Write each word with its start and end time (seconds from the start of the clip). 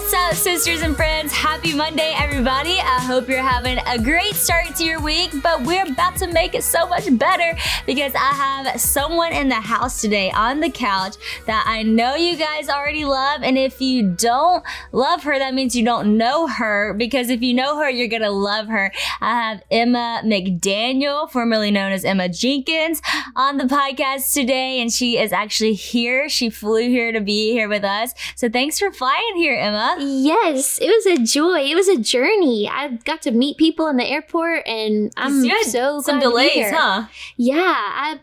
What's 0.00 0.14
up, 0.14 0.32
sisters 0.34 0.80
and 0.80 0.96
friends? 0.96 1.19
Happy 1.40 1.72
Monday, 1.74 2.12
everybody. 2.18 2.78
I 2.80 3.00
hope 3.00 3.26
you're 3.26 3.38
having 3.38 3.78
a 3.86 3.98
great 3.98 4.34
start 4.34 4.76
to 4.76 4.84
your 4.84 5.00
week, 5.00 5.30
but 5.42 5.62
we're 5.62 5.90
about 5.90 6.16
to 6.16 6.26
make 6.26 6.54
it 6.54 6.62
so 6.62 6.86
much 6.86 7.08
better 7.18 7.58
because 7.86 8.14
I 8.14 8.34
have 8.34 8.78
someone 8.78 9.32
in 9.32 9.48
the 9.48 9.54
house 9.54 10.02
today 10.02 10.30
on 10.32 10.60
the 10.60 10.68
couch 10.68 11.16
that 11.46 11.64
I 11.66 11.82
know 11.82 12.14
you 12.14 12.36
guys 12.36 12.68
already 12.68 13.06
love. 13.06 13.40
And 13.42 13.56
if 13.56 13.80
you 13.80 14.02
don't 14.02 14.62
love 14.92 15.22
her, 15.22 15.38
that 15.38 15.54
means 15.54 15.74
you 15.74 15.82
don't 15.82 16.18
know 16.18 16.46
her 16.46 16.92
because 16.92 17.30
if 17.30 17.40
you 17.40 17.54
know 17.54 17.78
her, 17.78 17.88
you're 17.88 18.08
going 18.08 18.20
to 18.20 18.30
love 18.30 18.66
her. 18.66 18.92
I 19.22 19.34
have 19.34 19.62
Emma 19.70 20.20
McDaniel, 20.22 21.30
formerly 21.30 21.70
known 21.70 21.92
as 21.92 22.04
Emma 22.04 22.28
Jenkins, 22.28 23.00
on 23.34 23.56
the 23.56 23.64
podcast 23.64 24.34
today, 24.34 24.78
and 24.82 24.92
she 24.92 25.16
is 25.16 25.32
actually 25.32 25.72
here. 25.72 26.28
She 26.28 26.50
flew 26.50 26.90
here 26.90 27.12
to 27.12 27.20
be 27.22 27.52
here 27.52 27.68
with 27.68 27.82
us. 27.82 28.12
So 28.36 28.50
thanks 28.50 28.78
for 28.78 28.92
flying 28.92 29.36
here, 29.36 29.54
Emma. 29.54 29.96
Yes, 29.98 30.78
it 30.82 30.88
was 30.88 31.06
a 31.18 31.29
joy. 31.32 31.60
It 31.60 31.74
was 31.74 31.88
a 31.88 31.98
journey. 31.98 32.68
I 32.68 32.88
got 33.04 33.22
to 33.22 33.30
meet 33.30 33.56
people 33.56 33.86
in 33.88 33.96
the 33.96 34.06
airport, 34.06 34.66
and 34.66 35.12
I'm 35.16 35.42
so 35.64 36.00
some 36.00 36.18
glad 36.18 36.30
to 36.30 36.36
be 36.36 36.52
delays, 36.52 36.70
huh? 36.70 37.06
Yeah, 37.36 37.74
I 37.76 38.20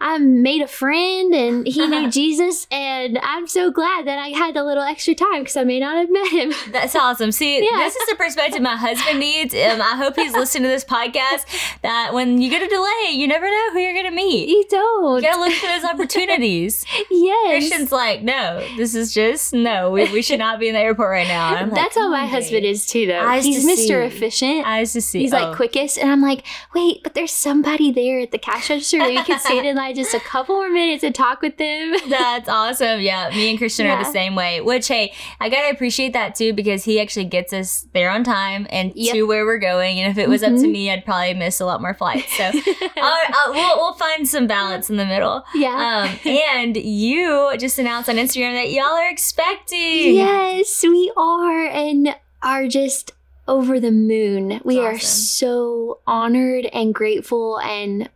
I 0.00 0.18
made 0.18 0.62
a 0.62 0.66
friend, 0.68 1.34
and 1.34 1.66
he 1.66 1.86
knew 1.86 2.10
Jesus, 2.20 2.66
and 2.70 3.18
I'm 3.22 3.46
so 3.46 3.70
glad 3.70 4.06
that 4.06 4.18
I 4.18 4.28
had 4.28 4.56
a 4.56 4.64
little 4.64 4.82
extra 4.82 5.14
time 5.14 5.40
because 5.40 5.56
I 5.56 5.64
may 5.64 5.80
not 5.80 5.96
have 5.96 6.10
met 6.10 6.28
him. 6.28 6.52
That's 6.72 6.94
awesome. 6.94 7.32
See, 7.32 7.56
Yeah. 7.58 7.78
this 7.78 7.96
is 7.96 8.08
the 8.08 8.16
perspective 8.16 8.60
my 8.62 8.76
husband 8.76 9.18
needs. 9.20 9.54
Um, 9.54 9.80
I 9.80 9.96
hope 9.96 10.16
he's 10.16 10.34
listening 10.34 10.64
to 10.64 10.68
this 10.68 10.84
podcast. 10.84 11.44
That 11.82 12.12
when 12.14 12.40
you 12.40 12.50
get 12.50 12.62
a 12.62 12.68
delay, 12.68 13.12
you 13.12 13.26
never 13.26 13.46
know 13.46 13.72
who 13.72 13.78
you're 13.78 13.94
gonna 13.94 14.14
meet. 14.14 14.48
You 14.48 14.64
don't. 14.68 15.22
You 15.22 15.28
gotta 15.30 15.40
look 15.40 15.52
for 15.54 15.66
those 15.66 15.84
opportunities. 15.84 16.84
yes. 17.10 17.68
Christian's 17.68 17.92
like, 17.92 18.22
no, 18.22 18.64
this 18.76 18.94
is 18.94 19.12
just 19.14 19.52
no. 19.52 19.90
We, 19.90 20.10
we 20.12 20.22
should 20.22 20.38
not 20.38 20.58
be 20.60 20.68
in 20.68 20.74
the 20.74 20.80
airport 20.80 21.10
right 21.10 21.26
now. 21.26 21.54
I'm 21.54 21.70
like, 21.70 21.80
That's 21.80 21.96
how 21.96 22.10
my 22.10 22.26
husband 22.26 22.64
is 22.64 22.86
too, 22.86 23.06
though. 23.06 23.20
Eyes 23.20 23.44
He's 23.44 23.64
to 23.64 23.70
Mr. 23.72 23.76
see. 23.76 23.92
Efficient. 24.16 24.66
Eyes 24.66 24.92
to 24.92 25.00
see. 25.00 25.20
He's 25.20 25.32
Oh. 25.32 25.38
like 25.38 25.56
quickest, 25.56 25.98
and 25.98 26.10
I'm 26.10 26.20
like, 26.20 26.44
wait, 26.74 27.02
but 27.02 27.14
there's 27.14 27.32
somebody 27.32 27.90
there 27.92 28.20
at 28.20 28.30
the 28.32 28.38
cash 28.38 28.68
register 28.70 28.98
that 28.98 29.08
we 29.08 29.22
could 29.22 29.40
stand 29.40 29.66
in 29.66 29.76
line 29.80 29.94
just 29.94 30.14
a 30.14 30.20
couple 30.20 30.54
more 30.56 30.70
minutes 30.70 31.00
to 31.02 31.10
talk 31.10 31.42
with 31.42 31.56
them. 31.56 31.94
That's 32.08 32.48
awesome. 32.48 33.00
Yeah, 33.00 33.30
me 33.30 33.50
and 33.50 33.58
Christian 33.58 33.86
are 33.86 33.98
the 34.02 34.10
same 34.10 34.34
way. 34.34 34.60
Which, 34.60 34.88
hey, 34.88 35.12
I 35.40 35.48
gotta 35.48 35.70
appreciate 35.70 36.12
that 36.12 36.34
too 36.34 36.52
because 36.52 36.84
he 36.84 37.00
actually 37.00 37.24
gets 37.26 37.52
us 37.52 37.86
there 37.92 38.10
on 38.10 38.24
time 38.24 38.66
and 38.70 38.92
Yep. 38.94 39.14
to 39.14 39.22
where 39.24 39.44
we're 39.44 39.58
going. 39.58 39.98
And 39.98 40.10
if 40.10 40.18
it 40.18 40.28
was 40.28 40.42
up 40.42 40.50
to 40.52 40.56
Mhm. 40.66 40.70
me, 40.72 40.90
I'd 40.90 41.04
probably 41.04 41.34
miss 41.34 41.60
a 41.60 41.64
lot 41.66 41.80
more 41.80 41.94
flights. 41.94 42.36
So 42.36 42.44
I'll, 42.96 43.18
I'll, 43.28 43.52
we'll, 43.52 43.76
we'll 43.76 43.94
find 43.94 44.28
some 44.28 44.46
balance 44.46 44.90
in 44.90 44.96
the 44.96 45.06
middle. 45.06 45.44
yeah. 45.54 46.08
Um, 46.10 46.18
and 46.30 46.76
you 46.76 47.56
just 47.58 47.78
announced 47.78 48.08
on 48.08 48.16
Instagram 48.16 48.52
that 48.62 48.70
y'all 48.70 48.84
are 48.86 49.08
expecting. 49.08 50.14
Yes, 50.14 50.82
we 50.82 51.12
are, 51.16 51.66
and 51.66 52.14
are 52.42 52.66
just 52.68 53.12
over 53.48 53.80
the 53.80 53.90
moon. 53.90 54.60
We 54.64 54.78
are 54.78 54.98
so 54.98 55.98
honored 56.06 56.66
and 56.66 56.94
grateful 56.94 57.58
and 57.60 58.08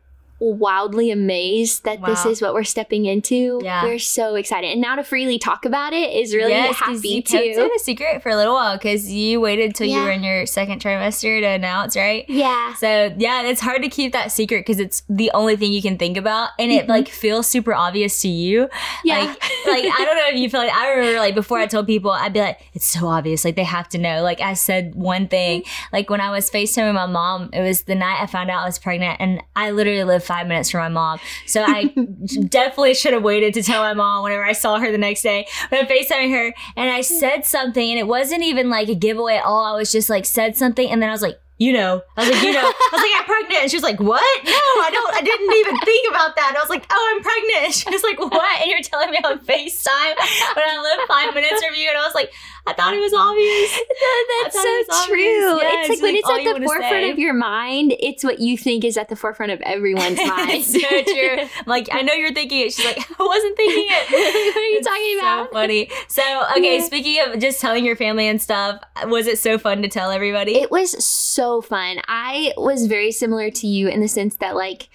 wildly 0.53 1.11
amazed 1.11 1.85
that 1.85 2.05
this 2.05 2.25
is 2.27 2.43
what 2.43 2.53
we're 2.55 2.65
stepping 2.65 3.07
into. 3.07 3.61
Yeah. 3.63 3.85
We're 3.85 3.99
so 3.99 4.35
excited. 4.35 4.71
And 4.71 4.81
now 4.81 4.97
to 4.97 5.05
freely 5.05 5.39
talk 5.39 5.65
about 5.65 5.93
it 5.93 6.13
is 6.13 6.35
really 6.35 6.51
Yes, 6.53 6.77
happy 6.77 7.09
you 7.09 7.23
kept 7.23 7.43
too. 7.45 7.61
it 7.61 7.73
a 7.75 7.79
secret 7.83 8.23
for 8.23 8.29
a 8.31 8.37
little 8.37 8.55
while 8.55 8.77
because 8.77 9.11
you 9.11 9.41
waited 9.41 9.75
till 9.75 9.87
you 9.87 10.01
were 10.01 10.11
in 10.11 10.23
your 10.23 10.47
second 10.47 10.83
trimester 10.83 11.41
to 11.41 11.47
announce, 11.47 11.97
right? 11.97 12.25
Yeah. 12.29 12.75
So 12.75 13.15
yeah, 13.17 13.43
it's 13.43 13.61
hard 13.61 13.83
to 13.83 13.89
keep 13.89 14.13
that 14.13 14.33
secret 14.33 14.61
because 14.61 14.81
it's 14.81 15.03
the 15.09 15.31
only 15.35 15.57
thing 15.57 15.73
you 15.73 15.83
can 15.83 15.97
think 15.99 16.17
about, 16.17 16.51
and 16.59 16.71
it 16.71 16.87
Mhm. 16.87 16.89
like 16.89 17.09
feels 17.09 17.47
super 17.47 17.75
obvious 17.75 18.21
to 18.23 18.29
you. 18.29 18.69
Yeah. 19.05 19.21
Like, 19.21 19.29
like 19.67 19.85
I 19.85 20.05
don't 20.05 20.17
know 20.17 20.29
if 20.29 20.37
you 20.37 20.51
feel 20.51 20.61
like 20.61 20.73
I 20.75 20.91
remember 20.91 21.19
like 21.19 21.35
before 21.35 21.59
I 21.59 21.67
told 21.67 21.87
people, 21.87 22.11
I'd 22.11 22.33
be 22.33 22.41
like, 22.41 22.61
it's 22.75 22.85
so 22.87 23.07
obvious, 23.07 23.45
like 23.45 23.57
they 23.57 23.65
have 23.65 23.89
to 23.91 23.99
know. 23.99 24.23
Like 24.23 24.41
I 24.41 24.55
said 24.55 24.95
one 24.95 25.29
thing, 25.29 25.63
like 25.93 26.11
when 26.11 26.21
I 26.21 26.31
was 26.31 26.51
FaceTiming 26.51 26.95
my 26.95 27.07
mom, 27.07 27.51
it 27.53 27.61
was 27.63 27.83
the 27.83 27.95
night 27.95 28.19
I 28.21 28.27
found 28.27 28.51
out 28.51 28.63
I 28.63 28.67
was 28.67 28.79
pregnant, 28.79 29.17
and 29.21 29.43
I 29.57 29.71
literally 29.71 30.05
lived 30.05 30.25
five 30.35 30.47
minutes 30.47 30.71
from 30.71 30.81
my 30.81 30.89
mom, 30.89 31.21
so 31.47 31.63
I 31.67 31.85
definitely 32.49 32.95
should 32.95 33.13
have 33.13 33.23
waited 33.23 33.55
to 33.55 33.63
tell 33.63 33.83
my 33.83 33.95
mom 33.95 34.25
whenever 34.25 34.45
I 34.45 34.53
saw 34.53 34.79
her 34.79 34.91
the 34.91 34.99
next 34.99 35.23
day. 35.23 35.47
But 35.71 35.81
I'm 35.81 35.87
FaceTiming 35.87 36.33
her, 36.33 36.55
and 36.77 36.91
I 36.91 37.03
said 37.03 37.45
something, 37.45 37.91
and 37.91 37.99
it 37.99 38.07
wasn't 38.07 38.43
even 38.43 38.69
like 38.69 38.89
a 38.89 38.95
giveaway 38.95 39.37
at 39.37 39.45
all. 39.45 39.65
I 39.65 39.77
was 39.77 39.93
just 39.93 40.11
like 40.11 40.27
said 40.27 40.57
something, 40.57 40.91
and 40.91 41.03
then 41.03 41.09
I 41.09 41.13
was 41.13 41.23
like. 41.23 41.39
You 41.57 41.73
know, 41.73 42.03
I 42.17 42.27
was 42.27 42.31
like, 42.35 42.43
you 42.43 42.53
know, 42.53 42.67
I 42.67 42.91
was 42.91 43.01
like, 43.01 43.15
I'm 43.15 43.27
pregnant. 43.27 43.63
And 43.63 43.71
she 43.71 43.77
was 43.77 43.85
like, 43.85 44.01
what? 44.01 44.45
No, 44.45 44.51
I 44.83 44.91
don't, 44.91 45.15
I 45.15 45.23
didn't 45.23 45.55
even 45.55 45.79
think 45.87 46.11
about 46.11 46.35
that. 46.35 46.49
And 46.49 46.59
I 46.59 46.61
was 46.61 46.69
like, 46.69 46.85
oh, 46.91 47.13
I'm 47.15 47.23
pregnant. 47.23 47.63
And 47.67 47.73
she 47.73 47.89
was 47.95 48.03
like, 48.03 48.19
what? 48.19 48.61
And 48.61 48.69
you're 48.69 48.83
telling 48.83 49.13
me 49.13 49.19
on 49.23 49.39
FaceTime 49.39 50.15
when 50.59 50.67
I 50.67 50.83
lived 50.83 51.07
five 51.07 51.33
minutes 51.33 51.65
from 51.65 51.77
you. 51.77 51.89
And 51.89 51.97
I 51.97 52.05
was 52.05 52.13
like, 52.13 52.35
I 52.67 52.73
thought 52.73 52.95
it 52.95 53.01
was 53.01 53.13
obvious. 53.13 53.73
That's 54.43 54.57
thought 54.57 54.65
it 54.67 54.93
so 54.93 55.07
true. 55.07 55.19
Yeah, 55.21 55.81
it's 55.83 55.91
it's 55.91 56.01
like 56.01 56.03
when 56.03 56.15
like 56.15 56.21
it's 56.21 56.31
at 56.31 56.61
the 56.61 56.65
forefront 56.67 56.91
say. 57.05 57.11
of 57.11 57.19
your 57.19 57.35
mind, 57.35 57.95
it's 58.01 58.25
what 58.25 58.39
you 58.41 58.57
think 58.57 58.85
is 58.85 58.97
at 58.97 59.11
the 59.11 59.17
forefront 59.17 59.53
of 59.53 59.61
everyone's 59.61 60.17
mind. 60.27 60.65
so 60.65 60.79
true. 60.81 61.37
I'm 61.41 61.49
like, 61.67 61.91
I 61.93 62.01
know 62.01 62.15
you're 62.15 62.33
thinking 62.33 62.61
it. 62.61 62.73
She's 62.73 62.87
like, 62.87 62.99
I 63.21 63.23
wasn't 63.23 63.57
thinking 63.59 63.87
it. 63.87 64.11
what 64.11 64.57
are 64.57 64.63
you 64.63 64.79
It's 64.79 64.87
talking 64.87 65.15
so 65.15 65.19
about? 65.19 65.47
So 65.49 65.53
funny. 65.53 65.91
So, 66.09 66.43
okay, 66.57 66.79
Yeah. 66.79 66.85
speaking 66.87 67.21
of 67.27 67.39
just 67.39 67.61
telling 67.61 67.85
your 67.85 67.97
family 67.97 68.29
and 68.29 68.41
stuff, 68.41 68.81
was 69.09 69.27
it 69.27 69.39
so 69.39 69.59
fun 69.59 69.83
to 69.83 69.89
tell 69.89 70.11
everybody? 70.11 70.57
It 70.57 70.71
was 70.71 71.05
so 71.05 71.61
fun. 71.61 71.99
I 72.09 72.53
was 72.57 72.87
very 72.87 73.13
similar 73.13 73.51
to 73.51 73.67
you 73.67 73.89
in 73.89 74.01
the 74.01 74.09
sense 74.09 74.37
that 74.37 74.57
like 74.57 74.89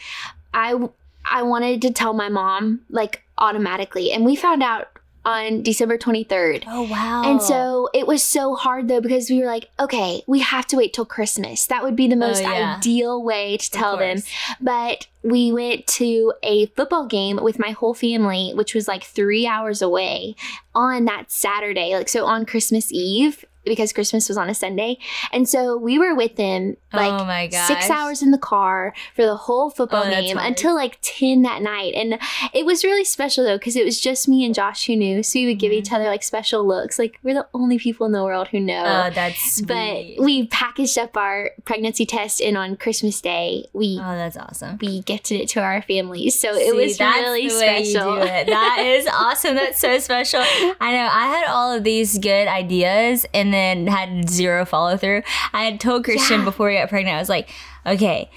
I 0.55 0.89
I 1.23 1.43
wanted 1.43 1.83
to 1.83 1.91
tell 1.91 2.13
my 2.13 2.29
mom 2.29 2.81
like 2.89 3.23
automatically 3.37 4.11
and 4.11 4.25
we 4.25 4.35
found 4.35 4.63
out 4.63 4.87
on 5.25 5.61
December 5.63 5.97
23rd. 5.97 6.63
oh 6.67 6.83
wow. 6.83 7.23
And 7.25 7.41
so 7.41 7.89
it 7.93 8.07
was 8.07 8.23
so 8.23 8.55
hard 8.55 8.87
though 8.87 9.01
because 9.01 9.29
we 9.29 9.39
were 9.39 9.45
like, 9.45 9.69
okay, 9.79 10.21
we 10.27 10.39
have 10.39 10.65
to 10.67 10.77
wait 10.77 10.93
till 10.93 11.05
Christmas. 11.05 11.65
That 11.67 11.83
would 11.83 11.95
be 11.95 12.07
the 12.07 12.15
oh, 12.15 12.19
most 12.19 12.39
Oh, 12.43 12.49
yeah. 12.51 12.77
ideal 12.77 13.21
way 13.21 13.57
to 13.57 13.71
tell 13.71 13.97
them. 13.97 14.23
But 14.61 15.07
we 15.21 15.51
went 15.51 15.85
to 15.87 16.33
a 16.43 16.67
football 16.67 17.05
game 17.05 17.37
with 17.41 17.59
my 17.59 17.71
whole 17.71 17.93
family, 17.93 18.51
which 18.55 18.73
was 18.73 18.87
like 18.87 19.03
three 19.03 19.45
hours 19.45 19.81
away 19.81 20.35
on 20.73 21.05
that 21.05 21.31
Saturday. 21.31 21.93
Like, 21.95 22.07
so 22.09 22.25
on 22.25 22.45
Christmas 22.45 22.91
Eve, 22.91 23.43
because 23.65 23.93
Christmas 23.93 24.27
was 24.29 24.37
on 24.37 24.49
a 24.49 24.53
Sunday. 24.53 24.97
And 25.31 25.47
so 25.47 25.77
we 25.77 25.99
were 25.99 26.15
with 26.15 26.35
them 26.37 26.77
like 26.93 27.11
oh 27.11 27.25
my 27.25 27.47
gosh. 27.47 27.67
six 27.67 27.89
hours 27.89 28.21
in 28.21 28.31
the 28.31 28.37
car 28.37 28.93
for 29.15 29.25
the 29.25 29.35
whole 29.35 29.69
football 29.69 30.03
Oh, 30.05 30.09
game 30.09 30.37
until 30.37 30.73
like 30.73 30.97
10 31.01 31.41
that 31.43 31.61
night. 31.61 31.93
And 31.93 32.17
it 32.53 32.65
was 32.65 32.83
really 32.83 33.03
special 33.05 33.43
though, 33.43 33.57
because 33.57 33.75
it 33.75 33.85
was 33.85 33.99
just 33.99 34.27
me 34.27 34.45
and 34.45 34.55
Josh 34.55 34.85
who 34.87 34.95
knew. 34.95 35.21
So 35.23 35.39
we 35.39 35.45
would 35.47 35.59
give 35.59 35.71
Mhm. 35.71 35.75
each 35.75 35.91
other 35.91 36.05
like 36.05 36.23
special 36.23 36.65
looks. 36.65 36.97
Like, 36.97 37.19
we're 37.23 37.33
the 37.35 37.47
only 37.53 37.77
people 37.77 38.05
in 38.05 38.11
the 38.11 38.23
world 38.23 38.47
who 38.49 38.59
know. 38.59 38.83
Oh, 38.85 39.09
that's 39.13 39.61
but 39.61 40.05
we 40.19 40.47
packaged 40.47 40.97
up 40.97 41.15
our 41.17 41.51
pregnancy 41.65 42.05
test, 42.05 42.41
and 42.41 42.57
on 42.57 42.75
Christmas 42.77 43.21
Day, 43.21 43.65
we 43.73 43.99
Oh, 44.01 44.15
that's 44.15 44.37
awesome. 44.37 44.77
we 44.81 45.01
gifted 45.01 45.41
it 45.41 45.49
to 45.49 45.61
our 45.61 45.81
families. 45.83 46.39
So 46.39 46.53
See, 46.55 46.61
it 46.61 46.75
was 46.75 46.99
really 46.99 47.47
the 47.49 47.55
way 47.59 47.79
you 47.83 47.85
special. 47.85 48.15
That 48.15 48.79
is 48.79 49.07
awesome. 49.11 49.55
That's 49.55 49.79
so 49.79 49.99
special. 49.99 50.41
I 50.41 50.91
know. 50.91 51.09
I 51.11 51.27
had 51.27 51.47
all 51.47 51.71
of 51.71 51.83
these 51.83 52.17
good 52.17 52.47
ideas 52.47 53.25
and 53.33 53.48
then 53.53 53.87
had 53.87 54.29
zero 54.29 54.65
follow 54.65 54.97
through. 54.97 55.23
I 55.53 55.63
had 55.65 55.79
told 55.79 56.03
Christian 56.03 56.39
Yeah. 56.39 56.45
before 56.45 56.67
we 56.67 56.75
got 56.75 56.89
pregnant, 56.89 57.15
I 57.15 57.19
was 57.19 57.29
like, 57.29 57.49
okay. 57.85 58.29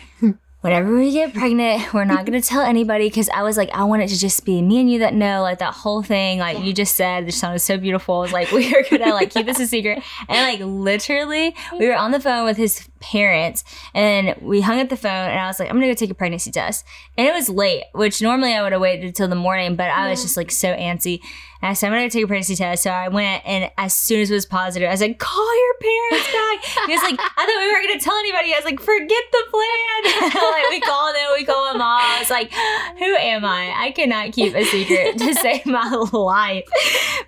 Whenever 0.61 0.97
we 0.97 1.11
get 1.11 1.35
pregnant, 1.35 1.93
we're 1.93 2.05
not 2.05 2.25
gonna 2.25 2.41
tell 2.41 2.61
anybody 2.63 3.09
because 3.09 3.29
I 3.31 3.43
was 3.43 3.57
like, 3.57 3.69
I 3.75 3.83
want 3.83 4.03
it 4.03 4.09
to 4.11 4.17
just 4.17 4.45
be 4.45 4.63
me 4.63 4.79
and 4.79 4.89
you 4.89 5.01
that 5.01 5.13
know, 5.13 5.43
like 5.43 5.59
that 5.59 5.75
whole 5.75 6.05
thing, 6.05 6.39
like 6.39 6.61
you 6.63 6.73
just 6.73 6.95
said, 6.95 7.27
just 7.27 7.41
sounded 7.41 7.59
so 7.59 7.77
beautiful. 7.79 8.15
I 8.15 8.21
was 8.21 8.33
like, 8.33 8.53
we 8.53 8.73
are 8.73 8.85
gonna 8.89 9.13
like 9.13 9.31
keep 9.31 9.47
this 9.47 9.59
a 9.59 9.67
secret. 9.67 10.05
And 10.29 10.61
like 10.61 10.61
literally, 10.65 11.57
we 11.77 11.89
were 11.89 11.97
on 11.97 12.13
the 12.13 12.21
phone 12.21 12.45
with 12.45 12.57
his 12.59 12.89
parents 13.01 13.65
and 13.93 14.37
we 14.41 14.61
hung 14.61 14.79
up 14.79 14.89
the 14.89 14.97
phone 14.97 15.11
and 15.11 15.41
I 15.41 15.49
was 15.49 15.59
like, 15.59 15.69
I'm 15.69 15.75
gonna 15.75 15.89
go 15.89 15.95
take 15.95 16.11
a 16.11 16.15
pregnancy 16.15 16.53
test. 16.53 16.85
And 17.19 17.27
it 17.27 17.35
was 17.35 17.49
late, 17.49 17.83
which 17.93 18.23
normally 18.23 18.55
I 18.55 18.63
would 18.63 18.71
have 18.71 18.81
waited 18.81 19.05
until 19.05 19.27
the 19.27 19.35
morning, 19.35 19.75
but 19.75 19.91
I 19.91 20.11
was 20.11 20.23
just 20.23 20.37
like 20.37 20.53
so 20.53 20.69
antsy. 20.77 21.19
And 21.63 21.71
I 21.71 21.73
said, 21.75 21.87
I'm 21.87 21.93
gonna 21.93 22.11
take 22.11 22.25
a 22.25 22.27
pregnancy 22.27 22.57
test. 22.57 22.83
So 22.83 22.91
I 22.91 23.07
went 23.09 23.47
and 23.47 23.71
as 23.79 23.95
soon 23.95 24.21
as 24.21 24.31
it 24.31 24.35
was 24.35 24.47
positive, 24.47 24.91
I 24.91 24.97
said, 24.97 25.19
call 25.19 25.65
your 25.65 25.75
parents 25.81 26.33
back. 26.33 26.87
He 26.87 26.93
was 26.93 27.03
like, 27.03 27.21
I 27.21 27.47
thought 27.47 27.61
we 27.65 27.73
weren't 27.73 27.89
gonna 27.89 28.01
tell 28.01 28.17
anybody. 28.17 28.53
I 28.53 28.57
was 28.57 28.65
like, 28.65 28.81
forget 28.81 29.23
the 29.31 29.45
plan. 29.49 30.33
like 30.53 30.71
we 30.71 30.81
called 30.81 31.15
them, 31.15 31.29
we 31.39 31.45
called 31.45 31.73
my 31.75 31.79
mom. 31.79 32.01
I 32.03 32.19
was 32.19 32.31
like, 32.31 32.53
who 32.99 33.15
am 33.17 33.45
I? 33.45 33.73
I 33.77 33.93
cannot 33.93 34.33
keep 34.33 34.55
a 34.57 34.65
secret 34.65 35.19
to 35.19 35.35
save 35.41 35.65
my 35.67 35.89
life. 36.13 36.65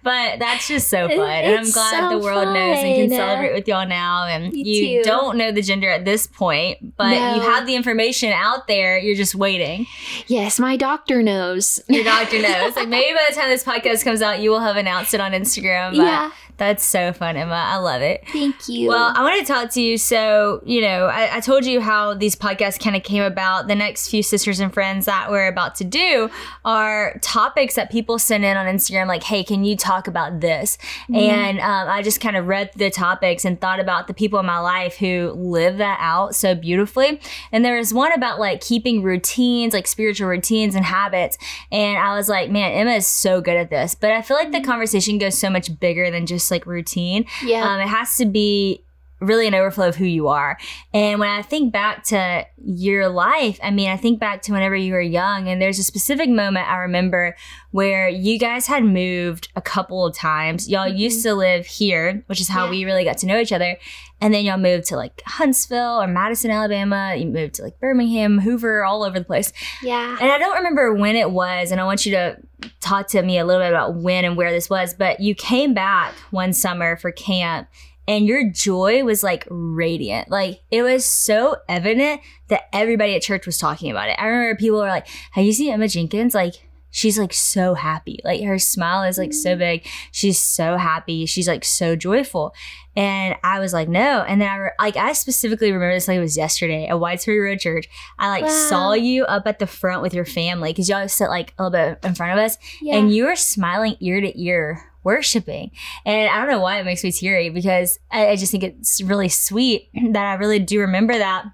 But 0.02 0.40
that's 0.40 0.66
just 0.69 0.88
so 0.88 1.08
fun. 1.08 1.20
and 1.20 1.60
I'm 1.60 1.70
glad 1.70 2.10
so 2.10 2.19
the 2.19 2.25
world 2.25 2.46
knows 2.48 2.78
and 2.78 2.94
can 2.96 3.10
celebrate 3.10 3.54
with 3.54 3.69
y'all 3.69 3.87
now. 3.87 4.26
And 4.26 4.52
Me 4.52 4.62
you 4.62 5.04
too. 5.04 5.08
don't 5.08 5.37
know 5.38 5.52
the 5.52 5.62
gender 5.62 5.88
at 5.88 6.04
this 6.04 6.26
point, 6.26 6.96
but 6.96 7.12
you 7.12 7.40
have 7.40 7.66
the 7.66 7.75
information 7.76 8.32
out 8.32 8.66
there. 8.66 8.98
You're 8.98 9.16
just 9.16 9.34
waiting. 9.34 9.87
Yes, 10.26 10.58
my 10.58 10.76
doctor 10.76 11.22
knows. 11.22 11.80
Your 11.88 12.04
doctor 12.04 12.42
knows. 12.42 12.75
Like 12.76 12.88
maybe 12.88 13.14
by 13.14 13.26
the 13.28 13.34
time 13.34 13.48
this 13.48 13.62
podcast 13.64 14.04
comes 14.04 14.20
out, 14.25 14.41
you 14.41 14.50
will 14.50 14.61
have 14.61 14.76
announced 14.76 15.15
it 15.15 15.21
on 15.21 15.32
Instagram. 15.32 15.94
Yeah. 15.94 16.31
That's 16.56 16.84
so 16.84 17.12
fun, 17.12 17.36
Emma. 17.36 17.54
I 17.54 17.76
love 17.78 18.00
it. 18.00 18.22
Thank 18.28 18.68
you. 18.68 18.88
Well, 18.88 19.12
I 19.14 19.22
want 19.22 19.44
to 19.44 19.52
talk 19.52 19.70
to 19.72 19.80
you. 19.80 19.98
So, 19.98 20.62
you 20.64 20.80
know, 20.80 21.06
I, 21.06 21.36
I 21.36 21.40
told 21.40 21.64
you 21.64 21.80
how 21.80 22.14
these 22.14 22.36
podcasts 22.36 22.78
kind 22.78 22.94
of 22.94 23.02
came 23.02 23.24
about. 23.24 23.66
The 23.66 23.74
next 23.74 24.08
few 24.08 24.22
sisters 24.22 24.60
and 24.60 24.72
friends 24.72 25.06
that 25.06 25.30
we're 25.30 25.48
about 25.48 25.74
to 25.76 25.84
do 25.84 26.30
are 26.64 27.18
topics 27.22 27.74
that 27.74 27.90
people 27.90 28.20
send 28.20 28.44
in 28.44 28.56
on 28.56 28.66
Instagram, 28.66 29.08
like, 29.08 29.24
hey, 29.24 29.42
can 29.42 29.64
you 29.64 29.76
talk 29.76 30.06
about 30.06 30.40
this? 30.40 30.78
Mm-hmm. 31.08 31.16
And 31.16 31.60
um, 31.60 31.88
I 31.88 32.02
just 32.02 32.20
kind 32.20 32.36
of 32.36 32.46
read 32.46 32.70
the 32.76 32.88
topics 32.88 33.44
and 33.44 33.60
thought 33.60 33.80
about 33.80 34.06
the 34.06 34.14
people 34.14 34.38
in 34.38 34.46
my 34.46 34.60
life 34.60 34.96
who 34.96 35.32
live 35.36 35.78
that 35.78 35.98
out 36.00 36.36
so 36.36 36.54
beautifully. 36.54 37.20
And 37.50 37.64
there 37.64 37.76
was 37.76 37.92
one 37.92 38.12
about 38.12 38.38
like 38.38 38.60
keeping 38.60 39.02
routines, 39.02 39.74
like 39.74 39.88
spiritual 39.88 40.28
routines 40.28 40.76
and 40.76 40.84
habits. 40.84 41.36
And 41.72 41.98
I 41.98 42.14
was 42.16 42.28
like, 42.28 42.48
man, 42.48 42.72
Emma 42.72 42.92
is 42.92 43.08
so 43.08 43.40
good 43.40 43.56
at 43.56 43.70
this. 43.70 43.96
But 43.96 44.12
I 44.12 44.22
feel 44.22 44.36
like 44.36 44.52
the 44.52 44.58
mm-hmm. 44.58 44.70
conversation 44.70 45.18
goes 45.18 45.36
so 45.36 45.50
much 45.50 45.80
bigger 45.80 46.12
than 46.12 46.26
just 46.26 46.44
like 46.50 46.67
routine. 46.67 47.26
Yeah. 47.44 47.75
Um, 47.75 47.81
it 47.81 47.88
has 47.88 48.17
to 48.17 48.26
be 48.26 48.83
really 49.26 49.47
an 49.47 49.55
overflow 49.55 49.88
of 49.88 49.97
who 49.97 50.05
you 50.05 50.29
are. 50.29 50.59
And 50.93 51.21
when 51.21 51.29
I 51.29 51.43
think 51.43 51.73
back 51.73 52.05
to 52.05 52.47
your 52.65 53.09
life, 53.09 53.59
I 53.62 53.71
mean, 53.71 53.88
I 53.88 53.97
think 53.97 54.21
back 54.21 54.43
to 54.43 54.53
whenever 54.53 54.76
you 54.76 54.93
were 54.93 55.00
young, 55.00 55.49
and 55.49 55.61
there's 55.61 55.79
a 55.79 55.85
specific 55.85 56.29
moment 56.29 56.69
I 56.69 56.76
remember 56.76 57.37
where 57.71 58.09
you 58.09 58.38
guys 58.38 58.67
had 58.67 58.85
moved 58.85 59.49
a 59.56 59.61
couple 59.61 60.06
of 60.06 60.15
times. 60.15 60.69
Y'all 60.69 60.88
mm-hmm. 60.88 60.97
used 60.97 61.23
to 61.25 61.35
live 61.35 61.67
here, 61.67 62.23
which 62.26 62.41
is 62.41 62.49
how 62.49 62.67
yeah. 62.67 62.71
we 62.71 62.85
really 62.85 63.05
got 63.05 63.19
to 63.19 63.26
know 63.26 63.41
each 63.41 63.53
other. 63.53 63.76
And 64.21 64.32
then 64.32 64.44
y'all 64.44 64.59
moved 64.59 64.87
to 64.87 64.97
like 64.97 65.23
Huntsville 65.26 66.00
or 66.00 66.06
Madison, 66.06 66.50
Alabama. 66.50 67.15
You 67.17 67.26
moved 67.26 67.55
to 67.55 67.62
like 67.62 67.79
Birmingham, 67.81 68.38
Hoover, 68.38 68.85
all 68.85 69.03
over 69.03 69.19
the 69.19 69.25
place. 69.25 69.53
Yeah. 69.82 70.17
And 70.21 70.31
I 70.31 70.38
don't 70.38 70.56
remember 70.56 70.94
when 70.94 71.17
it 71.17 71.31
was, 71.31 71.71
and 71.71 71.81
I 71.81 71.85
want 71.85 72.06
you 72.06 72.12
to 72.12 72.38
talk 72.81 73.09
to 73.09 73.23
me 73.23 73.38
a 73.38 73.44
little 73.44 73.62
bit 73.62 73.69
about 73.71 73.97
when 73.97 74.25
and 74.25 74.37
where 74.37 74.50
this 74.50 74.71
was, 74.71 74.94
but 74.94 75.21
you 75.21 75.35
came 75.35 75.75
back 75.75 76.15
one 76.31 76.53
summer 76.53 76.97
for 76.97 77.11
camp 77.11 77.69
and 78.06 78.26
your 78.26 78.50
joy 78.50 79.04
was 79.04 79.22
like 79.22 79.46
radiant. 79.50 80.30
Like 80.30 80.60
it 80.70 80.82
was 80.82 81.04
so 81.04 81.56
evident 81.68 82.20
that 82.48 82.68
everybody 82.72 83.14
at 83.14 83.22
church 83.22 83.46
was 83.46 83.58
talking 83.58 83.90
about 83.90 84.08
it. 84.08 84.16
I 84.18 84.26
remember 84.26 84.56
people 84.56 84.78
were 84.78 84.86
like, 84.86 85.06
Have 85.32 85.44
you 85.44 85.52
seen 85.52 85.72
Emma 85.72 85.88
Jenkins? 85.88 86.34
Like, 86.34 86.54
she's 86.94 87.18
like 87.18 87.32
so 87.32 87.74
happy. 87.74 88.20
Like 88.24 88.40
her 88.44 88.58
smile 88.58 89.02
is 89.02 89.18
like 89.18 89.34
so 89.34 89.56
mm. 89.56 89.58
big. 89.58 89.86
She's 90.12 90.40
so 90.40 90.76
happy. 90.76 91.26
She's 91.26 91.48
like 91.48 91.64
so 91.64 91.96
joyful. 91.96 92.54
And 92.94 93.34
I 93.42 93.58
was 93.58 93.72
like, 93.72 93.88
no. 93.88 94.22
And 94.22 94.40
then 94.40 94.48
I 94.48 94.56
re- 94.56 94.70
like 94.78 94.96
I 94.96 95.12
specifically 95.12 95.72
remember 95.72 95.92
this 95.92 96.06
like 96.06 96.18
it 96.18 96.20
was 96.20 96.36
yesterday 96.36 96.86
at 96.86 97.00
White's 97.00 97.24
Ferry 97.24 97.40
Road 97.40 97.58
Church. 97.58 97.88
I 98.16 98.28
like 98.28 98.44
wow. 98.44 98.66
saw 98.68 98.92
you 98.92 99.24
up 99.24 99.48
at 99.48 99.58
the 99.58 99.66
front 99.66 100.02
with 100.02 100.14
your 100.14 100.24
family 100.24 100.70
because 100.70 100.88
y'all 100.88 101.08
sit 101.08 101.28
like 101.28 101.52
a 101.58 101.64
little 101.64 101.96
bit 101.96 101.98
in 102.06 102.14
front 102.14 102.38
of 102.38 102.44
us, 102.44 102.56
yeah. 102.80 102.96
and 102.96 103.12
you 103.12 103.24
were 103.24 103.36
smiling 103.36 103.96
ear 103.98 104.20
to 104.20 104.40
ear 104.40 104.94
worshiping. 105.04 105.70
And 106.04 106.30
I 106.30 106.38
don't 106.38 106.48
know 106.48 106.60
why 106.60 106.78
it 106.78 106.84
makes 106.84 107.04
me 107.04 107.12
teary 107.12 107.50
because 107.50 107.98
I, 108.10 108.28
I 108.28 108.36
just 108.36 108.50
think 108.50 108.64
it's 108.64 109.00
really 109.02 109.28
sweet 109.28 109.90
that 110.12 110.24
I 110.24 110.34
really 110.34 110.58
do 110.58 110.80
remember 110.80 111.16
that 111.16 111.44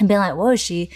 and 0.00 0.08
being 0.08 0.20
like, 0.20 0.36
whoa, 0.36 0.56
she 0.56 0.90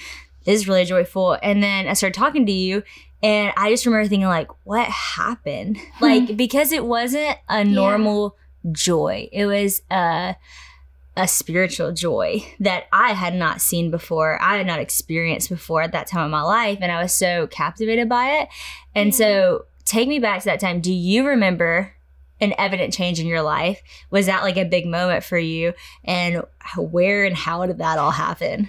is 0.45 0.69
really 0.69 0.85
joyful. 0.85 1.39
And 1.43 1.63
then 1.63 1.87
I 1.87 1.95
started 1.95 2.19
talking 2.19 2.47
to 2.47 2.53
you 2.53 2.83
and 3.23 3.53
I 3.57 3.71
just 3.71 3.87
remember 3.87 4.07
thinking 4.07 4.29
like, 4.29 4.51
what 4.65 4.87
happened? 4.87 5.79
Hmm. 5.95 6.05
Like, 6.05 6.37
because 6.37 6.73
it 6.73 6.85
wasn't 6.85 7.39
a 7.49 7.65
normal 7.65 8.37
yeah. 8.63 8.71
joy. 8.73 9.29
It 9.33 9.47
was 9.47 9.81
a, 9.91 10.37
a 11.17 11.29
spiritual 11.29 11.93
joy 11.93 12.45
that 12.61 12.85
I 12.93 13.15
had 13.15 13.35
not 13.35 13.63
seen 13.63 13.91
before. 13.91 14.41
I 14.43 14.59
had 14.59 14.67
not 14.67 14.81
experienced 14.81 15.49
before 15.49 15.81
at 15.81 15.93
that 15.93 16.07
time 16.07 16.27
of 16.27 16.31
my 16.31 16.43
life. 16.43 16.79
And 16.83 16.93
I 16.93 17.03
was 17.03 17.15
so 17.15 17.47
captivated 17.47 18.11
by 18.11 18.41
it. 18.41 18.49
And 18.95 19.07
yeah. 19.07 19.17
so 19.17 19.65
take 19.85 20.09
me 20.09 20.19
back 20.19 20.41
to 20.41 20.47
that 20.47 20.61
time. 20.61 20.81
Do 20.81 20.93
you 20.93 21.27
remember 21.27 21.93
an 22.41 22.55
evident 22.59 22.93
change 22.93 23.21
in 23.21 23.27
your 23.27 23.43
life? 23.43 23.83
Was 24.11 24.27
that 24.27 24.43
like 24.43 24.57
a 24.57 24.65
big 24.65 24.87
moment 24.87 25.25
for 25.25 25.39
you? 25.39 25.73
And 26.05 26.43
where 26.77 27.25
and 27.25 27.37
how 27.37 27.65
did 27.67 27.79
that 27.79 27.99
all 27.99 28.11
happen? 28.11 28.69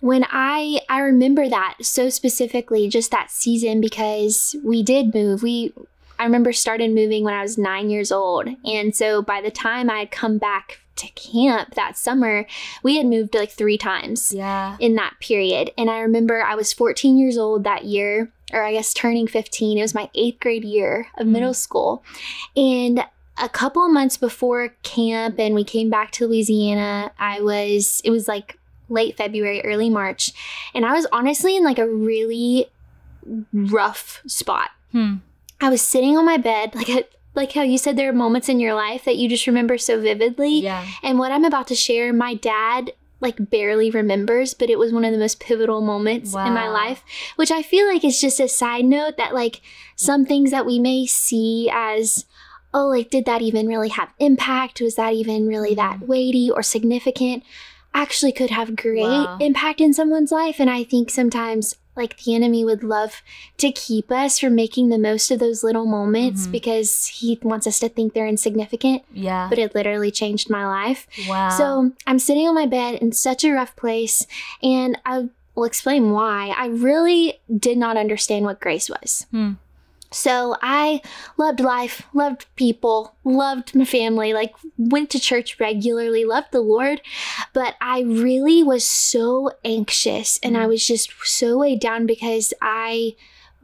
when 0.00 0.24
I 0.30 0.80
I 0.88 1.00
remember 1.00 1.48
that 1.48 1.76
so 1.82 2.08
specifically 2.10 2.88
just 2.88 3.10
that 3.10 3.30
season 3.30 3.80
because 3.80 4.56
we 4.64 4.82
did 4.82 5.14
move. 5.14 5.42
We 5.42 5.72
I 6.18 6.24
remember 6.24 6.52
started 6.52 6.94
moving 6.94 7.24
when 7.24 7.32
I 7.32 7.42
was 7.42 7.56
9 7.56 7.88
years 7.88 8.12
old. 8.12 8.48
And 8.64 8.94
so 8.94 9.22
by 9.22 9.40
the 9.40 9.50
time 9.50 9.88
I 9.88 10.00
had 10.00 10.10
come 10.10 10.36
back 10.36 10.80
to 10.96 11.08
camp 11.12 11.74
that 11.76 11.96
summer, 11.96 12.46
we 12.82 12.98
had 12.98 13.06
moved 13.06 13.34
like 13.34 13.50
3 13.50 13.78
times. 13.78 14.34
Yeah. 14.34 14.76
In 14.80 14.96
that 14.96 15.14
period. 15.20 15.70
And 15.78 15.88
I 15.88 16.00
remember 16.00 16.42
I 16.42 16.54
was 16.54 16.74
14 16.74 17.16
years 17.16 17.38
old 17.38 17.64
that 17.64 17.86
year 17.86 18.30
or 18.52 18.62
I 18.62 18.72
guess 18.72 18.92
turning 18.92 19.26
15. 19.26 19.78
It 19.78 19.82
was 19.82 19.94
my 19.94 20.10
8th 20.14 20.40
grade 20.40 20.64
year 20.64 21.06
of 21.16 21.26
mm. 21.26 21.30
middle 21.30 21.54
school. 21.54 22.04
And 22.54 23.02
a 23.38 23.48
couple 23.48 23.84
of 23.84 23.92
months 23.92 24.18
before 24.18 24.74
camp 24.82 25.38
and 25.38 25.54
we 25.54 25.64
came 25.64 25.88
back 25.88 26.10
to 26.12 26.26
Louisiana, 26.26 27.12
I 27.18 27.40
was, 27.40 28.02
it 28.04 28.10
was 28.10 28.28
like 28.28 28.58
late 28.90 29.16
February, 29.16 29.62
early 29.62 29.88
March. 29.88 30.32
And 30.74 30.84
I 30.84 30.92
was 30.92 31.06
honestly 31.12 31.56
in 31.56 31.64
like 31.64 31.78
a 31.78 31.88
really 31.88 32.66
rough 33.52 34.20
spot. 34.26 34.70
Hmm. 34.92 35.16
I 35.60 35.68
was 35.68 35.82
sitting 35.82 36.16
on 36.16 36.24
my 36.24 36.36
bed, 36.36 36.74
like 36.74 36.88
a, 36.88 37.04
like 37.34 37.52
how 37.52 37.62
you 37.62 37.78
said 37.78 37.96
there 37.96 38.10
are 38.10 38.14
moments 38.14 38.48
in 38.48 38.60
your 38.60 38.74
life 38.74 39.04
that 39.04 39.16
you 39.16 39.28
just 39.28 39.46
remember 39.46 39.78
so 39.78 40.00
vividly. 40.00 40.60
Yeah. 40.60 40.86
And 41.02 41.18
what 41.18 41.32
I'm 41.32 41.44
about 41.44 41.68
to 41.68 41.74
share, 41.74 42.12
my 42.12 42.34
dad 42.34 42.92
like 43.20 43.50
barely 43.50 43.90
remembers, 43.90 44.54
but 44.54 44.70
it 44.70 44.78
was 44.78 44.92
one 44.92 45.04
of 45.04 45.12
the 45.12 45.18
most 45.18 45.40
pivotal 45.40 45.82
moments 45.82 46.32
wow. 46.32 46.46
in 46.46 46.54
my 46.54 46.68
life, 46.68 47.04
which 47.36 47.50
I 47.50 47.62
feel 47.62 47.86
like 47.86 48.02
is 48.02 48.20
just 48.20 48.40
a 48.40 48.48
side 48.48 48.86
note 48.86 49.18
that 49.18 49.34
like 49.34 49.60
some 49.94 50.24
things 50.24 50.50
that 50.50 50.64
we 50.64 50.78
may 50.78 51.06
see 51.06 51.70
as 51.72 52.24
oh, 52.72 52.86
like 52.86 53.10
did 53.10 53.24
that 53.26 53.42
even 53.42 53.66
really 53.66 53.88
have 53.88 54.10
impact? 54.18 54.80
Was 54.80 54.94
that 54.94 55.12
even 55.12 55.46
really 55.46 55.74
that 55.74 55.96
mm-hmm. 55.96 56.06
weighty 56.06 56.50
or 56.50 56.62
significant? 56.62 57.42
Actually 57.94 58.32
could 58.32 58.50
have 58.50 58.76
great 58.76 59.02
wow. 59.02 59.38
impact 59.40 59.80
in 59.80 59.92
someone's 59.92 60.32
life. 60.32 60.60
And 60.60 60.70
I 60.70 60.84
think 60.84 61.10
sometimes 61.10 61.76
like 61.96 62.16
the 62.18 62.34
enemy 62.34 62.64
would 62.64 62.82
love 62.82 63.22
to 63.58 63.72
keep 63.72 64.10
us 64.10 64.38
from 64.38 64.54
making 64.54 64.88
the 64.88 64.98
most 64.98 65.30
of 65.30 65.38
those 65.38 65.62
little 65.62 65.86
moments 65.86 66.42
mm-hmm. 66.42 66.52
because 66.52 67.06
he 67.06 67.38
wants 67.42 67.66
us 67.66 67.78
to 67.80 67.88
think 67.88 68.14
they're 68.14 68.26
insignificant. 68.26 69.02
Yeah. 69.12 69.48
But 69.48 69.58
it 69.58 69.74
literally 69.74 70.10
changed 70.10 70.48
my 70.48 70.66
life. 70.66 71.06
Wow. 71.28 71.50
So 71.50 71.92
I'm 72.06 72.18
sitting 72.18 72.48
on 72.48 72.54
my 72.54 72.66
bed 72.66 72.94
in 73.02 73.12
such 73.12 73.44
a 73.44 73.52
rough 73.52 73.76
place 73.76 74.26
and 74.62 74.98
I 75.04 75.28
will 75.54 75.64
explain 75.64 76.12
why. 76.12 76.54
I 76.56 76.66
really 76.68 77.40
did 77.54 77.76
not 77.76 77.96
understand 77.96 78.44
what 78.44 78.60
grace 78.60 78.88
was. 78.88 79.26
Hmm. 79.30 79.52
So 80.12 80.56
I 80.60 81.02
loved 81.36 81.60
life, 81.60 82.02
loved 82.12 82.46
people, 82.56 83.14
loved 83.22 83.74
my 83.74 83.84
family, 83.84 84.32
like 84.32 84.54
went 84.76 85.10
to 85.10 85.20
church 85.20 85.60
regularly, 85.60 86.24
loved 86.24 86.48
the 86.50 86.60
Lord. 86.60 87.00
But 87.52 87.76
I 87.80 88.00
really 88.00 88.62
was 88.62 88.84
so 88.84 89.52
anxious 89.64 90.40
and 90.42 90.56
I 90.56 90.64
mm. 90.64 90.68
was 90.68 90.86
just 90.86 91.12
so 91.24 91.58
weighed 91.58 91.80
down 91.80 92.06
because 92.06 92.52
I 92.60 93.14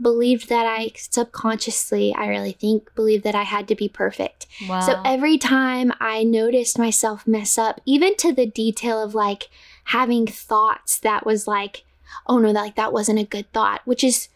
believed 0.00 0.48
that 0.48 0.66
I 0.66 0.92
subconsciously, 0.96 2.14
I 2.14 2.28
really 2.28 2.52
think, 2.52 2.94
believed 2.94 3.24
that 3.24 3.34
I 3.34 3.42
had 3.42 3.66
to 3.68 3.74
be 3.74 3.88
perfect. 3.88 4.46
Wow. 4.68 4.80
So 4.80 5.00
every 5.04 5.38
time 5.38 5.92
I 6.00 6.22
noticed 6.22 6.78
myself 6.78 7.26
mess 7.26 7.58
up, 7.58 7.80
even 7.86 8.16
to 8.16 8.32
the 8.32 8.46
detail 8.46 9.02
of 9.02 9.14
like 9.14 9.48
having 9.84 10.26
thoughts 10.26 10.98
that 11.00 11.24
was 11.24 11.46
like, 11.46 11.84
oh 12.26 12.38
no, 12.38 12.52
that, 12.52 12.60
like 12.60 12.76
that 12.76 12.92
wasn't 12.92 13.18
a 13.18 13.24
good 13.24 13.50
thought, 13.52 13.80
which 13.84 14.04
is 14.04 14.28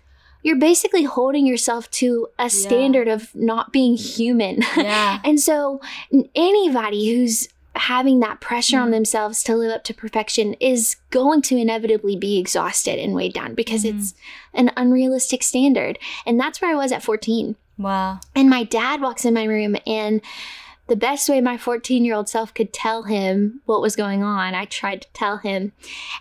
you're 0.42 0.56
basically 0.56 1.04
holding 1.04 1.46
yourself 1.46 1.90
to 1.90 2.28
a 2.38 2.48
standard 2.48 3.06
yeah. 3.06 3.14
of 3.14 3.34
not 3.34 3.72
being 3.72 3.96
human. 3.96 4.62
Yeah. 4.76 5.20
and 5.24 5.38
so 5.38 5.80
anybody 6.34 7.14
who's 7.14 7.48
having 7.76 8.20
that 8.20 8.40
pressure 8.40 8.78
mm. 8.78 8.82
on 8.82 8.90
themselves 8.90 9.42
to 9.44 9.54
live 9.54 9.72
up 9.72 9.84
to 9.84 9.94
perfection 9.94 10.54
is 10.54 10.96
going 11.10 11.40
to 11.42 11.56
inevitably 11.56 12.16
be 12.16 12.38
exhausted 12.38 12.98
and 12.98 13.14
weighed 13.14 13.32
down 13.32 13.54
because 13.54 13.84
mm. 13.84 13.94
it's 13.94 14.14
an 14.52 14.70
unrealistic 14.76 15.42
standard. 15.42 15.98
And 16.26 16.38
that's 16.38 16.60
where 16.60 16.72
I 16.72 16.74
was 16.74 16.92
at 16.92 17.02
14. 17.02 17.56
Wow. 17.78 18.20
And 18.34 18.50
my 18.50 18.64
dad 18.64 19.00
walks 19.00 19.24
in 19.24 19.34
my 19.34 19.44
room 19.44 19.76
and 19.86 20.20
the 20.88 20.96
best 20.96 21.28
way 21.28 21.40
my 21.40 21.56
14 21.56 22.04
year 22.04 22.16
old 22.16 22.28
self 22.28 22.52
could 22.52 22.72
tell 22.72 23.04
him 23.04 23.60
what 23.64 23.80
was 23.80 23.94
going 23.94 24.24
on, 24.24 24.54
I 24.54 24.64
tried 24.64 25.02
to 25.02 25.08
tell 25.12 25.36
him. 25.36 25.72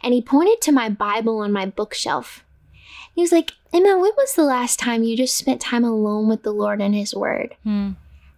And 0.03 0.13
he 0.13 0.21
pointed 0.21 0.61
to 0.61 0.71
my 0.71 0.89
Bible 0.89 1.39
on 1.39 1.51
my 1.51 1.65
bookshelf. 1.65 2.45
He 3.13 3.21
was 3.21 3.31
like, 3.31 3.51
Emma, 3.73 3.99
when 3.99 4.11
was 4.17 4.33
the 4.33 4.43
last 4.43 4.79
time 4.79 5.03
you 5.03 5.15
just 5.15 5.37
spent 5.37 5.61
time 5.61 5.83
alone 5.83 6.27
with 6.27 6.43
the 6.43 6.53
Lord 6.53 6.81
and 6.81 6.95
His 6.95 7.13
Word? 7.13 7.55
Hmm. 7.63 7.91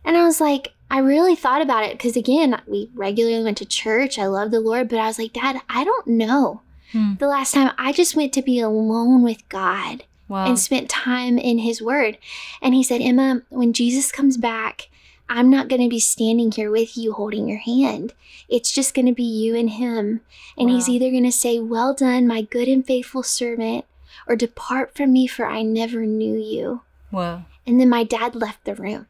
And 0.04 0.18
I 0.18 0.24
was 0.24 0.42
like, 0.42 0.74
I 0.90 1.00
really 1.00 1.36
thought 1.36 1.62
about 1.62 1.86
it 1.86 1.94
because, 1.94 2.18
again, 2.18 2.60
we 2.68 2.90
regularly 2.94 3.44
went 3.44 3.58
to 3.60 3.66
church. 3.66 4.20
I 4.20 4.26
love 4.26 4.52
the 4.52 4.60
Lord, 4.60 4.90
but 4.90 5.00
I 5.00 5.08
was 5.08 5.20
like, 5.20 5.34
Dad, 5.34 5.62
I 5.70 5.84
don't 5.84 6.08
know 6.08 6.62
hmm. 6.92 7.14
the 7.20 7.28
last 7.28 7.54
time 7.54 7.72
I 7.78 7.94
just 7.94 8.16
went 8.16 8.34
to 8.34 8.42
be 8.42 8.60
alone 8.60 9.24
with 9.24 9.48
God 9.48 10.04
wow. 10.28 10.46
and 10.46 10.60
spent 10.60 10.90
time 10.90 11.38
in 11.38 11.60
His 11.60 11.82
Word. 11.82 12.18
And 12.62 12.74
he 12.74 12.84
said, 12.84 13.02
Emma, 13.02 13.44
when 13.50 13.74
Jesus 13.74 14.12
comes 14.12 14.38
back, 14.38 14.90
I'm 15.30 15.50
not 15.50 15.70
going 15.70 15.82
to 15.82 15.90
be 15.90 16.00
standing 16.00 16.52
here 16.52 16.70
with 16.70 16.98
you 16.98 17.14
holding 17.14 17.48
your 17.48 17.60
hand. 17.60 18.14
It's 18.50 18.72
just 18.72 18.94
going 18.94 19.06
to 19.06 19.14
be 19.14 19.24
you 19.24 19.56
and 19.56 19.70
Him. 19.70 20.22
And 20.58 20.70
wow. 20.70 20.76
He's 20.76 20.90
either 20.90 21.10
going 21.10 21.24
to 21.24 21.32
say, 21.32 21.60
Well 21.60 21.94
done, 21.94 22.28
my 22.28 22.42
good 22.42 22.68
and 22.68 22.86
faithful 22.86 23.24
servant 23.24 23.86
or 24.28 24.36
depart 24.36 24.96
from 24.96 25.14
me, 25.14 25.28
for 25.28 25.46
I 25.46 25.62
never 25.62 26.06
knew 26.06 26.38
you. 26.38 26.82
Wow. 27.12 27.46
And 27.66 27.80
then 27.80 27.90
my 27.90 28.04
dad 28.04 28.36
left 28.36 28.66
the 28.66 28.76
room. 28.76 29.08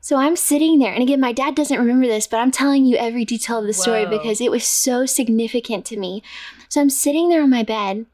So 0.00 0.16
I'm 0.16 0.36
sitting 0.36 0.78
there, 0.78 0.92
and 0.92 1.02
again, 1.02 1.20
my 1.20 1.32
dad 1.32 1.54
doesn't 1.54 1.78
remember 1.78 2.06
this, 2.06 2.26
but 2.26 2.38
I'm 2.38 2.50
telling 2.50 2.86
you 2.86 2.96
every 2.96 3.24
detail 3.24 3.58
of 3.58 3.66
the 3.66 3.72
story 3.72 4.04
Whoa. 4.04 4.10
because 4.10 4.40
it 4.40 4.50
was 4.50 4.66
so 4.66 5.06
significant 5.06 5.84
to 5.86 5.96
me. 5.96 6.22
So 6.68 6.80
I'm 6.80 6.90
sitting 6.90 7.28
there 7.28 7.42
on 7.42 7.50
my 7.50 7.64
bed, 7.64 8.06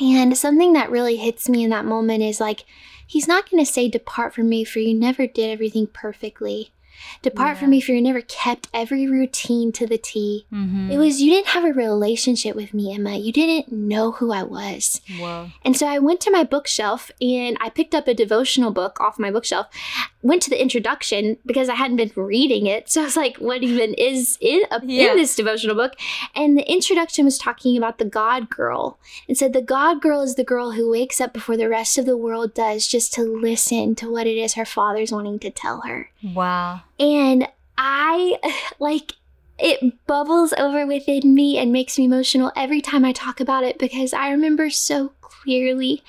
and 0.00 0.36
something 0.36 0.72
that 0.72 0.90
really 0.90 1.16
hits 1.16 1.48
me 1.48 1.62
in 1.64 1.70
that 1.70 1.84
moment 1.84 2.22
is 2.22 2.40
like, 2.40 2.64
he's 3.06 3.28
not 3.28 3.48
going 3.48 3.64
to 3.64 3.70
say, 3.70 3.88
Depart 3.88 4.34
from 4.34 4.48
me, 4.48 4.64
for 4.64 4.80
you 4.80 4.92
never 4.92 5.26
did 5.26 5.50
everything 5.50 5.86
perfectly. 5.86 6.72
Depart 7.22 7.56
Yeah. 7.56 7.60
from 7.60 7.70
me, 7.70 7.80
for 7.80 7.92
you 7.92 8.00
never 8.02 8.20
kept 8.20 8.68
every 8.72 9.08
routine 9.08 9.72
to 9.72 9.86
the 9.86 9.98
T. 9.98 10.46
Mm-hmm. 10.52 10.90
It 10.90 10.98
was 10.98 11.20
you 11.20 11.30
didn't 11.30 11.48
have 11.48 11.64
a 11.64 11.72
relationship 11.72 12.54
with 12.56 12.72
me, 12.74 12.94
Emma. 12.94 13.16
You 13.16 13.32
didn't 13.32 13.72
know 13.72 14.12
who 14.12 14.32
I 14.32 14.42
was. 14.42 15.00
Whoa. 15.18 15.50
And 15.64 15.76
so 15.76 15.86
I 15.86 15.98
went 15.98 16.20
to 16.22 16.30
my 16.30 16.44
bookshelf 16.44 17.10
and 17.20 17.56
I 17.60 17.70
picked 17.70 17.94
up 17.94 18.06
a 18.08 18.14
devotional 18.14 18.70
book 18.70 19.00
off 19.00 19.18
my 19.18 19.30
bookshelf. 19.30 19.66
Went 20.22 20.42
to 20.42 20.50
the 20.50 20.60
introduction 20.60 21.38
because 21.46 21.68
I 21.68 21.74
hadn't 21.74 21.96
been 21.96 22.12
reading 22.16 22.66
it. 22.66 22.88
So 22.90 23.02
I 23.02 23.04
was 23.04 23.16
like, 23.16 23.36
what 23.36 23.62
even 23.62 23.94
is 23.94 24.36
in, 24.40 24.62
a, 24.70 24.80
Yeah. 24.84 25.12
in 25.12 25.16
this 25.16 25.34
devotional 25.36 25.76
book? 25.76 25.94
And 26.34 26.56
the 26.58 26.70
introduction 26.70 27.24
was 27.24 27.38
talking 27.38 27.76
about 27.76 27.98
the 27.98 28.04
God 28.04 28.50
girl. 28.50 28.98
And 29.28 29.36
said 29.36 29.52
the 29.52 29.62
God 29.62 30.00
girl 30.00 30.22
is 30.22 30.34
the 30.34 30.44
girl 30.44 30.72
who 30.72 30.90
wakes 30.90 31.20
up 31.20 31.32
before 31.32 31.56
the 31.56 31.68
rest 31.68 31.98
of 31.98 32.06
the 32.06 32.16
world 32.16 32.54
does 32.54 32.86
just 32.88 33.12
to 33.14 33.22
listen 33.22 33.94
to 33.96 34.10
what 34.10 34.26
it 34.26 34.36
is 34.36 34.54
her 34.54 34.64
father's 34.64 35.12
wanting 35.12 35.38
to 35.40 35.50
tell 35.50 35.82
her. 35.82 36.10
Wow. 36.22 36.82
And 36.98 37.48
I 37.76 38.38
like 38.78 39.12
it 39.58 40.06
bubbles 40.06 40.52
over 40.52 40.86
within 40.86 41.34
me 41.34 41.58
and 41.58 41.72
makes 41.72 41.98
me 41.98 42.04
emotional 42.04 42.52
every 42.56 42.80
time 42.80 43.04
I 43.04 43.12
talk 43.12 43.40
about 43.40 43.64
it 43.64 43.78
because 43.78 44.12
I 44.12 44.30
remember 44.30 44.70
so 44.70 45.12
clearly 45.20 46.02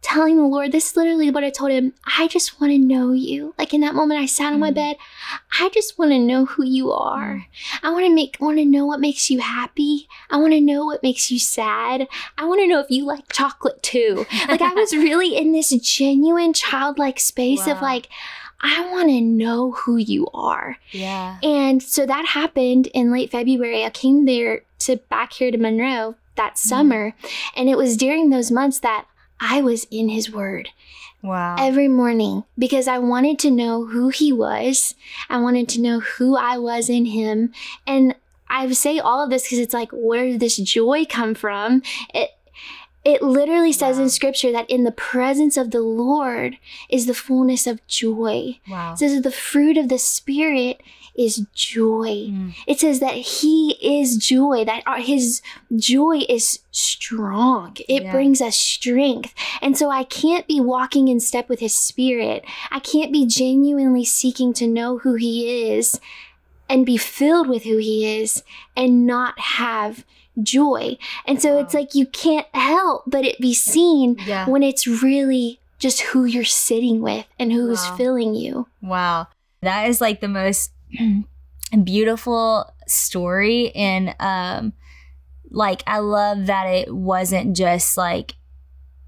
telling 0.00 0.36
the 0.36 0.42
Lord, 0.42 0.70
this 0.70 0.90
is 0.90 0.96
literally 0.98 1.30
what 1.30 1.44
I 1.44 1.50
told 1.50 1.70
him. 1.72 1.94
I 2.18 2.28
just 2.28 2.60
want 2.60 2.72
to 2.72 2.78
know 2.78 3.12
you. 3.12 3.54
Like 3.58 3.72
in 3.72 3.80
that 3.80 3.94
moment, 3.94 4.20
I 4.20 4.26
sat 4.26 4.52
on 4.52 4.60
my 4.60 4.70
Mm. 4.70 4.74
bed. 4.74 4.96
I 5.58 5.70
just 5.70 5.98
want 5.98 6.10
to 6.10 6.18
know 6.18 6.44
who 6.44 6.62
you 6.62 6.92
are. 6.92 7.46
I 7.82 7.90
want 7.90 8.04
to 8.04 8.14
make, 8.14 8.36
want 8.38 8.58
to 8.58 8.66
know 8.66 8.84
what 8.84 9.00
makes 9.00 9.30
you 9.30 9.40
happy. 9.40 10.06
I 10.30 10.36
want 10.36 10.52
to 10.52 10.60
know 10.60 10.84
what 10.84 11.02
makes 11.02 11.30
you 11.30 11.38
sad. 11.38 12.06
I 12.36 12.44
want 12.44 12.60
to 12.60 12.66
know 12.66 12.80
if 12.80 12.90
you 12.90 13.06
like 13.06 13.32
chocolate 13.32 13.82
too. 13.82 14.26
Like 14.46 14.60
I 14.60 14.74
was 14.74 14.92
really 14.96 15.36
in 15.38 15.52
this 15.52 15.70
genuine 15.70 16.52
childlike 16.52 17.18
space 17.18 17.66
of 17.66 17.80
like, 17.80 18.08
I 18.60 18.90
want 18.92 19.08
to 19.08 19.20
know 19.20 19.72
who 19.72 19.96
you 19.96 20.26
are. 20.32 20.78
Yeah. 20.90 21.38
And 21.42 21.82
so 21.82 22.06
that 22.06 22.26
happened 22.26 22.86
in 22.88 23.12
late 23.12 23.30
February. 23.30 23.84
I 23.84 23.90
came 23.90 24.24
there 24.24 24.62
to 24.80 24.96
back 24.96 25.32
here 25.32 25.50
to 25.50 25.58
Monroe 25.58 26.16
that 26.36 26.54
mm. 26.54 26.58
summer. 26.58 27.14
And 27.56 27.68
it 27.68 27.76
was 27.76 27.96
during 27.96 28.30
those 28.30 28.50
months 28.50 28.80
that 28.80 29.06
I 29.40 29.60
was 29.60 29.86
in 29.90 30.08
his 30.08 30.30
word 30.30 30.70
Wow. 31.22 31.56
every 31.58 31.88
morning 31.88 32.44
because 32.58 32.86
I 32.86 32.98
wanted 32.98 33.38
to 33.40 33.50
know 33.50 33.86
who 33.86 34.10
he 34.10 34.30
was. 34.30 34.94
I 35.30 35.38
wanted 35.38 35.70
to 35.70 35.80
know 35.80 36.00
who 36.00 36.36
I 36.36 36.58
was 36.58 36.90
in 36.90 37.06
him. 37.06 37.52
And 37.86 38.14
I 38.50 38.70
say 38.72 38.98
all 38.98 39.24
of 39.24 39.30
this 39.30 39.44
because 39.44 39.58
it's 39.58 39.72
like, 39.72 39.88
where 39.90 40.26
did 40.26 40.40
this 40.40 40.58
joy 40.58 41.06
come 41.06 41.34
from? 41.34 41.82
It 42.12 42.30
it 43.04 43.22
literally 43.22 43.72
says 43.72 43.96
Wow. 43.96 44.04
in 44.04 44.10
scripture 44.10 44.52
that 44.52 44.68
in 44.70 44.84
the 44.84 44.92
presence 44.92 45.56
of 45.56 45.70
the 45.70 45.80
Lord 45.80 46.56
is 46.88 47.06
the 47.06 47.14
fullness 47.14 47.66
of 47.66 47.86
joy. 47.86 48.58
wow. 48.68 48.92
It 48.94 48.98
says 48.98 49.14
that 49.14 49.22
the 49.22 49.30
fruit 49.30 49.76
of 49.76 49.88
the 49.88 49.98
Spirit 49.98 50.80
is 51.16 51.46
joy. 51.54 52.28
Mm. 52.32 52.54
It 52.66 52.80
says 52.80 52.98
that 53.00 53.14
He 53.14 53.76
is 53.80 54.16
joy, 54.16 54.64
that 54.64 54.82
our, 54.86 54.98
His 54.98 55.42
joy 55.76 56.22
is 56.28 56.58
strong. 56.72 57.76
It 57.88 58.02
Yeah. 58.04 58.10
brings 58.12 58.40
us 58.40 58.56
strength. 58.56 59.32
And 59.62 59.76
so 59.78 59.90
I 59.90 60.02
can't 60.04 60.46
be 60.48 60.58
walking 60.60 61.06
in 61.08 61.20
step 61.20 61.48
with 61.48 61.60
His 61.60 61.74
Spirit. 61.74 62.44
I 62.72 62.80
can't 62.80 63.12
be 63.12 63.26
genuinely 63.26 64.04
seeking 64.04 64.52
to 64.54 64.66
know 64.66 64.98
who 64.98 65.14
He 65.14 65.68
is 65.70 66.00
and 66.68 66.84
be 66.86 66.96
filled 66.96 67.48
with 67.48 67.64
who 67.64 67.76
He 67.78 68.20
is 68.20 68.42
and 68.76 69.06
not 69.06 69.38
have 69.38 70.04
joy. 70.42 70.96
And 71.26 71.40
so 71.40 71.58
it's 71.58 71.74
like 71.74 71.94
you 71.94 72.06
can't 72.06 72.46
help 72.54 73.04
but 73.06 73.24
it 73.24 73.38
be 73.40 73.54
seen 73.54 74.16
Yeah. 74.26 74.48
when 74.48 74.62
it's 74.62 74.86
really 74.86 75.60
just 75.78 76.00
who 76.00 76.24
you're 76.24 76.44
sitting 76.44 77.00
with 77.02 77.26
and 77.38 77.52
who's 77.52 77.78
Wow. 77.90 77.96
filling 77.96 78.34
you. 78.34 78.66
Wow. 78.82 79.28
That 79.62 79.88
is 79.88 80.00
like 80.00 80.20
the 80.20 80.28
most 80.28 80.72
beautiful 81.84 82.72
story 82.86 83.74
and 83.74 84.14
um 84.20 84.72
like 85.50 85.82
I 85.86 85.98
love 85.98 86.46
that 86.46 86.64
it 86.66 86.94
wasn't 86.94 87.56
just 87.56 87.96
like 87.96 88.34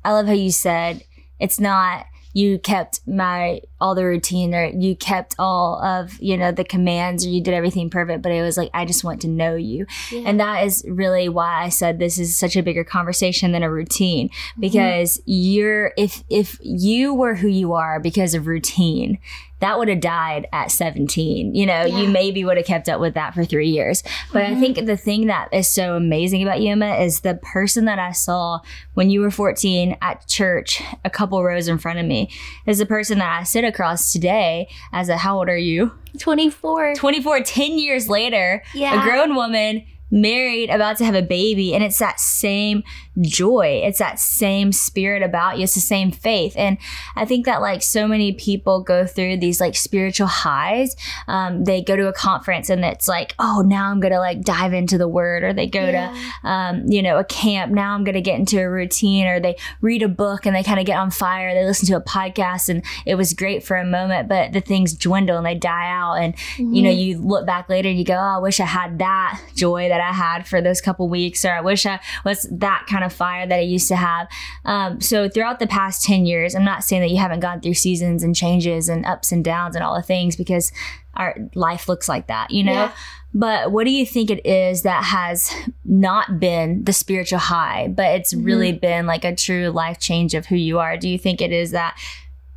I 0.05 0.13
love 0.13 0.27
how 0.27 0.33
you 0.33 0.51
said 0.51 1.03
it's 1.39 1.61
not 1.61 2.07
you 2.37 2.59
kept 2.59 3.01
my 3.07 3.63
all 3.81 3.95
the 3.95 4.05
routine 4.05 4.55
or 4.55 4.67
you 4.67 4.95
kept 4.95 5.35
all 5.39 5.83
of 5.83 6.21
you 6.21 6.37
know 6.37 6.53
the 6.53 6.65
commands 6.65 7.25
or 7.25 7.31
you 7.31 7.43
did 7.43 7.55
everything 7.55 7.89
perfect 7.89 8.21
but 8.21 8.31
it 8.31 8.43
was 8.43 8.59
like 8.59 8.69
I 8.75 8.85
just 8.85 9.03
want 9.05 9.23
to 9.23 9.29
know 9.29 9.55
you 9.55 9.87
Yeah. 10.13 10.25
and 10.27 10.39
that 10.39 10.63
is 10.65 10.85
really 10.87 11.31
why 11.31 11.65
I 11.65 11.71
said 11.71 11.99
this 11.99 12.19
is 12.19 12.37
such 12.37 12.55
a 12.55 12.63
bigger 12.63 12.85
conversation 12.85 13.53
than 13.53 13.63
a 13.63 13.71
routine 13.71 14.29
mm-hmm. 14.29 14.61
because 14.61 15.19
you're 15.25 15.95
if 15.97 16.25
if 16.29 16.59
you 16.61 17.15
were 17.15 17.37
who 17.37 17.49
you 17.49 17.73
are 17.73 17.99
because 18.01 18.35
of 18.35 18.47
routine 18.47 19.19
that 19.61 19.79
would 19.79 19.89
have 19.89 20.01
died 20.01 20.47
at 20.53 20.71
17 20.71 21.55
you 21.55 21.65
know 21.67 21.85
Yeah. 21.85 21.99
you 22.01 22.09
maybe 22.09 22.45
would 22.45 22.57
have 22.59 22.67
kept 22.67 22.89
up 22.89 23.01
with 23.01 23.15
that 23.15 23.35
for 23.35 23.45
three 23.45 23.69
years 23.71 24.03
but 24.33 24.43
i 24.43 24.51
Mhm. 24.51 24.61
think 24.61 24.87
the 24.87 24.97
thing 24.97 25.27
that 25.29 25.49
is 25.53 25.67
so 25.69 25.97
amazing 25.97 26.43
about 26.43 26.61
you 26.61 26.73
emma 26.73 26.95
is 26.97 27.21
the 27.21 27.35
person 27.37 27.87
that 27.87 27.99
i 27.99 28.13
saw 28.13 28.61
when 28.95 29.09
you 29.11 29.21
were 29.21 29.31
14 29.31 29.97
at 30.03 30.27
church 30.27 30.83
a 31.05 31.11
couple 31.11 31.43
rows 31.43 31.69
in 31.69 31.79
front 31.79 31.99
of 31.99 32.05
me 32.07 32.29
is 32.67 32.79
the 32.79 32.87
person 32.87 33.19
that 33.19 33.41
i 33.41 33.43
sit 33.45 33.65
across 33.65 34.13
today 34.13 34.69
as 34.93 35.09
a 35.09 35.17
how 35.17 35.39
old 35.39 35.49
are 35.49 35.57
you 35.57 35.93
24. 36.19 36.95
24 36.95 37.41
10 37.41 37.79
years 37.79 38.09
later 38.09 38.63
Yeah. 38.75 39.01
a 39.01 39.05
grown 39.09 39.35
woman 39.35 39.85
married 40.11 40.71
about 40.71 40.97
to 40.99 41.05
have 41.05 41.15
a 41.15 41.23
baby 41.23 41.75
and 41.75 41.83
it's 41.83 41.99
that 41.99 42.21
same 42.21 42.83
joy. 43.21 43.81
It's 43.85 43.99
that 43.99 44.21
same 44.21 44.73
spirit 44.73 45.23
about 45.23 45.57
you. 45.59 45.65
It's 45.65 45.75
the 45.75 45.81
same 45.81 46.11
faith. 46.11 46.55
And 46.57 46.79
i 47.17 47.25
think 47.25 47.47
that 47.47 47.61
like 47.63 47.83
so 47.83 48.07
many 48.07 48.33
people 48.33 48.83
go 48.83 49.07
through 49.07 49.39
these 49.39 49.61
like 49.61 49.75
spiritual 49.75 50.27
highs. 50.27 50.95
Um, 51.29 51.65
they 51.65 51.83
go 51.83 51.97
to 51.97 52.09
a 52.09 52.13
conference 52.13 52.69
and 52.71 52.85
it's 52.85 53.09
like 53.09 53.35
oh 53.39 53.63
now 53.67 53.91
i'm 53.91 54.01
gonna 54.01 54.19
like 54.19 54.43
dive 54.43 54.73
into 54.75 54.99
the 54.99 55.09
word 55.09 55.43
or 55.43 55.53
they 55.53 55.67
go 55.67 55.81
Yeah. 55.87 56.15
to 56.43 56.49
um, 56.49 56.85
you 56.87 57.03
know 57.03 57.19
a 57.19 57.25
camp. 57.25 57.73
Now 57.73 57.95
i'm 57.95 58.05
gonna 58.05 58.21
get 58.21 58.39
into 58.39 58.61
a 58.61 58.69
routine 58.69 59.27
or 59.27 59.41
they 59.41 59.57
read 59.81 60.03
a 60.03 60.09
book 60.09 60.47
and 60.47 60.55
they 60.55 60.63
kind 60.63 60.79
of 60.79 60.87
get 60.87 60.99
on 60.99 61.11
fire. 61.11 61.55
They 61.55 61.65
listen 61.65 61.87
to 61.89 61.97
a 61.97 62.01
podcast 62.03 62.69
and 62.69 62.85
it 63.07 63.15
was 63.17 63.33
great 63.33 63.65
for 63.65 63.77
a 63.77 63.85
moment 63.85 64.29
but 64.29 64.53
the 64.53 64.61
things 64.61 64.93
dwindle 64.95 65.37
and 65.39 65.47
they 65.47 65.55
die 65.55 65.89
out. 65.91 66.15
And 66.15 66.35
you 66.59 66.83
know 66.83 66.91
Mhm. 66.91 66.99
you 67.05 67.19
look 67.19 67.47
back 67.47 67.69
later 67.69 67.89
and 67.89 67.99
you 67.99 68.05
go 68.05 68.15
oh 68.15 68.37
i 68.37 68.39
wish 68.39 68.61
i 68.61 68.65
had 68.65 68.99
that 68.99 69.41
joy 69.55 69.89
that 69.89 69.96
i 70.01 70.13
had 70.13 70.47
for 70.47 70.61
those 70.61 70.81
couple 70.81 71.09
weeks 71.09 71.45
or 71.45 71.53
i 71.53 71.61
wish 71.61 71.87
i 71.87 71.99
was 72.25 72.47
that 72.51 72.87
kind 72.89 73.05
of 73.05 73.13
fire 73.13 73.47
that 73.47 73.59
i 73.59 73.63
used 73.63 73.89
to 73.89 73.97
have 73.97 74.27
um, 74.65 75.01
so 75.01 75.29
throughout 75.29 75.59
the 75.59 75.67
past 75.67 76.05
10 76.05 76.27
years 76.27 76.55
i'm 76.55 76.65
not 76.65 76.83
saying 76.85 77.03
that 77.03 77.11
you 77.11 77.19
haven't 77.19 77.41
gone 77.41 77.61
through 77.61 77.75
seasons 77.75 78.23
and 78.23 78.35
changes 78.37 78.89
and 78.89 79.05
ups 79.07 79.33
and 79.33 79.45
downs 79.45 79.75
and 79.77 79.85
all 79.85 79.95
the 79.95 80.03
things 80.03 80.37
because 80.37 80.73
our 81.15 81.37
life 81.55 81.89
looks 81.89 82.09
like 82.09 82.27
that 82.27 82.51
you 82.51 82.63
know 82.63 82.73
Yeah. 82.73 82.93
but 83.33 83.73
what 83.73 83.85
do 83.85 83.91
you 83.91 84.05
think 84.07 84.31
it 84.31 84.45
is 84.47 84.83
that 84.83 85.05
has 85.05 85.51
not 85.85 86.39
been 86.39 86.85
the 86.85 86.93
spiritual 86.93 87.39
high 87.39 87.89
but 87.89 88.07
it's 88.17 88.35
Mm-hmm. 88.35 88.45
really 88.45 88.73
been 88.73 89.07
like 89.07 89.25
a 89.25 89.35
true 89.35 89.69
life 89.71 89.99
change 89.99 90.35
of 90.35 90.47
who 90.47 90.57
you 90.57 90.79
are 90.79 90.97
do 90.97 91.09
you 91.09 91.19
think 91.19 91.41
it 91.41 91.53
is 91.53 91.71
that 91.71 91.99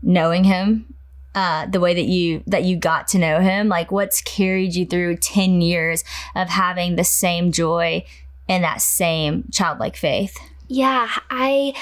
knowing 0.02 0.44
him 0.44 0.94
uh, 1.36 1.66
the 1.68 1.80
way 1.80 1.94
that 1.94 2.06
you 2.06 2.44
that 2.48 2.64
you 2.64 2.78
got 2.78 3.08
to 3.10 3.18
know 3.18 3.40
him? 3.40 3.68
Like 3.70 3.92
what's 3.92 4.22
carried 4.22 4.76
you 4.76 4.86
through 4.86 5.18
10 5.18 5.62
years 5.62 6.04
of 6.36 6.50
having 6.50 6.96
the 6.96 7.04
same 7.04 7.52
joy 7.52 8.06
and 8.48 8.64
that 8.64 8.82
same 8.82 9.46
childlike 9.52 9.96
faith? 9.96 10.38
Yeah, 10.68 11.08
I 11.30 11.74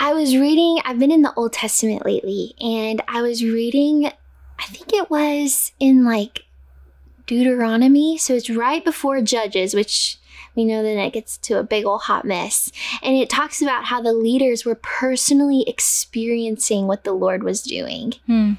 I 0.00 0.12
was 0.14 0.36
reading 0.36 0.80
I've 0.84 0.98
been 0.98 1.12
in 1.12 1.22
the 1.22 1.34
Old 1.34 1.52
Testament 1.52 2.04
lately 2.04 2.54
and 2.60 3.02
I 3.08 3.22
was 3.22 3.44
reading 3.44 4.06
I 4.58 4.64
think 4.66 4.92
it 4.92 5.10
was 5.10 5.72
in 5.80 6.04
like 6.04 6.44
Deuteronomy, 7.26 8.18
so 8.18 8.34
it's 8.34 8.50
right 8.50 8.84
before 8.84 9.20
Judges, 9.22 9.74
which 9.74 10.18
we 10.54 10.64
know 10.64 10.82
then 10.82 10.98
it 10.98 11.12
gets 11.12 11.36
to 11.38 11.58
a 11.58 11.62
big 11.62 11.84
old 11.86 12.02
hot 12.02 12.24
mess. 12.24 12.70
And 13.02 13.16
it 13.16 13.30
talks 13.30 13.62
about 13.62 13.84
how 13.86 14.00
the 14.02 14.12
leaders 14.12 14.64
were 14.64 14.74
personally 14.74 15.64
experiencing 15.66 16.86
what 16.86 17.04
the 17.04 17.12
Lord 17.12 17.42
was 17.42 17.62
doing. 17.62 18.14
Hmm. 18.26 18.52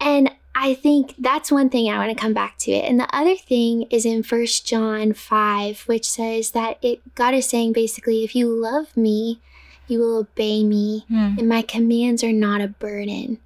And 0.00 0.30
I 0.54 0.74
think 0.74 1.14
that's 1.18 1.50
one 1.50 1.68
thing 1.68 1.90
I 1.90 1.98
want 1.98 2.16
to 2.16 2.20
come 2.22 2.32
back 2.32 2.58
to 2.58 2.70
it. 2.70 2.84
And 2.88 2.98
the 3.00 3.12
other 3.14 3.34
thing 3.36 3.82
is 3.90 4.06
in 4.06 4.22
First 4.22 4.66
John 4.66 5.12
5, 5.12 5.80
which 5.82 6.08
says 6.08 6.52
that 6.52 6.78
it 6.82 7.00
God 7.14 7.34
is 7.34 7.48
saying 7.48 7.72
basically, 7.72 8.22
if 8.24 8.34
you 8.36 8.48
love 8.48 8.96
me, 8.96 9.40
you 9.88 9.98
will 9.98 10.16
obey 10.18 10.62
me, 10.64 11.04
Hmm. 11.08 11.34
and 11.38 11.48
my 11.48 11.60
commands 11.62 12.22
are 12.24 12.32
not 12.32 12.60
a 12.60 12.68
burden. 12.68 13.38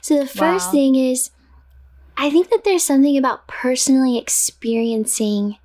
So 0.00 0.18
the 0.18 0.26
first 0.26 0.66
Wow. 0.68 0.72
thing 0.72 0.94
is 0.96 1.30
I 2.16 2.30
think 2.30 2.48
that 2.50 2.64
there's 2.64 2.82
something 2.82 3.18
about 3.18 3.46
personally 3.46 4.16
experiencing 4.16 5.58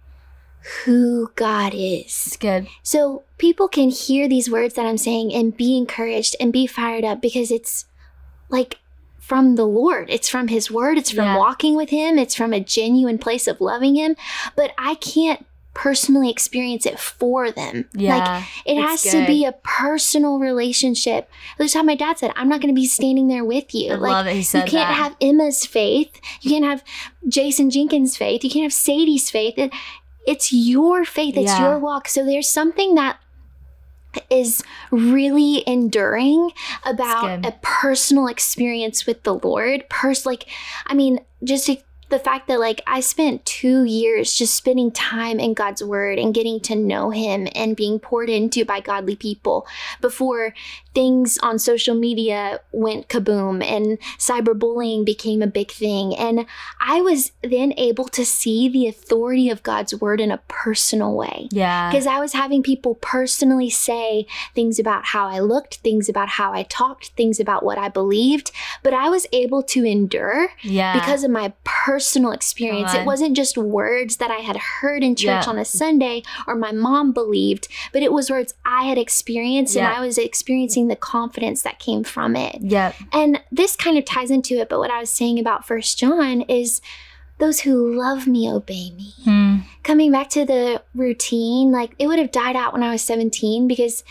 who 0.85 1.31
God 1.35 1.73
is. 1.73 2.05
it's 2.27 2.37
good 2.37 2.67
So 2.83 3.23
people 3.37 3.67
can 3.67 3.89
hear 3.89 4.27
these 4.29 4.49
words 4.49 4.75
that 4.75 4.85
I'm 4.85 4.97
saying 4.97 5.33
and 5.33 5.55
be 5.55 5.77
encouraged 5.77 6.35
and 6.39 6.53
be 6.53 6.67
fired 6.67 7.03
up 7.03 7.21
because 7.21 7.51
it's 7.51 7.85
like 8.49 8.77
from 9.19 9.55
the 9.55 9.65
Lord. 9.65 10.09
It's 10.09 10.27
from 10.29 10.49
His 10.49 10.69
Word. 10.69 10.97
It's 10.97 11.11
from 11.11 11.25
Yeah. 11.25 11.37
walking 11.37 11.75
with 11.75 11.89
Him. 11.89 12.17
It's 12.19 12.35
from 12.35 12.53
a 12.53 12.59
genuine 12.59 13.17
place 13.17 13.47
of 13.47 13.61
loving 13.61 13.95
Him. 13.95 14.15
But 14.55 14.73
I 14.77 14.95
can't 14.95 15.45
personally 15.73 16.29
experience 16.29 16.85
it 16.85 16.99
for 16.99 17.49
them. 17.49 17.87
Yeah, 17.93 18.17
like 18.17 18.43
it 18.65 18.75
has 18.81 19.03
to 19.03 19.25
be 19.25 19.45
a 19.45 19.53
personal 19.63 20.37
relationship. 20.37 21.29
That's 21.57 21.73
how 21.73 21.81
my 21.83 21.95
dad 21.95 22.17
said, 22.19 22.33
I'm 22.35 22.49
not 22.49 22.59
going 22.59 22.75
to 22.75 22.79
be 22.79 22.85
standing 22.87 23.29
there 23.29 23.45
with 23.45 23.73
you. 23.73 23.93
I 23.93 23.95
like 23.95 24.11
love 24.11 24.25
that 24.25 24.33
he 24.33 24.39
you 24.39 24.63
can't 24.65 24.71
that. 24.71 24.95
have 24.95 25.15
Emma's 25.21 25.65
faith. 25.65 26.19
You 26.41 26.51
can't 26.51 26.65
have 26.65 26.83
Jason 27.27 27.69
Jenkins' 27.69 28.17
faith. 28.17 28.43
You 28.43 28.49
can't 28.49 28.63
have 28.63 28.73
Sadie's 28.73 29.29
faith. 29.29 29.53
It, 29.57 29.71
it's 30.27 30.53
your 30.53 31.05
faith. 31.05 31.35
It's 31.37 31.51
Yeah. 31.51 31.69
your 31.69 31.79
walk. 31.79 32.07
So 32.07 32.25
there's 32.25 32.49
something 32.49 32.95
that 32.95 33.17
is 34.29 34.63
really 34.91 35.63
enduring 35.67 36.51
about 36.83 37.45
a 37.45 37.53
personal 37.61 38.27
experience 38.27 39.05
with 39.05 39.23
the 39.23 39.35
Lord. 39.35 39.87
Pers- 39.89 40.25
like, 40.25 40.45
I 40.85 40.93
mean, 40.93 41.19
just 41.43 41.69
the 42.09 42.19
fact 42.19 42.49
that 42.49 42.59
like 42.59 42.81
I 42.85 42.99
spent 42.99 43.45
two 43.45 43.85
years 43.85 44.35
just 44.35 44.53
spending 44.53 44.91
time 44.91 45.39
in 45.39 45.53
God's 45.53 45.81
Word 45.81 46.19
and 46.19 46.33
getting 46.33 46.59
to 46.61 46.75
know 46.75 47.09
Him 47.09 47.47
and 47.55 47.75
being 47.75 47.99
poured 47.99 48.29
into 48.29 48.65
by 48.65 48.81
godly 48.81 49.15
people 49.15 49.65
before 50.01 50.53
things 50.93 51.37
on 51.41 51.57
social 51.59 51.95
media 51.95 52.59
went 52.71 53.07
kaboom 53.07 53.63
and 53.63 53.97
cyberbullying 54.17 55.05
became 55.05 55.41
a 55.41 55.47
big 55.47 55.71
thing. 55.71 56.15
And 56.15 56.45
I 56.79 57.01
was 57.01 57.31
then 57.43 57.73
able 57.77 58.05
to 58.09 58.25
see 58.25 58.67
the 58.69 58.87
authority 58.87 59.49
of 59.49 59.63
God's 59.63 59.93
Word 59.95 60.19
in 60.21 60.31
a 60.31 60.39
personal 60.47 61.15
way 61.15 61.47
yeah, 61.51 61.89
because 61.89 62.07
I 62.07 62.19
was 62.19 62.33
having 62.33 62.63
people 62.63 62.95
personally 62.95 63.69
say 63.69 64.25
things 64.55 64.79
about 64.79 65.05
how 65.05 65.27
I 65.27 65.39
looked, 65.39 65.75
things 65.77 66.09
about 66.09 66.29
how 66.29 66.53
I 66.53 66.63
talked, 66.63 67.09
things 67.09 67.39
about 67.39 67.63
what 67.63 67.77
I 67.77 67.89
believed, 67.89 68.51
but 68.83 68.93
I 68.93 69.09
was 69.09 69.27
able 69.31 69.63
to 69.63 69.83
endure 69.85 70.49
yeah, 70.61 70.99
because 70.99 71.23
of 71.23 71.31
my 71.31 71.53
personal 71.63 72.31
experience. 72.31 72.93
It 72.93 73.05
wasn't 73.05 73.35
just 73.35 73.57
words 73.57 74.17
that 74.17 74.31
I 74.31 74.37
had 74.37 74.57
heard 74.57 75.03
in 75.03 75.15
church 75.15 75.45
Yeah. 75.45 75.49
on 75.49 75.57
a 75.57 75.65
Sunday 75.65 76.23
or 76.47 76.55
my 76.55 76.71
mom 76.71 77.11
believed, 77.11 77.67
but 77.93 78.01
it 78.03 78.11
was 78.11 78.29
words 78.29 78.53
I 78.65 78.83
had 78.85 78.97
experienced 78.97 79.75
Yeah. 79.75 79.87
and 79.89 79.97
I 79.97 80.01
was 80.05 80.17
experiencing 80.17 80.80
the 80.87 80.95
confidence 80.95 81.61
that 81.63 81.79
came 81.79 82.03
from 82.03 82.35
it. 82.35 82.57
Yeah. 82.61 82.93
And 83.13 83.41
this 83.51 83.75
kind 83.75 83.97
of 83.97 84.05
ties 84.05 84.31
into 84.31 84.55
it, 84.59 84.69
but 84.69 84.79
what 84.79 84.91
I 84.91 84.99
was 84.99 85.09
saying 85.09 85.39
about 85.39 85.65
First 85.65 85.97
John 85.97 86.41
is 86.41 86.81
those 87.39 87.61
who 87.61 87.95
love 87.95 88.27
me 88.27 88.49
obey 88.51 88.91
me 88.91 89.13
Hmm. 89.23 89.57
coming 89.83 90.11
back 90.11 90.29
to 90.31 90.45
the 90.45 90.83
routine, 90.93 91.71
like 91.71 91.91
it 91.97 92.07
would 92.07 92.19
have 92.19 92.31
died 92.31 92.55
out 92.55 92.73
when 92.73 92.83
I 92.83 92.91
was 92.91 93.01
17 93.01 93.67
because 93.67 94.03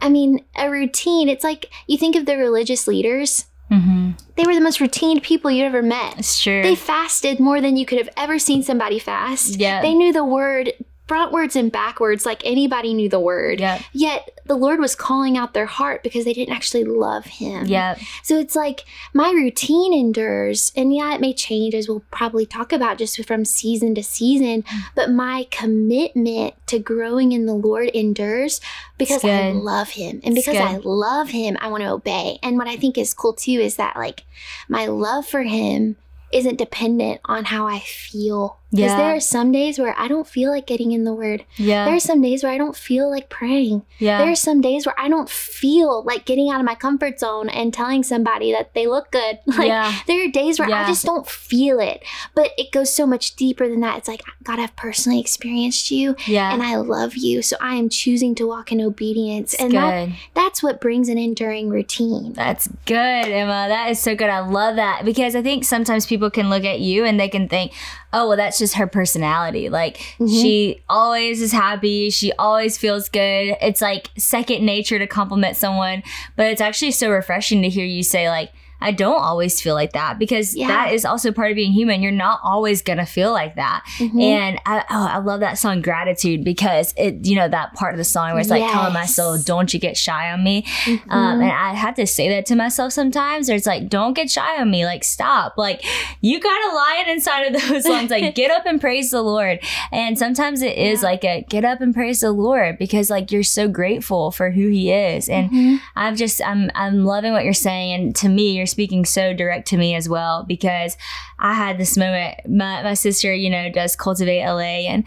I 0.00 0.10
mean, 0.10 0.44
a 0.54 0.70
routine, 0.70 1.30
it's 1.30 1.42
like 1.42 1.70
you 1.86 1.96
think 1.96 2.16
of 2.16 2.26
the 2.26 2.36
religious 2.36 2.86
leaders, 2.86 3.46
hmm 3.70 4.10
they 4.36 4.44
were 4.44 4.54
the 4.54 4.60
most 4.60 4.80
routine 4.82 5.18
people 5.20 5.50
you 5.50 5.64
ever 5.64 5.80
met. 5.82 6.22
true. 6.42 6.62
They 6.62 6.74
fasted 6.74 7.40
more 7.40 7.62
than 7.62 7.78
you 7.78 7.86
could 7.86 7.96
have 7.96 8.10
ever 8.16 8.38
seen 8.38 8.62
somebody 8.62 8.98
fast. 8.98 9.56
Yeah. 9.58 9.80
They 9.80 9.94
knew 9.94 10.12
the 10.12 10.24
word 10.24 10.72
frontwards 11.08 11.54
and 11.54 11.70
backwards 11.70 12.26
like 12.26 12.42
anybody 12.44 12.92
knew 12.92 13.08
the 13.08 13.20
word. 13.20 13.60
Yep. 13.60 13.82
Yet 13.92 14.40
the 14.44 14.56
Lord 14.56 14.80
was 14.80 14.94
calling 14.94 15.36
out 15.36 15.54
their 15.54 15.66
heart 15.66 16.02
because 16.02 16.24
they 16.24 16.32
didn't 16.32 16.54
actually 16.54 16.84
love 16.84 17.24
Him. 17.26 17.66
Yep. 17.66 17.98
So 18.22 18.38
it's 18.38 18.56
like 18.56 18.84
my 19.14 19.30
routine 19.30 19.92
endures, 19.92 20.72
and 20.76 20.94
yeah, 20.94 21.14
it 21.14 21.20
may 21.20 21.32
change 21.32 21.74
as 21.74 21.88
we'll 21.88 22.04
probably 22.10 22.46
talk 22.46 22.72
about 22.72 22.98
just 22.98 23.24
from 23.26 23.44
season 23.44 23.94
to 23.94 24.02
season, 24.02 24.62
Mm. 24.62 24.80
but 24.94 25.10
my 25.10 25.46
commitment 25.50 26.54
to 26.66 26.78
growing 26.78 27.32
in 27.32 27.46
the 27.46 27.54
Lord 27.54 27.88
endures 27.88 28.60
because 28.98 29.24
I 29.24 29.50
love 29.52 29.90
Him. 29.90 30.20
And 30.24 30.34
because 30.34 30.56
I 30.56 30.76
love 30.78 31.30
Him, 31.30 31.56
I 31.60 31.68
want 31.68 31.82
to 31.82 31.90
obey. 31.90 32.38
And 32.42 32.56
what 32.56 32.68
I 32.68 32.76
think 32.76 32.98
is 32.98 33.14
cool 33.14 33.32
too 33.32 33.52
is 33.52 33.76
that 33.76 33.96
like 33.96 34.24
my 34.68 34.86
love 34.86 35.26
for 35.26 35.42
Him 35.42 35.96
isn't 36.32 36.56
dependent 36.58 37.20
on 37.24 37.44
how 37.46 37.66
I 37.66 37.78
feel. 37.80 38.58
Because 38.76 38.92
Yeah. 38.92 38.96
there 38.98 39.16
are 39.16 39.20
some 39.20 39.52
days 39.52 39.78
where 39.78 39.94
I 39.98 40.08
don't 40.08 40.26
feel 40.26 40.50
like 40.50 40.66
getting 40.66 40.92
in 40.92 41.04
the 41.04 41.14
Word. 41.14 41.44
Yeah. 41.56 41.84
There 41.86 41.94
are 41.94 42.00
some 42.00 42.20
days 42.22 42.42
where 42.44 42.52
I 42.52 42.58
don't 42.58 42.76
feel 42.76 43.10
like 43.10 43.28
praying. 43.28 43.82
yeah. 43.98 44.18
There 44.18 44.30
are 44.30 44.36
some 44.36 44.60
days 44.60 44.86
where 44.86 44.94
I 44.98 45.08
don't 45.08 45.28
feel 45.30 46.02
like 46.04 46.24
getting 46.26 46.50
out 46.50 46.60
of 46.60 46.66
my 46.66 46.74
comfort 46.74 47.18
zone 47.20 47.48
and 47.48 47.72
telling 47.72 48.02
somebody 48.02 48.52
that 48.52 48.74
they 48.74 48.86
look 48.86 49.10
good. 49.10 49.38
Like 49.46 49.68
Yeah. 49.68 49.92
there 50.06 50.24
are 50.24 50.30
days 50.30 50.58
where 50.58 50.70
I 50.70 50.86
just 50.86 51.04
don't 51.04 51.26
feel 51.26 51.80
it. 51.80 52.02
But 52.34 52.50
it 52.58 52.70
goes 52.72 52.94
so 52.94 53.06
much 53.06 53.36
deeper 53.36 53.68
than 53.68 53.80
that. 53.80 53.98
It's 53.98 54.08
like 54.08 54.22
God, 54.44 54.58
I've 54.60 54.76
personally 54.76 55.18
experienced 55.20 55.90
you 55.90 56.14
yeah. 56.26 56.52
and 56.52 56.62
I 56.62 56.76
love 56.76 57.16
you. 57.16 57.42
So 57.42 57.56
I 57.60 57.74
am 57.76 57.88
choosing 57.88 58.34
to 58.36 58.46
walk 58.46 58.70
in 58.72 58.80
obedience. 58.80 59.54
It's 59.54 59.62
and 59.62 59.72
that 59.72 60.08
that's 60.34 60.62
what 60.62 60.80
brings 60.80 61.08
an 61.08 61.18
enduring 61.18 61.68
routine. 61.70 62.32
That's 62.34 62.68
good, 62.84 62.94
Emma. 62.96 63.66
That 63.68 63.90
is 63.90 63.98
so 63.98 64.14
good. 64.14 64.28
I 64.28 64.40
love 64.40 64.76
that 64.76 65.04
because 65.04 65.34
I 65.34 65.42
think 65.42 65.64
sometimes 65.64 66.06
people 66.06 66.30
can 66.30 66.50
look 66.50 66.64
at 66.64 66.80
you 66.80 67.04
and 67.04 67.18
they 67.18 67.28
can 67.28 67.48
think, 67.48 67.72
oh, 68.18 68.28
well, 68.28 68.36
that's 68.36 68.58
just 68.58 68.74
her 68.76 68.86
personality. 68.86 69.68
Like 69.68 69.98
Mhm. 70.18 70.40
she 70.42 70.82
always 70.88 71.42
is 71.42 71.52
happy. 71.52 72.08
She 72.08 72.32
always 72.32 72.78
feels 72.78 73.10
good. 73.10 73.56
It's 73.60 73.82
like 73.82 74.08
second 74.16 74.64
nature 74.64 74.98
to 74.98 75.06
compliment 75.06 75.56
someone. 75.56 76.02
But 76.34 76.46
it's 76.46 76.62
actually 76.62 76.92
so 76.92 77.10
refreshing 77.10 77.60
to 77.62 77.68
hear 77.68 77.84
you 77.84 78.02
say, 78.02 78.30
like, 78.30 78.50
I 78.86 78.92
don't 78.92 79.20
always 79.20 79.60
feel 79.60 79.74
like 79.74 79.92
that 79.94 80.18
because 80.18 80.54
Yeah. 80.56 80.68
that 80.68 80.92
is 80.92 81.04
also 81.04 81.32
part 81.32 81.50
of 81.50 81.56
being 81.56 81.72
human. 81.72 82.02
You're 82.02 82.12
not 82.12 82.38
always 82.44 82.82
gonna 82.82 83.04
feel 83.06 83.32
like 83.32 83.56
that. 83.56 83.82
Mhm. 83.98 84.22
And 84.22 84.60
I, 84.64 84.84
oh, 84.90 85.06
I 85.14 85.18
love 85.18 85.40
that 85.40 85.58
song 85.58 85.82
"Gratitude" 85.82 86.44
because 86.44 86.94
it, 86.96 87.26
you 87.26 87.34
know, 87.34 87.48
that 87.48 87.74
part 87.74 87.94
of 87.94 87.98
the 87.98 88.04
song 88.04 88.30
where 88.30 88.40
it's 88.40 88.50
like, 88.50 88.62
"Come 88.70 88.86
on, 88.86 88.92
my 88.92 89.04
soul, 89.06 89.38
don't 89.38 89.72
you 89.74 89.80
get 89.80 89.96
shy 89.96 90.30
on 90.30 90.44
me." 90.44 90.64
Um, 90.86 91.00
Mhm. 91.40 91.42
and 91.42 91.52
I 91.52 91.74
had 91.74 91.96
to 91.96 92.06
say 92.06 92.28
that 92.28 92.46
to 92.46 92.54
myself 92.54 92.92
sometimes. 92.92 93.50
Or 93.50 93.54
it's 93.54 93.66
like, 93.66 93.88
don't 93.88 94.12
get 94.14 94.30
shy 94.30 94.60
on 94.60 94.70
me. 94.70 94.84
Like, 94.86 95.02
stop. 95.02 95.54
Like, 95.56 95.82
you 96.20 96.38
got 96.40 96.72
a 96.72 96.74
lion 96.74 97.08
inside 97.08 97.42
of 97.54 97.60
those 97.68 97.84
songs. 97.86 98.10
Like, 98.10 98.34
get 98.36 98.50
up 98.52 98.66
and 98.66 98.80
praise 98.80 99.10
the 99.10 99.22
Lord. 99.22 99.58
And 99.92 100.16
sometimes 100.18 100.62
it 100.62 100.76
is 100.78 101.02
Yeah. 101.02 101.08
like 101.08 101.24
a 101.24 101.44
get 101.48 101.64
up 101.64 101.80
and 101.80 101.92
praise 101.94 102.20
the 102.20 102.30
Lord 102.30 102.78
because 102.78 103.10
like 103.10 103.32
you're 103.32 103.42
so 103.42 103.66
grateful 103.68 104.30
for 104.30 104.50
who 104.52 104.68
He 104.68 104.92
is. 104.92 105.28
And 105.28 105.50
Mhm. 105.50 105.80
I've 105.96 106.16
just 106.16 106.40
I'm 106.46 106.70
I'm 106.74 107.04
loving 107.04 107.32
what 107.32 107.44
you're 107.44 107.52
saying. 107.54 107.92
And 107.92 108.16
to 108.16 108.28
me, 108.28 108.52
you're 108.56 108.66
speaking 108.76 109.06
so 109.06 109.32
direct 109.32 109.66
to 109.68 109.78
me 109.78 109.94
as 109.94 110.06
well 110.06 110.44
because 110.46 110.98
I 111.38 111.54
had 111.54 111.78
this 111.78 111.96
moment. 111.96 112.46
My 112.46 112.82
my 112.82 112.92
sister, 112.92 113.34
you 113.34 113.48
know, 113.48 113.70
does 113.70 113.96
cultivate 113.96 114.44
LA 114.44 114.84
and 114.90 115.02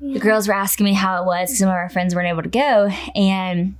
the 0.00 0.18
girls 0.18 0.48
were 0.48 0.54
asking 0.54 0.82
me 0.82 0.94
how 0.94 1.22
it 1.22 1.26
was 1.26 1.56
some 1.56 1.68
of 1.68 1.74
our 1.74 1.88
friends 1.88 2.12
weren't 2.12 2.26
able 2.26 2.42
to 2.42 2.48
go. 2.48 2.90
And 3.14 3.76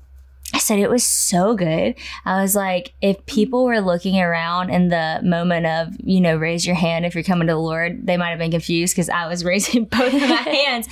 I 0.55 0.59
said 0.59 0.79
it 0.79 0.89
was 0.89 1.03
so 1.03 1.57
good. 1.57 1.97
I 2.25 2.41
was 2.41 2.55
like, 2.55 2.95
if 3.03 3.27
people 3.27 3.65
were 3.65 3.81
looking 3.81 4.21
around 4.21 4.71
in 4.71 4.89
the 4.89 5.19
moment 5.25 5.67
of, 5.67 5.97
you 5.99 6.21
know, 6.21 6.37
raise 6.37 6.65
your 6.65 6.77
hand 6.77 7.05
if 7.05 7.17
you're 7.17 7.25
coming 7.25 7.49
to 7.49 7.55
the 7.55 7.59
Lord, 7.59 8.07
they 8.07 8.17
might 8.17 8.31
have 8.31 8.39
been 8.39 8.53
confused 8.53 8.95
because 8.95 9.11
I 9.11 9.27
was 9.27 9.45
raising 9.53 9.87
both 9.87 10.15
of 10.15 10.21
my 10.21 10.27
hands. 10.29 10.89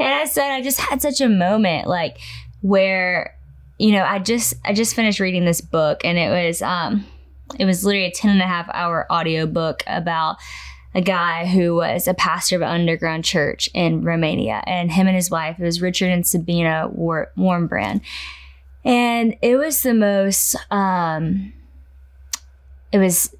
And 0.00 0.12
I 0.12 0.24
said, 0.24 0.50
I 0.50 0.60
just 0.60 0.80
had 0.80 1.00
such 1.00 1.20
a 1.20 1.28
moment 1.28 1.86
like 1.86 2.18
where, 2.62 3.38
you 3.78 3.92
know, 3.92 4.02
I 4.02 4.18
just 4.18 4.54
I 4.64 4.72
just 4.72 4.96
finished 4.96 5.20
reading 5.20 5.44
this 5.44 5.60
book 5.60 6.04
and 6.04 6.18
it 6.18 6.28
was 6.28 6.60
um 6.60 7.06
it 7.58 7.64
was 7.64 7.84
literally 7.84 8.06
a 8.06 8.10
10 8.10 8.30
and 8.30 8.42
a 8.42 8.46
half 8.46 8.68
hour 8.72 9.06
audio 9.10 9.46
book 9.46 9.82
about 9.86 10.36
a 10.94 11.00
guy 11.00 11.44
who 11.46 11.74
was 11.74 12.08
a 12.08 12.14
pastor 12.14 12.56
of 12.56 12.62
an 12.62 12.68
underground 12.68 13.24
church 13.24 13.68
in 13.74 14.02
Romania, 14.02 14.62
and 14.66 14.90
him 14.90 15.06
and 15.06 15.14
his 15.14 15.30
wife, 15.30 15.58
it 15.58 15.62
was 15.62 15.82
Richard 15.82 16.08
and 16.08 16.26
Sabina 16.26 16.88
War- 16.90 17.30
Wurmbrand. 17.36 18.00
And 18.82 19.36
it 19.42 19.56
was 19.56 19.82
the 19.82 19.92
most, 19.92 20.56
um, 20.70 21.52
it 22.92 22.98
was 22.98 23.35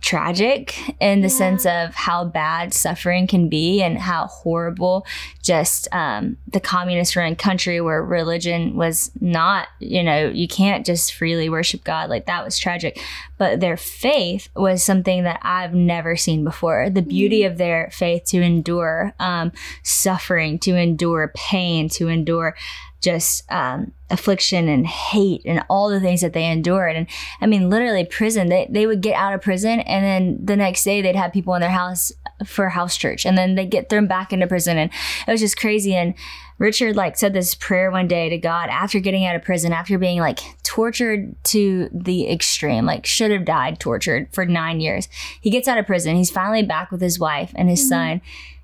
tragic 0.00 0.76
in 1.00 1.20
the 1.20 1.28
Yeah. 1.28 1.34
sense 1.34 1.66
of 1.66 1.94
how 1.94 2.24
bad 2.24 2.72
suffering 2.72 3.26
can 3.26 3.48
be 3.48 3.82
and 3.82 3.98
how 3.98 4.26
horrible 4.26 5.06
just 5.42 5.88
um, 5.92 6.36
the 6.48 6.60
communist 6.60 7.16
run 7.16 7.36
country 7.36 7.80
where 7.80 8.02
religion 8.02 8.76
was 8.76 9.10
not, 9.20 9.68
you 9.78 10.02
know, 10.02 10.28
you 10.28 10.48
can't 10.48 10.86
just 10.86 11.14
freely 11.14 11.48
worship 11.48 11.84
God. 11.84 12.08
Like 12.10 12.26
that 12.26 12.44
was 12.44 12.58
tragic. 12.58 13.00
But 13.38 13.60
their 13.60 13.76
faith 13.76 14.48
was 14.56 14.82
something 14.82 15.24
that 15.24 15.40
I've 15.42 15.74
never 15.74 16.16
seen 16.16 16.44
before. 16.44 16.90
The 16.90 17.02
beauty 17.02 17.44
of 17.44 17.58
their 17.58 17.90
faith 17.92 18.24
to 18.26 18.40
endure 18.40 19.14
um, 19.18 19.52
suffering, 19.82 20.58
to 20.60 20.76
endure 20.76 21.32
pain, 21.34 21.88
to 21.90 22.08
endure 22.08 22.56
just 23.00 23.50
um, 23.50 23.92
affliction 24.10 24.68
and 24.68 24.86
hate 24.86 25.42
and 25.44 25.64
all 25.68 25.88
the 25.88 26.00
things 26.00 26.20
that 26.20 26.32
they 26.32 26.44
endured. 26.44 26.96
And 26.96 27.06
I 27.40 27.46
mean, 27.46 27.70
literally 27.70 28.04
prison, 28.04 28.48
they, 28.48 28.66
they 28.70 28.86
would 28.86 29.00
get 29.00 29.14
out 29.14 29.34
of 29.34 29.40
prison 29.40 29.80
and 29.80 30.04
then 30.04 30.38
the 30.44 30.56
next 30.56 30.84
day 30.84 31.00
they'd 31.00 31.16
have 31.16 31.32
people 31.32 31.54
in 31.54 31.60
their 31.60 31.70
house 31.70 32.12
for 32.44 32.68
house 32.68 32.96
church 32.96 33.26
and 33.26 33.36
then 33.36 33.54
they 33.54 33.66
get 33.66 33.88
thrown 33.88 34.06
back 34.06 34.32
into 34.32 34.46
prison. 34.46 34.78
And 34.78 34.90
it 35.26 35.30
was 35.30 35.40
just 35.40 35.58
crazy. 35.58 35.94
And 35.94 36.14
Richard 36.58 36.94
like 36.94 37.16
said 37.16 37.32
this 37.32 37.54
prayer 37.54 37.90
one 37.90 38.06
day 38.06 38.28
to 38.28 38.36
God 38.36 38.68
after 38.68 39.00
getting 39.00 39.24
out 39.24 39.34
of 39.34 39.42
prison, 39.42 39.72
after 39.72 39.98
being 39.98 40.20
like 40.20 40.40
tortured 40.62 41.34
to 41.44 41.88
the 41.92 42.30
extreme, 42.30 42.84
like 42.84 43.06
should 43.06 43.30
have 43.30 43.46
died 43.46 43.80
tortured 43.80 44.28
for 44.32 44.44
nine 44.44 44.78
years. 44.78 45.08
He 45.40 45.50
gets 45.50 45.66
out 45.66 45.78
of 45.78 45.86
prison. 45.86 46.16
He's 46.16 46.30
finally 46.30 46.62
back 46.62 46.90
with 46.90 47.00
his 47.00 47.18
wife 47.18 47.52
and 47.56 47.70
his 47.70 47.80
mm-hmm. 47.80 47.88
son. 47.88 48.20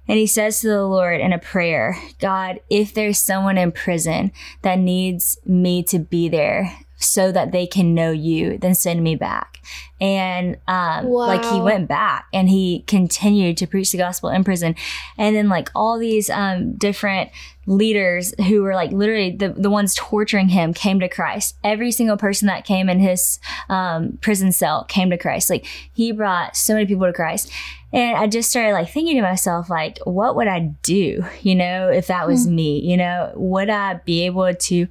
And 0.09 0.19
he 0.19 0.27
says 0.27 0.61
to 0.61 0.69
the 0.69 0.85
Lord 0.85 1.21
in 1.21 1.33
a 1.33 1.39
prayer, 1.39 2.01
God, 2.21 2.61
if 2.71 2.95
there's 2.95 3.19
someone 3.19 3.59
in 3.59 3.73
prison 3.73 4.33
that 4.63 4.79
needs 4.79 5.39
me 5.45 5.83
to 5.85 5.99
be 5.99 6.29
there 6.29 6.77
so 6.99 7.31
that 7.31 7.53
they 7.53 7.67
can 7.67 7.95
know 7.95 8.11
you, 8.11 8.57
then 8.59 8.75
send 8.75 9.03
me 9.03 9.15
back. 9.15 9.61
And 10.01 10.57
um, 10.67 11.09
like 11.09 11.45
he 11.45 11.61
went 11.61 11.89
back 11.89 12.27
and 12.33 12.49
he 12.49 12.85
continued 12.87 13.57
to 13.59 13.67
preach 13.67 13.93
the 13.93 13.99
gospel 13.99 14.31
in 14.31 14.45
prison. 14.45 14.75
And 15.19 15.37
then 15.37 15.49
like 15.49 15.71
all 15.75 15.99
these 15.99 16.31
um, 16.31 16.75
different 16.75 17.31
leaders 17.67 18.33
who 18.47 18.63
were 18.63 18.75
like 18.75 18.93
literally 18.93 19.33
the, 19.33 19.51
the 19.51 19.71
ones 19.71 19.95
torturing 19.95 20.49
him 20.49 20.73
came 20.73 21.01
to 21.01 21.09
Christ. 21.09 21.57
Every 21.65 21.91
single 21.91 22.17
person 22.17 22.47
that 22.47 22.65
came 22.65 22.89
in 22.89 23.01
his 23.01 23.41
um, 23.69 24.19
prison 24.21 24.53
cell 24.53 24.85
came 24.85 25.11
to 25.11 25.19
Christ. 25.19 25.51
Like 25.51 25.67
he 25.93 26.13
brought 26.13 26.57
so 26.57 26.75
many 26.75 26.87
people 26.87 27.07
to 27.07 27.13
Christ. 27.13 27.51
And 27.93 28.17
I 28.17 28.27
just 28.27 28.51
started 28.51 28.73
like 28.73 28.91
thinking 28.91 29.17
to 29.17 29.23
myself, 29.23 29.71
like, 29.71 29.99
what 30.05 30.37
would 30.37 30.49
I 30.49 30.75
do, 30.83 31.25
you 31.43 31.55
know, 31.55 31.89
if 31.89 32.09
that 32.09 32.27
was 32.27 32.47
me? 32.47 32.81
You 32.81 32.97
know, 32.97 33.33
would 33.35 33.71
I 33.71 33.95
be 34.05 34.27
able 34.27 34.53
to 34.53 34.89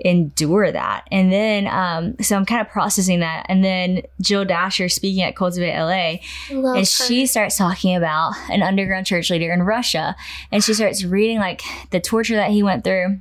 endure 0.00 0.70
that? 0.72 1.06
And 1.10 1.32
then, 1.32 1.66
um, 1.68 2.16
so 2.20 2.36
I'm 2.36 2.44
kind 2.44 2.60
of 2.60 2.68
processing 2.70 3.20
that. 3.20 3.46
And 3.48 3.64
then 3.64 4.02
Jill 4.20 4.44
Dasher 4.44 4.88
speaking 4.88 5.22
at 5.22 5.36
Cultivate 5.36 5.78
LA, 5.78 6.16
love 6.50 6.76
and 6.76 6.78
her. 6.78 6.84
she 6.84 7.26
starts 7.26 7.56
talking 7.56 7.94
about 7.94 8.34
an 8.50 8.62
underground 8.62 9.06
church 9.06 9.30
leader 9.30 9.52
in 9.52 9.62
Russia. 9.62 10.16
And 10.50 10.62
she 10.62 10.74
starts 10.74 11.04
reading 11.04 11.38
like 11.38 11.62
the 11.90 12.00
torture 12.00 12.36
that 12.36 12.50
he 12.50 12.62
went 12.62 12.84
through. 12.84 13.18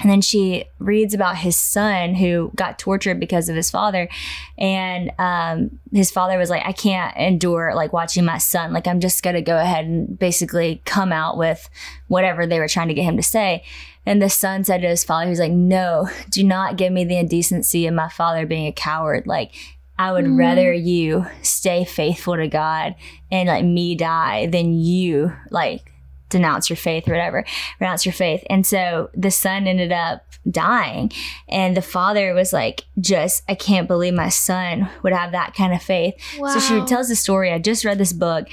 And 0.00 0.08
then 0.08 0.20
she 0.20 0.64
reads 0.78 1.12
about 1.12 1.38
his 1.38 1.56
son 1.56 2.14
who 2.14 2.52
got 2.54 2.78
tortured 2.78 3.18
because 3.18 3.48
of 3.48 3.56
his 3.56 3.68
father. 3.70 4.08
And 4.56 5.10
um, 5.18 5.80
his 5.92 6.10
father 6.10 6.38
was 6.38 6.50
like, 6.50 6.62
I 6.64 6.72
can't 6.72 7.16
endure 7.16 7.74
like 7.74 7.92
watching 7.92 8.24
my 8.24 8.38
son. 8.38 8.72
Like, 8.72 8.86
I'm 8.86 9.00
just 9.00 9.24
going 9.24 9.34
to 9.34 9.42
go 9.42 9.58
ahead 9.58 9.86
and 9.86 10.16
basically 10.16 10.82
come 10.84 11.12
out 11.12 11.36
with 11.36 11.68
whatever 12.06 12.46
they 12.46 12.60
were 12.60 12.68
trying 12.68 12.88
to 12.88 12.94
get 12.94 13.02
him 13.02 13.16
to 13.16 13.22
say. 13.24 13.64
And 14.06 14.22
the 14.22 14.30
son 14.30 14.62
said 14.62 14.82
to 14.82 14.88
his 14.88 15.02
father, 15.04 15.28
he's 15.28 15.40
like, 15.40 15.52
No, 15.52 16.08
do 16.30 16.44
not 16.44 16.76
give 16.76 16.92
me 16.92 17.04
the 17.04 17.18
indecency 17.18 17.86
of 17.86 17.94
my 17.94 18.08
father 18.08 18.46
being 18.46 18.66
a 18.66 18.72
coward. 18.72 19.26
Like, 19.26 19.50
I 19.98 20.12
would 20.12 20.26
Mm. 20.26 20.38
rather 20.38 20.72
you 20.72 21.26
stay 21.42 21.84
faithful 21.84 22.36
to 22.36 22.46
God 22.46 22.94
and 23.32 23.48
like 23.48 23.64
me 23.64 23.96
die 23.96 24.46
than 24.46 24.72
you 24.78 25.32
like 25.50 25.92
denounce 26.28 26.68
your 26.70 26.76
faith 26.76 27.08
or 27.08 27.12
whatever, 27.12 27.44
renounce 27.80 28.04
your 28.06 28.12
faith. 28.12 28.44
And 28.50 28.66
so 28.66 29.10
the 29.14 29.30
son 29.30 29.66
ended 29.66 29.92
up 29.92 30.24
dying. 30.50 31.12
And 31.48 31.76
the 31.76 31.82
father 31.82 32.32
was 32.34 32.52
like, 32.52 32.84
just, 33.00 33.42
I 33.48 33.54
can't 33.54 33.88
believe 33.88 34.14
my 34.14 34.28
son 34.28 34.88
would 35.02 35.12
have 35.12 35.32
that 35.32 35.54
kind 35.54 35.72
of 35.72 35.82
faith. 35.82 36.14
So 36.36 36.60
she 36.60 36.80
tells 36.86 37.08
the 37.08 37.16
story. 37.16 37.52
I 37.52 37.58
just 37.58 37.84
read 37.84 37.98
this 37.98 38.12
book. 38.12 38.48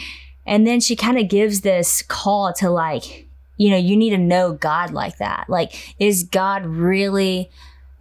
And 0.46 0.68
then 0.68 0.80
she 0.80 0.96
kind 0.96 1.18
of 1.18 1.28
gives 1.28 1.62
this 1.62 2.02
call 2.02 2.54
to 2.54 2.70
like, 2.70 3.28
you 3.58 3.70
know, 3.70 3.78
you 3.78 3.96
need 3.96 4.10
to 4.12 4.18
know 4.18 4.54
God 4.54 4.92
like 4.92 5.18
that. 5.18 5.46
Like, 5.48 5.96
is 6.00 6.24
God 6.24 6.66
really 6.66 7.50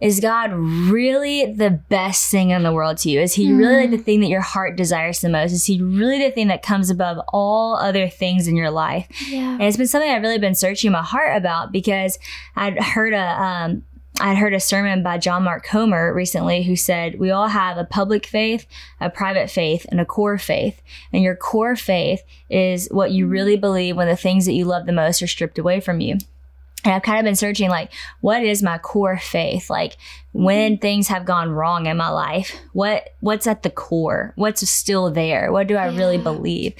is 0.05 0.19
God 0.19 0.51
really 0.53 1.51
the 1.51 1.71
best 1.71 2.29
thing 2.29 2.51
in 2.51 2.61
the 2.61 2.71
world 2.71 2.97
to 2.99 3.09
you? 3.09 3.19
Is 3.19 3.33
He 3.33 3.51
really 3.51 3.87
like 3.87 3.91
the 3.91 3.97
thing 3.97 4.19
that 4.19 4.27
your 4.27 4.41
heart 4.41 4.75
desires 4.75 5.21
the 5.21 5.29
most? 5.29 5.51
Is 5.51 5.65
He 5.65 5.81
really 5.81 6.19
the 6.19 6.31
thing 6.31 6.47
that 6.49 6.61
comes 6.61 6.91
above 6.91 7.17
all 7.29 7.75
other 7.75 8.07
things 8.07 8.47
in 8.47 8.55
your 8.55 8.69
life? 8.69 9.07
yeah. 9.27 9.53
And 9.53 9.63
it's 9.63 9.77
been 9.77 9.87
something 9.87 10.09
I've 10.09 10.21
really 10.21 10.37
been 10.37 10.53
searching 10.53 10.91
my 10.91 11.01
heart 11.01 11.35
about 11.35 11.71
because 11.71 12.19
I'd 12.55 12.79
heard 12.79 13.13
a 13.13 13.41
um, 13.41 13.83
I'd 14.21 14.37
heard 14.37 14.53
a 14.53 14.59
sermon 14.59 15.03
by 15.03 15.17
John 15.17 15.43
Mark 15.43 15.65
Comer 15.65 16.13
recently 16.13 16.63
who 16.63 16.75
said 16.75 17.19
we 17.19 17.31
all 17.31 17.49
have 17.49 17.77
a 17.77 17.83
public 17.83 18.25
faith, 18.25 18.65
a 19.01 19.09
private 19.09 19.49
faith, 19.49 19.85
and 19.89 19.99
a 19.99 20.05
core 20.05 20.37
faith. 20.37 20.81
And 21.11 21.21
your 21.21 21.35
core 21.35 21.75
faith 21.75 22.21
is 22.49 22.87
what 22.91 23.11
you 23.11 23.27
really 23.27 23.57
believe 23.57 23.97
when 23.97 24.07
the 24.07 24.15
things 24.15 24.45
that 24.45 24.53
you 24.53 24.65
love 24.65 24.85
the 24.85 24.93
most 24.93 25.21
are 25.21 25.27
stripped 25.27 25.57
away 25.57 25.81
from 25.81 25.99
you. 25.99 26.17
And 26.85 26.93
I've 26.93 27.01
kind 27.01 27.19
of 27.19 27.25
been 27.25 27.35
searching 27.35 27.69
like, 27.69 27.91
what 28.21 28.43
is 28.43 28.63
my 28.63 28.77
core 28.77 29.17
faith? 29.17 29.69
Like 29.69 29.97
when 30.35 30.77
things 30.77 31.07
have 31.07 31.23
gone 31.23 31.49
wrong 31.49 31.85
in 31.85 31.95
my 31.95 32.09
life, 32.09 32.59
what 32.73 33.15
what's 33.21 33.47
at 33.47 33.63
the 33.63 33.69
core? 33.69 34.33
What's 34.35 34.69
still 34.69 35.09
there? 35.09 35.49
What 35.49 35.67
do 35.67 35.77
I 35.77 35.95
really 35.95 36.17
believe? 36.17 36.73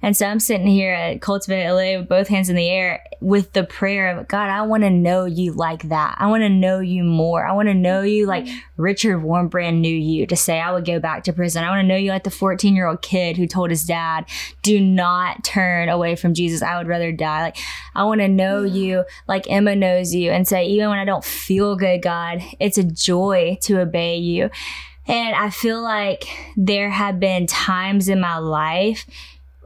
And 0.00 0.16
so 0.16 0.24
I'm 0.24 0.40
sitting 0.40 0.66
here 0.66 0.94
at 0.94 1.20
Cultivate 1.20 1.70
LA 1.70 1.98
with 1.98 2.08
both 2.08 2.28
hands 2.28 2.48
in 2.48 2.56
the 2.56 2.70
air 2.70 3.04
with 3.22 3.52
the 3.52 3.62
prayer 3.62 4.18
of 4.18 4.26
God, 4.26 4.50
I 4.50 4.62
want 4.62 4.82
to 4.82 4.90
know 4.90 5.24
you 5.24 5.52
like 5.52 5.84
that. 5.84 6.16
I 6.18 6.26
want 6.26 6.42
to 6.42 6.48
know 6.48 6.80
you 6.80 7.04
more. 7.04 7.46
I 7.46 7.52
want 7.52 7.68
to 7.68 7.74
know 7.74 8.02
you 8.02 8.26
mm-hmm. 8.26 8.48
like 8.48 8.48
Richard 8.76 9.22
Wurmbrand 9.22 9.78
knew 9.78 9.94
you 9.94 10.26
to 10.26 10.36
say 10.36 10.60
I 10.60 10.72
would 10.72 10.84
go 10.84 10.98
back 10.98 11.22
to 11.24 11.32
prison. 11.32 11.62
I 11.62 11.70
want 11.70 11.82
to 11.82 11.86
know 11.86 11.96
you 11.96 12.10
like 12.10 12.24
the 12.24 12.30
14 12.30 12.74
year 12.74 12.88
old 12.88 13.00
kid 13.00 13.36
who 13.36 13.46
told 13.46 13.70
his 13.70 13.84
dad, 13.84 14.24
do 14.62 14.80
not 14.80 15.44
turn 15.44 15.88
away 15.88 16.16
from 16.16 16.34
Jesus. 16.34 16.62
I 16.62 16.76
would 16.78 16.88
rather 16.88 17.12
die. 17.12 17.42
Like 17.42 17.58
I 17.94 18.04
want 18.04 18.20
to 18.20 18.28
know 18.28 18.64
you 18.64 19.04
like 19.28 19.48
Emma 19.48 19.76
knows 19.76 20.12
you 20.12 20.32
and 20.32 20.46
say, 20.46 20.66
even 20.66 20.90
when 20.90 20.98
I 20.98 21.04
don't 21.04 21.24
feel 21.24 21.76
good, 21.76 22.02
God, 22.02 22.42
it's 22.58 22.76
a 22.76 22.84
joy 23.02 23.58
to 23.62 23.80
obey 23.80 24.16
you. 24.16 24.50
And 25.06 25.34
I 25.34 25.50
feel 25.50 25.82
like 25.82 26.24
there 26.56 26.90
have 26.90 27.18
been 27.18 27.46
times 27.46 28.08
in 28.08 28.20
my 28.20 28.38
life 28.38 29.04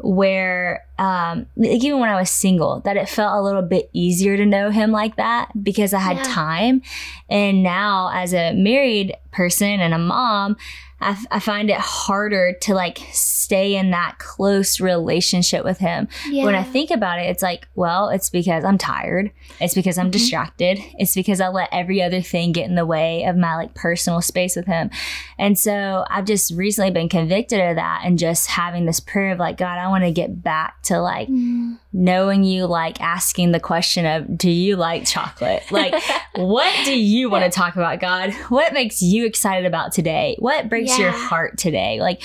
where 0.00 0.84
um 0.98 1.46
like 1.56 1.82
even 1.82 2.00
when 2.00 2.10
I 2.10 2.20
was 2.20 2.28
single 2.30 2.80
that 2.80 2.98
it 2.98 3.08
felt 3.08 3.38
a 3.38 3.42
little 3.42 3.62
bit 3.62 3.88
easier 3.94 4.36
to 4.36 4.44
know 4.44 4.68
him 4.70 4.92
like 4.92 5.16
that 5.16 5.50
because 5.62 5.94
I 5.94 6.00
had 6.00 6.16
Yeah. 6.18 6.22
time 6.24 6.82
and 7.30 7.62
now 7.62 8.10
as 8.12 8.34
a 8.34 8.52
married 8.52 9.14
person 9.32 9.80
and 9.80 9.94
a 9.94 9.98
mom 9.98 10.56
I, 11.00 11.10
f- 11.10 11.26
I 11.30 11.40
find 11.40 11.70
it 11.70 11.76
harder 11.76 12.54
to 12.62 12.74
like 12.74 12.98
stay 13.12 13.76
in 13.76 13.90
that 13.90 14.18
close 14.18 14.80
relationship 14.80 15.64
with 15.64 15.78
him 15.78 16.08
yeah. 16.28 16.44
when 16.44 16.54
I 16.54 16.62
think 16.62 16.90
about 16.90 17.20
it, 17.20 17.24
it's 17.24 17.42
like, 17.42 17.68
well, 17.74 18.08
it's 18.08 18.30
because 18.30 18.64
I'm 18.64 18.78
tired. 18.78 19.30
It's 19.60 19.74
because 19.74 19.98
I'm 19.98 20.10
distracted. 20.10 20.78
It's 20.98 21.14
because 21.14 21.40
I 21.40 21.48
let 21.48 21.68
every 21.70 22.02
other 22.02 22.22
thing 22.22 22.52
get 22.52 22.68
in 22.68 22.74
the 22.74 22.86
way 22.86 23.24
of 23.24 23.36
my 23.36 23.56
like 23.56 23.74
personal 23.74 24.20
space 24.20 24.56
with 24.56 24.66
him. 24.66 24.90
And 25.38 25.58
so 25.58 26.04
I've 26.08 26.24
just 26.24 26.52
recently 26.52 26.90
been 26.90 27.08
convicted 27.08 27.60
of 27.60 27.76
that 27.76 28.02
and 28.04 28.18
just 28.18 28.48
having 28.48 28.86
this 28.86 29.00
prayer 29.00 29.32
of 29.32 29.38
like, 29.38 29.58
God, 29.58 29.78
I 29.78 29.88
want 29.88 30.04
to 30.04 30.10
get 30.12 30.42
back 30.42 30.82
to 30.84 31.00
like 31.00 31.28
Mm. 31.28 31.78
Knowing 31.96 32.44
you, 32.44 32.66
like 32.66 33.00
asking 33.00 33.52
the 33.52 33.60
question 33.60 34.04
of, 34.04 34.36
do 34.36 34.50
you 34.50 34.76
like 34.76 35.06
chocolate? 35.06 35.62
Like, 35.70 35.94
what 36.36 36.84
do 36.84 36.96
you 36.96 37.30
want 37.30 37.44
to 37.44 37.50
talk 37.50 37.74
about, 37.74 38.00
God? 38.00 38.34
What 38.50 38.74
makes 38.74 39.00
you 39.00 39.24
excited 39.24 39.64
about 39.64 39.92
today? 39.92 40.36
What 40.38 40.68
breaks 40.68 40.98
your 40.98 41.10
heart 41.10 41.56
today? 41.56 41.98
Like, 42.00 42.22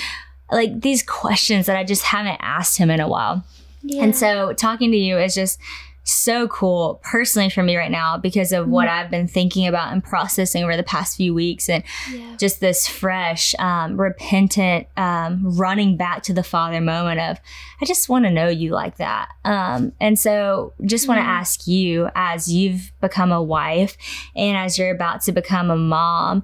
like 0.52 0.82
these 0.82 1.02
questions 1.02 1.68
that 1.68 1.78
I 1.78 1.86
just 1.86 2.04
haven't 2.04 2.38
asked 2.42 2.78
him 2.78 2.90
in 2.90 3.00
a 3.00 3.08
while. 3.08 3.46
yeah. 3.82 4.04
And 4.04 4.16
so 4.16 4.52
talking 4.52 4.92
to 4.92 4.98
you 4.98 5.18
is 5.18 5.34
just 5.34 5.58
so 6.12 6.48
cool 6.48 7.00
personally 7.04 7.50
for 7.50 7.64
me 7.64 7.76
right 7.76 7.92
now 7.92 8.18
because 8.18 8.52
of 8.52 8.68
what 8.68 8.88
I've 8.88 9.10
been 9.10 9.28
thinking 9.28 9.68
about 9.68 9.92
and 9.92 10.04
processing 10.04 10.64
over 10.64 10.76
the 10.78 10.84
past 10.84 11.18
few 11.18 11.34
weeks 11.34 11.70
and 11.70 11.84
yeah. 12.12 12.36
just 12.38 12.60
this 12.60 12.88
fresh, 12.88 13.56
um, 13.60 14.00
repentant, 14.00 14.88
um, 14.98 15.42
running 15.58 15.98
back 15.98 16.24
to 16.24 16.34
the 16.34 16.44
Father 16.44 16.82
moment 16.82 17.20
of, 17.20 17.38
I 17.82 17.86
just 17.86 18.10
want 18.10 18.26
to 18.26 18.32
know 18.32 18.48
you 18.48 18.72
like 18.72 18.98
that. 18.98 19.30
Um, 19.46 19.94
and 20.00 20.18
so 20.20 20.74
just 20.86 21.08
want 21.08 21.20
to 21.20 21.24
Mhm. 21.24 21.28
ask 21.30 21.68
you 21.68 22.10
as 22.16 22.52
you've 22.52 22.92
become 23.02 23.32
a 23.32 23.42
wife 23.42 23.98
and 24.36 24.58
as 24.58 24.78
you're 24.78 24.92
about 24.94 25.22
to 25.24 25.32
become 25.32 25.72
a 25.72 25.78
mom, 25.78 26.44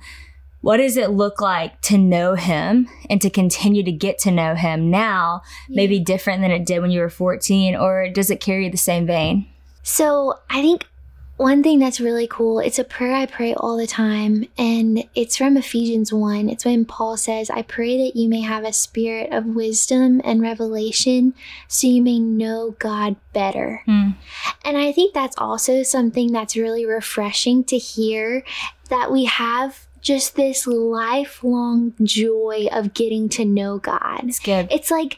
what 0.61 0.77
does 0.77 0.97
it 0.97 1.11
look 1.11 1.39
like 1.39 1.79
to 1.81 1.97
know 1.97 2.33
him 2.33 2.89
and 3.09 3.21
to 3.21 3.29
continue 3.29 3.83
to 3.83 3.91
get 3.91 4.17
to 4.19 4.31
know 4.31 4.55
him 4.55 4.89
now 4.89 5.41
maybe 5.69 5.99
different 5.99 6.41
than 6.41 6.49
it 6.51 6.65
did 6.65 6.79
when 6.81 6.89
you 6.91 6.99
were 6.99 7.09
14 7.09 7.75
or 7.75 8.09
does 8.09 8.31
it 8.31 8.41
carry 8.41 8.67
the 8.67 8.75
same 8.75 9.05
vein 9.05 9.45
So 9.87 10.37
I 10.49 10.61
think 10.61 10.85
one 11.37 11.63
thing 11.63 11.79
that's 11.79 12.01
really 12.01 12.27
cool, 12.27 12.59
it's 12.59 12.77
a 12.77 12.83
prayer 12.83 13.15
I 13.15 13.25
pray 13.25 13.53
all 13.53 13.77
the 13.77 13.87
time, 13.87 14.45
and 14.57 15.07
it's 15.15 15.37
from 15.37 15.55
Ephesians 15.55 16.11
1. 16.11 16.49
It's 16.49 16.65
when 16.65 16.83
Paul 16.83 17.15
says, 17.15 17.49
I 17.49 17.61
pray 17.61 17.97
that 18.03 18.17
you 18.17 18.27
may 18.27 18.41
have 18.41 18.65
a 18.65 18.73
spirit 18.73 19.31
of 19.31 19.45
wisdom 19.45 20.19
and 20.25 20.41
revelation 20.41 21.33
so 21.69 21.87
you 21.87 22.01
may 22.01 22.19
know 22.19 22.75
God 22.79 23.15
better. 23.31 23.81
Hmm. 23.85 24.09
And 24.65 24.75
I 24.75 24.91
think 24.91 25.13
that's 25.13 25.37
also 25.37 25.83
something 25.83 26.33
that's 26.33 26.57
really 26.57 26.85
refreshing 26.85 27.63
to 27.65 27.77
hear 27.77 28.43
that 28.89 29.09
we 29.09 29.23
have 29.23 29.87
just 30.01 30.35
this 30.35 30.67
lifelong 30.67 31.93
joy 32.03 32.67
of 32.71 32.93
getting 32.93 33.29
to 33.29 33.45
know 33.45 33.77
God. 33.77 34.21
it's 34.23 34.39
good 34.39 34.67
It's 34.69 34.91
like 34.91 35.17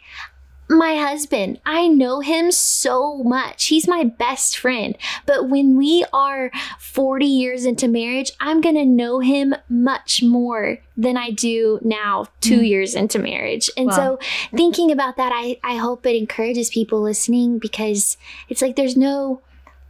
my 0.70 0.96
husband, 0.96 1.60
I 1.66 1.88
know 1.88 2.20
him 2.20 2.52
so 2.52 3.24
much. 3.24 3.66
He's 3.68 3.88
my 3.88 4.04
best 4.04 4.56
friend. 4.58 4.96
But 5.26 5.50
when 5.50 5.76
we 5.78 6.06
are 6.14 6.52
40 6.80 7.26
years 7.26 7.66
into 7.66 7.88
marriage, 7.88 8.32
I'm 8.40 8.62
going 8.62 8.76
to 8.76 8.86
know 8.86 9.20
him 9.20 9.56
much 9.68 10.22
more 10.22 10.78
than 10.96 11.18
I 11.18 11.32
do 11.32 11.80
now, 11.82 12.26
two 12.42 12.60
Mm. 12.60 12.68
years 12.70 12.94
into 12.94 13.18
marriage. 13.18 13.70
And 13.76 13.88
Wow. 13.88 13.96
so, 13.96 14.20
thinking 14.56 14.92
about 14.92 15.18
that, 15.18 15.32
I, 15.34 15.58
I 15.64 15.78
hope 15.78 16.06
it 16.06 16.16
encourages 16.16 16.70
people 16.70 17.02
listening 17.02 17.58
because 17.58 18.18
it's 18.48 18.62
like 18.62 18.76
there's 18.76 18.96
no 18.98 19.42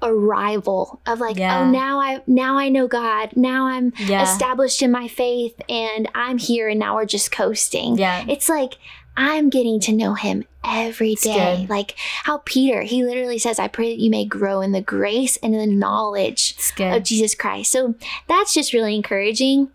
arrival 0.01 1.01
of 1.05 1.19
like 1.19 1.35
Yeah. 1.37 1.59
oh 1.67 1.71
now 1.71 1.99
i 1.99 2.21
now 2.25 2.57
i 2.57 2.69
know 2.69 2.87
god 2.87 3.31
now 3.35 3.65
i'm 3.67 3.91
yeah 3.97 4.23
established 4.23 4.81
in 4.81 4.91
my 4.91 5.09
faith 5.09 5.59
and 5.67 6.07
i'm 6.15 6.37
here 6.37 6.69
and 6.69 6.79
now 6.79 6.95
we're 6.95 7.05
just 7.05 7.33
coasting 7.33 7.97
yeah 7.97 8.23
it's 8.29 8.47
like 8.47 8.75
I'm 9.21 9.49
getting 9.49 9.79
to 9.81 9.91
know 9.91 10.13
him 10.13 10.45
every 10.63 11.15
day. 11.15 11.67
Like 11.69 11.95
how 12.23 12.37
Peter, 12.45 12.83
he 12.83 13.03
literally 13.03 13.37
says, 13.37 13.59
I 13.59 13.67
pray 13.67 13.89
that 13.89 14.01
you 14.01 14.09
may 14.09 14.23
grow 14.25 14.61
in 14.61 14.71
the 14.71 14.81
grace 14.81 15.35
and 15.43 15.53
the 15.53 15.67
knowledge 15.67 16.55
of 16.95 17.03
Jesus 17.03 17.35
Christ. 17.35 17.71
So 17.71 17.95
that's 18.27 18.53
just 18.53 18.71
really 18.73 18.95
encouraging. 18.95 19.69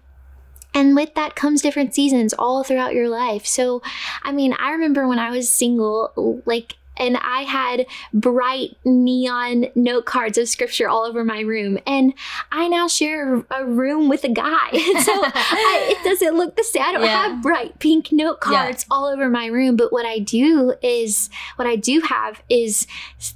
and 0.72 0.96
with 0.96 1.14
that 1.14 1.37
comes 1.37 1.62
different 1.62 1.94
seasons 1.94 2.35
all 2.35 2.64
throughout 2.64 2.94
your 2.94 3.09
life. 3.09 3.46
So, 3.46 3.80
I 4.22 4.33
mean, 4.33 4.54
I 4.59 4.72
remember 4.72 5.07
when 5.07 5.18
I 5.20 5.30
was 5.30 5.48
single, 5.50 6.42
like 6.46 6.76
and 6.96 7.16
I 7.16 7.42
had 7.42 7.87
bright 8.12 8.76
neon 8.85 9.66
note 9.74 10.07
cards 10.07 10.38
of 10.38 10.48
scripture 10.48 10.88
all 10.88 11.04
over 11.04 11.24
my 11.24 11.40
room. 11.40 11.78
And 11.87 12.14
I 12.52 12.68
now 12.68 12.88
share 12.88 13.44
a 13.50 13.64
room 13.64 14.09
with 14.09 14.24
a 14.24 14.28
guy. 14.28 14.70
so 14.72 14.78
I, 15.24 15.96
it 15.96 16.04
doesn't 16.04 16.37
look 16.37 16.57
the 16.57 16.64
same. 16.64 16.83
I 16.83 16.92
don't 16.92 17.02
yeah. 17.02 17.28
have 17.28 17.42
bright 17.42 17.78
pink 17.78 18.12
note 18.12 18.40
cards 18.40 18.87
yeah. 18.88 18.94
all 18.94 19.07
over 19.07 19.28
my 19.28 19.46
room. 19.46 19.76
But 19.76 19.92
what 19.92 20.07
I 20.07 20.18
do 20.18 20.74
is, 20.83 21.30
what 21.57 21.66
I 21.66 21.76
do 21.76 22.00
have 22.00 22.42
is 22.48 22.87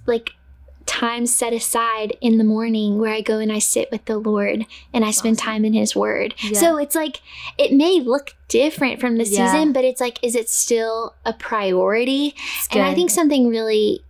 like 0.07 0.31
time 0.89 1.27
set 1.27 1.53
aside 1.53 2.17
in 2.21 2.39
the 2.39 2.45
morning 2.45 2.99
where 2.99 3.13
I 3.13 3.21
go 3.21 3.39
and 3.39 3.53
I 3.53 3.59
sit 3.59 3.91
with 3.93 4.07
the 4.07 4.19
Lord 4.19 4.65
and 4.93 5.05
I 5.05 5.11
spend 5.11 5.39
time 5.39 5.65
in 5.65 5.75
His 5.75 5.95
Word. 5.95 6.35
Yeah. 6.43 6.59
So 6.59 6.79
it's 6.79 6.95
like, 6.95 7.21
it 7.59 7.73
may 7.73 8.01
look 8.01 8.35
different 8.49 8.99
from 8.99 9.19
the 9.19 9.25
yeah. 9.25 9.53
season, 9.53 9.73
but 9.73 9.85
it's 9.85 10.01
like, 10.01 10.19
is 10.25 10.35
it 10.35 10.49
still 10.49 11.15
a 11.25 11.35
priority? 11.35 12.35
And 12.73 12.83
I 12.83 12.95
think 12.95 13.11
something 13.11 13.49
really, 13.49 14.03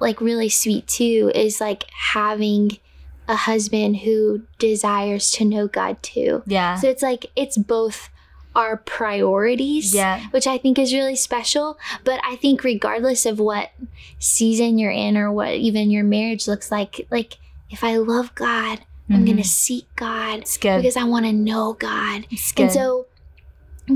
like, 0.00 0.20
really 0.20 0.48
sweet 0.48 0.86
too 0.86 1.32
is 1.34 1.60
like 1.60 1.84
having 1.90 2.78
a 3.26 3.34
husband 3.34 3.98
who 3.98 4.42
desires 4.58 5.32
to 5.32 5.44
know 5.44 5.66
God 5.66 6.02
too. 6.02 6.42
Yeah. 6.46 6.76
So 6.76 6.88
it's 6.88 7.02
like, 7.02 7.26
it's 7.34 7.58
both 7.58 8.08
our 8.54 8.76
priorities, 8.76 9.94
yeah. 9.94 10.26
which 10.30 10.46
I 10.46 10.58
think 10.58 10.78
is 10.78 10.92
really 10.92 11.16
special. 11.16 11.78
But 12.04 12.20
I 12.24 12.36
think 12.36 12.64
regardless 12.64 13.26
of 13.26 13.38
what 13.38 13.70
season 14.18 14.78
you're 14.78 14.90
in 14.90 15.16
or 15.16 15.30
what 15.32 15.54
even 15.54 15.90
your 15.90 16.04
marriage 16.04 16.48
looks 16.48 16.70
like, 16.70 17.06
like 17.10 17.38
if 17.70 17.84
I 17.84 17.96
love 17.96 18.34
God, 18.34 18.78
mm-hmm. 18.78 19.14
I'm 19.14 19.24
gonna 19.24 19.44
seek 19.44 19.86
God 19.96 20.40
because 20.40 20.96
I 20.96 21.04
want 21.04 21.26
to 21.26 21.32
know 21.32 21.74
God. 21.74 22.26
And 22.64 22.72
so 22.72 23.06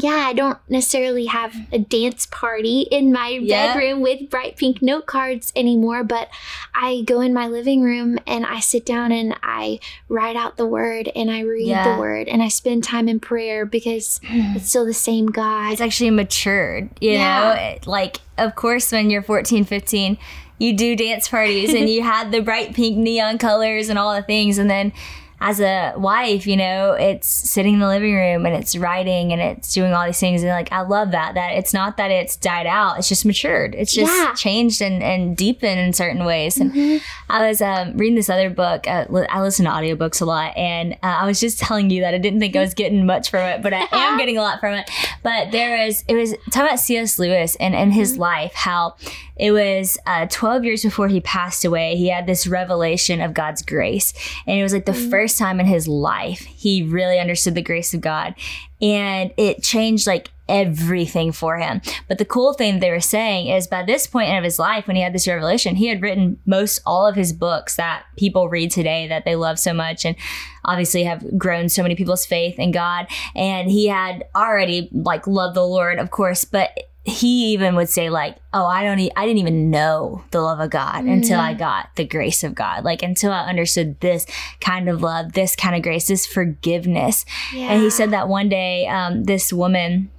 yeah, 0.03 0.25
I 0.27 0.33
don't 0.33 0.59
necessarily 0.69 1.27
have 1.27 1.55
a 1.73 1.79
dance 1.79 2.27
party 2.27 2.83
in 2.91 3.13
my 3.13 3.29
yeah. 3.29 3.75
bedroom 3.75 4.01
with 4.01 4.31
bright 4.31 4.57
pink 4.57 4.83
note 4.83 5.07
cards 5.07 5.53
anymore, 5.55 6.05
but 6.05 6.29
I 6.75 7.03
go 7.03 7.21
in 7.21 7.33
my 7.33 7.47
living 7.47 7.83
room 7.83 8.19
and 8.27 8.45
I 8.45 8.61
sit 8.61 8.85
down 8.87 9.13
and 9.13 9.37
I 9.43 9.81
write 10.09 10.37
out 10.37 10.57
the 10.57 10.67
word 10.67 11.11
and 11.15 11.31
I 11.31 11.41
read 11.41 11.69
yeah. 11.69 11.95
the 11.95 12.01
word 12.01 12.29
and 12.29 12.43
I 12.43 12.49
spend 12.49 12.85
time 12.85 13.09
in 13.09 13.21
prayer 13.21 13.65
because 13.67 14.21
it's 14.25 14.69
still 14.69 14.87
the 14.87 14.95
same 14.95 15.27
God. 15.27 15.73
It's 15.73 15.81
actually 15.81 16.11
matured, 16.11 16.91
you 17.01 17.13
yeah. 17.13 17.79
know? 17.85 17.91
Like, 17.91 18.19
of 18.39 18.55
course, 18.55 18.91
when 18.93 19.11
you're 19.11 19.23
14, 19.23 19.65
15, 19.65 20.19
you 20.59 20.77
do 20.77 20.97
dance 20.97 21.29
parties 21.29 21.75
and 21.75 21.89
you 21.89 22.03
had 22.03 22.33
the 22.33 22.41
bright 22.41 22.75
pink 22.75 22.97
neon 22.97 23.39
colors 23.39 23.89
and 23.89 23.99
all 23.99 24.15
the 24.15 24.23
things, 24.23 24.59
and 24.59 24.71
then 24.71 24.93
as 25.41 25.61
a 25.61 25.95
wife, 25.97 26.47
you 26.47 26.57
know, 26.57 26.93
it's 26.93 27.27
sitting 27.27 27.75
in 27.75 27.81
the 27.81 27.87
living 27.87 28.15
room 28.15 28.47
and 28.47 28.55
it's 28.55 28.77
writing 28.77 29.33
and 29.33 29.43
it's 29.43 29.75
doing 29.75 29.93
all 29.93 30.07
these 30.07 30.19
things. 30.19 30.43
And 30.43 30.51
like, 30.51 30.73
I 30.73 30.83
love 30.83 31.11
that, 31.11 31.35
that 31.35 31.53
it's 31.55 31.75
not 31.75 31.97
that 31.97 32.11
it's 32.11 32.37
died 32.37 32.67
out. 32.67 32.99
It's 32.99 33.09
just 33.09 33.27
matured. 33.27 33.75
It's 33.75 33.93
just 33.93 34.13
yeah. 34.13 34.33
changed 34.35 34.81
and, 34.81 35.03
and 35.03 35.37
deepened 35.37 35.81
in 35.81 35.93
certain 35.93 36.25
ways. 36.25 36.57
And 36.57 36.73
mm-hmm. 36.73 37.05
I 37.29 37.49
was 37.49 37.61
um, 37.61 37.97
reading 37.97 38.15
this 38.15 38.31
other 38.31 38.49
book. 38.49 38.87
Uh, 38.87 39.07
I 39.29 39.43
listen 39.43 39.65
to 39.65 39.71
audiobooks 39.71 40.23
a 40.23 40.25
lot. 40.25 40.57
And 40.57 40.95
uh, 40.95 40.97
I 41.03 41.27
was 41.27 41.41
just 41.41 41.59
telling 41.65 41.91
you 41.91 42.01
that 42.03 42.15
I 42.15 42.19
didn't 42.19 42.41
think 42.41 42.57
I 42.57 42.61
was 42.61 42.75
getting 42.75 43.05
much 43.05 43.31
from 43.31 43.41
it, 43.41 43.63
but 43.63 43.75
I 43.75 43.87
am 43.93 44.17
getting 44.19 44.39
a 44.39 44.43
lot 44.43 44.61
from 44.61 44.75
it. 44.75 44.89
But 45.23 45.51
there 45.51 45.85
was, 45.85 46.05
it 46.09 46.15
was 46.15 46.33
talking 46.51 46.63
about 46.63 46.79
C.S. 46.79 47.19
Lewis 47.19 47.57
and, 47.57 47.75
and 47.75 47.93
his 47.93 48.13
mm-hmm. 48.13 48.23
life, 48.23 48.53
how 48.55 48.97
it 49.37 49.51
was 49.51 49.99
uh, 50.07 50.27
12 50.31 50.65
years 50.65 50.83
before 50.83 51.09
he 51.09 51.21
passed 51.21 51.65
away. 51.65 51.97
He 51.97 52.09
had 52.09 52.27
this 52.27 52.47
revelation 52.47 53.21
of 53.21 53.35
God's 53.35 53.63
grace. 53.63 54.13
And 54.47 54.59
it 54.59 54.63
was 54.63 54.73
like 54.73 54.87
the 54.87 54.93
mm-hmm. 54.93 55.11
first 55.11 55.24
time 55.33 55.61
in 55.61 55.67
his 55.67 55.89
life 55.89 56.41
he 56.65 56.83
really 56.83 57.19
understood 57.19 57.55
the 57.55 57.63
grace 57.63 57.95
of 57.95 58.01
God. 58.01 58.35
And 58.81 59.33
it 59.37 59.63
changed 59.63 60.07
like 60.07 60.31
everything 60.49 61.33
for 61.33 61.59
him. 61.59 61.81
But 62.09 62.19
the 62.19 62.25
cool 62.25 62.53
thing 62.53 62.79
they 62.79 62.91
were 62.91 63.01
saying 63.01 63.47
is 63.47 63.67
by 63.67 63.83
this 63.83 64.07
point 64.07 64.37
of 64.37 64.45
his 64.45 64.59
life, 64.59 64.87
when 64.87 64.97
he 64.97 65.03
had 65.03 65.15
this 65.15 65.27
revelation, 65.27 65.77
he 65.77 65.87
had 65.87 66.03
written 66.03 66.39
most 66.45 66.81
all 66.85 67.07
of 67.07 67.17
his 67.17 67.33
books 67.33 67.77
that 67.77 68.05
people 68.17 68.49
read 68.49 68.71
today 68.71 69.09
that 69.09 69.25
they 69.25 69.37
love 69.37 69.59
so 69.59 69.73
much 69.73 70.05
and 70.05 70.17
obviously 70.65 71.05
have 71.05 71.39
grown 71.39 71.69
so 71.69 71.83
many 71.83 71.95
people's 71.95 72.27
faith 72.27 72.59
in 72.59 72.73
God. 72.73 73.07
And 73.35 73.71
he 73.71 73.89
had 73.89 74.25
already 74.35 74.91
like 74.93 75.27
loved 75.27 75.57
the 75.57 75.67
Lord, 75.67 75.99
of 75.99 76.11
course, 76.11 76.45
but 76.45 76.79
he 77.07 77.53
even 77.53 77.75
would 77.77 77.89
say 77.89 78.09
like 78.09 78.37
oh 78.55 78.65
i 78.65 78.83
don't 78.83 78.99
e- 78.99 79.11
i 79.15 79.27
didn't 79.27 79.39
even 79.39 79.71
know 79.71 80.25
the 80.31 80.41
love 80.41 80.59
of 80.59 80.71
god 80.71 80.97
mm-hmm. 80.97 81.11
until 81.11 81.39
i 81.39 81.53
got 81.53 81.95
the 81.97 82.05
grace 82.05 82.43
of 82.43 82.55
god 82.55 82.83
like 82.83 83.03
until 83.03 83.31
i 83.31 83.45
understood 83.45 83.99
this 84.01 84.27
kind 84.61 84.89
of 84.89 85.03
love 85.03 85.35
this 85.35 85.55
kind 85.55 85.77
of 85.77 85.83
grace 85.83 86.07
this 86.09 86.27
forgiveness 86.27 87.27
yeah. 87.53 87.73
and 87.73 87.83
he 87.83 87.91
said 87.91 88.11
that 88.11 88.27
one 88.27 88.49
day 88.49 88.87
um, 88.87 89.25
this 89.25 89.53
woman 89.53 90.11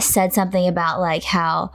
said 0.00 0.32
something 0.32 0.66
about 0.66 1.00
like 1.00 1.22
how 1.22 1.70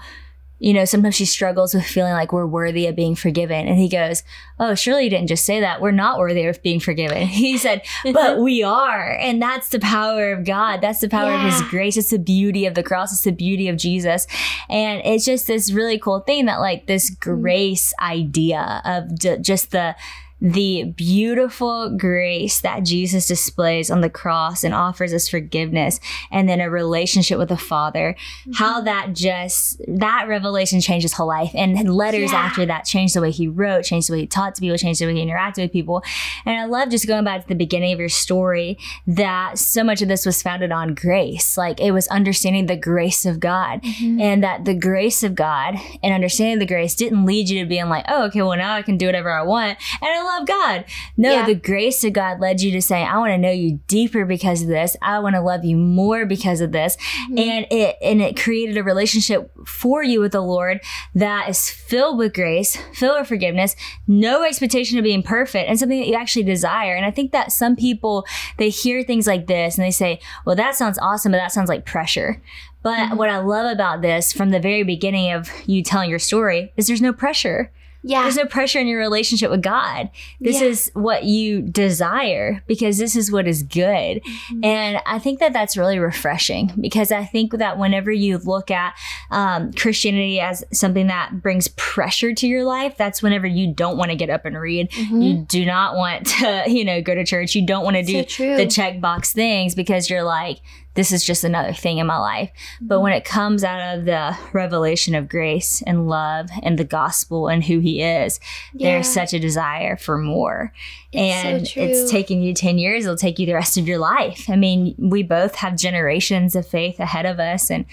you 0.61 0.73
know, 0.73 0.85
sometimes 0.85 1.15
she 1.15 1.25
struggles 1.25 1.73
with 1.73 1.83
feeling 1.83 2.13
like 2.13 2.31
we're 2.31 2.45
worthy 2.45 2.85
of 2.85 2.95
being 2.95 3.15
forgiven. 3.15 3.67
And 3.67 3.79
he 3.79 3.89
goes, 3.89 4.21
Oh, 4.59 4.75
surely 4.75 5.05
you 5.05 5.09
didn't 5.09 5.27
just 5.27 5.43
say 5.43 5.59
that. 5.59 5.81
We're 5.81 5.89
not 5.89 6.19
worthy 6.19 6.45
of 6.45 6.61
being 6.61 6.79
forgiven. 6.79 7.27
He 7.41 7.57
said, 7.57 7.81
But 8.03 8.37
we 8.37 8.61
are. 8.61 9.17
And 9.19 9.41
that's 9.41 9.69
the 9.69 9.79
power 9.79 10.31
of 10.31 10.45
God. 10.45 10.79
That's 10.79 10.99
the 10.99 11.09
power 11.09 11.31
yeah. 11.31 11.47
of 11.47 11.51
his 11.51 11.61
grace. 11.69 11.97
It's 11.97 12.11
the 12.11 12.19
beauty 12.19 12.67
of 12.67 12.75
the 12.75 12.83
cross. 12.83 13.11
It's 13.11 13.23
the 13.23 13.31
beauty 13.31 13.69
of 13.69 13.77
Jesus. 13.77 14.27
And 14.69 15.01
it's 15.03 15.25
just 15.25 15.47
this 15.47 15.71
really 15.71 15.97
cool 15.97 16.19
thing 16.19 16.45
that, 16.45 16.59
like, 16.59 16.85
this 16.85 17.09
mm-hmm. 17.09 17.41
grace 17.41 17.91
idea 17.99 18.83
of 18.85 19.17
d- 19.17 19.39
just 19.41 19.71
the, 19.71 19.95
the 20.41 20.85
beautiful 20.95 21.95
grace 21.95 22.61
that 22.61 22.83
Jesus 22.83 23.27
displays 23.27 23.91
on 23.91 24.01
the 24.01 24.09
cross 24.09 24.63
and 24.63 24.73
offers 24.73 25.13
us 25.13 25.29
forgiveness 25.29 25.99
and 26.31 26.49
then 26.49 26.59
a 26.59 26.69
relationship 26.69 27.37
with 27.37 27.49
the 27.49 27.57
Father, 27.57 28.15
mm-hmm. 28.41 28.53
how 28.53 28.81
that 28.81 29.13
just, 29.13 29.79
that 29.87 30.27
revelation 30.27 30.81
changed 30.81 31.03
his 31.03 31.13
whole 31.13 31.27
life. 31.27 31.51
And 31.53 31.93
letters 31.93 32.31
yeah. 32.31 32.39
after 32.39 32.65
that 32.65 32.85
changed 32.85 33.15
the 33.15 33.21
way 33.21 33.29
he 33.29 33.47
wrote, 33.47 33.83
changed 33.83 34.09
the 34.09 34.13
way 34.13 34.21
he 34.21 34.27
taught 34.27 34.55
to 34.55 34.61
people, 34.61 34.77
changed 34.77 34.99
the 34.99 35.05
way 35.05 35.13
he 35.13 35.25
interacted 35.25 35.59
with 35.59 35.71
people. 35.71 36.03
And 36.43 36.59
I 36.59 36.65
love 36.65 36.89
just 36.89 37.07
going 37.07 37.23
back 37.23 37.43
to 37.43 37.47
the 37.47 37.55
beginning 37.55 37.93
of 37.93 37.99
your 37.99 38.09
story 38.09 38.79
that 39.05 39.59
so 39.59 39.83
much 39.83 40.01
of 40.01 40.07
this 40.07 40.25
was 40.25 40.41
founded 40.41 40.71
on 40.71 40.95
grace. 40.95 41.55
Like 41.55 41.79
it 41.79 41.91
was 41.91 42.07
understanding 42.07 42.65
the 42.65 42.75
grace 42.75 43.27
of 43.27 43.39
God 43.39 43.83
mm-hmm. 43.83 44.19
and 44.19 44.43
that 44.43 44.65
the 44.65 44.73
grace 44.73 45.21
of 45.21 45.35
God 45.35 45.75
and 46.01 46.13
understanding 46.15 46.57
the 46.57 46.65
grace 46.65 46.95
didn't 46.95 47.25
lead 47.25 47.47
you 47.47 47.61
to 47.61 47.69
being 47.69 47.89
like, 47.89 48.05
oh, 48.07 48.25
okay, 48.25 48.41
well, 48.41 48.57
now 48.57 48.73
I 48.73 48.81
can 48.81 48.97
do 48.97 49.05
whatever 49.05 49.29
I 49.29 49.43
want. 49.43 49.77
And 50.01 50.09
I 50.09 50.23
love 50.23 50.30
God. 50.45 50.85
No, 51.17 51.31
yeah. 51.31 51.45
the 51.45 51.55
grace 51.55 52.03
of 52.03 52.13
God 52.13 52.39
led 52.39 52.61
you 52.61 52.71
to 52.71 52.81
say, 52.81 53.03
I 53.03 53.17
want 53.17 53.31
to 53.31 53.37
know 53.37 53.51
you 53.51 53.79
deeper 53.87 54.25
because 54.25 54.61
of 54.61 54.67
this. 54.67 54.95
I 55.01 55.19
want 55.19 55.35
to 55.35 55.41
love 55.41 55.63
you 55.63 55.77
more 55.77 56.25
because 56.25 56.61
of 56.61 56.71
this. 56.71 56.97
Mm-hmm. 56.97 57.39
And 57.39 57.67
it 57.71 57.97
and 58.01 58.21
it 58.21 58.39
created 58.39 58.77
a 58.77 58.83
relationship 58.83 59.51
for 59.65 60.03
you 60.03 60.19
with 60.19 60.31
the 60.31 60.41
Lord 60.41 60.81
that 61.15 61.49
is 61.49 61.69
filled 61.69 62.17
with 62.17 62.33
grace, 62.33 62.77
filled 62.93 63.19
with 63.19 63.27
forgiveness, 63.27 63.75
no 64.07 64.43
expectation 64.43 64.97
of 64.97 65.03
being 65.03 65.23
perfect, 65.23 65.69
and 65.69 65.79
something 65.79 65.99
that 65.99 66.07
you 66.07 66.15
actually 66.15 66.43
desire. 66.43 66.95
And 66.95 67.05
I 67.05 67.11
think 67.11 67.31
that 67.31 67.51
some 67.51 67.75
people 67.75 68.25
they 68.57 68.69
hear 68.69 69.03
things 69.03 69.27
like 69.27 69.47
this 69.47 69.77
and 69.77 69.85
they 69.85 69.91
say, 69.91 70.19
Well, 70.45 70.55
that 70.55 70.75
sounds 70.75 70.99
awesome, 70.99 71.31
but 71.31 71.37
that 71.37 71.51
sounds 71.51 71.69
like 71.69 71.85
pressure. 71.85 72.41
But 72.83 72.97
mm-hmm. 72.97 73.17
what 73.17 73.29
I 73.29 73.39
love 73.39 73.71
about 73.71 74.01
this 74.01 74.33
from 74.33 74.49
the 74.49 74.59
very 74.59 74.83
beginning 74.83 75.31
of 75.31 75.49
you 75.65 75.83
telling 75.83 76.09
your 76.09 76.19
story 76.19 76.73
is 76.77 76.87
there's 76.87 77.01
no 77.01 77.13
pressure. 77.13 77.71
Yeah. 78.03 78.23
There's 78.23 78.37
no 78.37 78.45
pressure 78.45 78.79
in 78.79 78.87
your 78.87 78.99
relationship 78.99 79.51
with 79.51 79.61
God. 79.61 80.09
This 80.39 80.59
yeah. 80.59 80.67
is 80.67 80.91
what 80.93 81.23
you 81.23 81.61
desire 81.61 82.63
because 82.67 82.97
this 82.97 83.15
is 83.15 83.31
what 83.31 83.47
is 83.47 83.63
good. 83.63 84.23
Mm-hmm. 84.23 84.65
And 84.65 85.01
I 85.05 85.19
think 85.19 85.39
that 85.39 85.53
that's 85.53 85.77
really 85.77 85.99
refreshing 85.99 86.71
because 86.79 87.11
I 87.11 87.25
think 87.25 87.53
that 87.53 87.77
whenever 87.77 88.11
you 88.11 88.39
look 88.39 88.71
at 88.71 88.95
um, 89.29 89.71
Christianity 89.73 90.39
as 90.39 90.63
something 90.73 91.07
that 91.07 91.41
brings 91.41 91.67
pressure 91.69 92.33
to 92.33 92.47
your 92.47 92.63
life, 92.63 92.97
that's 92.97 93.21
whenever 93.21 93.47
you 93.47 93.73
don't 93.73 93.97
want 93.97 94.09
to 94.11 94.17
get 94.17 94.29
up 94.29 94.45
and 94.45 94.59
read. 94.59 94.89
Mm-hmm. 94.91 95.21
You 95.21 95.45
do 95.47 95.65
not 95.65 95.95
want 95.95 96.25
to, 96.27 96.63
you 96.67 96.83
know, 96.83 97.01
go 97.01 97.13
to 97.13 97.23
church. 97.23 97.55
You 97.55 97.65
don't 97.65 97.83
want 97.83 97.97
to 97.97 98.03
do 98.03 98.27
so 98.27 98.57
the 98.57 98.65
checkbox 98.65 99.31
things 99.33 99.75
because 99.75 100.09
you're 100.09 100.23
like, 100.23 100.61
this 100.93 101.11
is 101.11 101.23
just 101.23 101.43
another 101.43 101.73
thing 101.73 101.99
in 101.99 102.07
my 102.07 102.17
life. 102.17 102.51
But 102.81 102.99
when 102.99 103.13
it 103.13 103.23
comes 103.23 103.63
out 103.63 103.97
of 103.97 104.05
the 104.05 104.37
revelation 104.53 105.15
of 105.15 105.29
grace 105.29 105.81
and 105.87 106.07
love 106.07 106.49
and 106.61 106.77
the 106.77 106.83
gospel 106.83 107.47
and 107.47 107.63
who 107.63 107.79
he 107.79 108.01
is, 108.01 108.39
yeah. 108.73 108.91
there's 108.91 109.07
such 109.07 109.33
a 109.33 109.39
desire 109.39 109.95
for 109.95 110.17
more. 110.17 110.73
It's 111.13 111.45
and 111.45 111.67
so 111.67 111.79
it's 111.81 112.11
taking 112.11 112.41
you 112.41 112.53
10 112.53 112.77
years, 112.77 113.05
it'll 113.05 113.15
take 113.15 113.39
you 113.39 113.45
the 113.45 113.53
rest 113.53 113.77
of 113.77 113.87
your 113.87 113.99
life. 113.99 114.49
I 114.49 114.55
mean, 114.55 114.95
we 114.97 115.23
both 115.23 115.55
have 115.55 115.77
generations 115.77 116.55
of 116.55 116.67
faith 116.67 116.99
ahead 116.99 117.25
of 117.25 117.39
us 117.39 117.71
and 117.71 117.85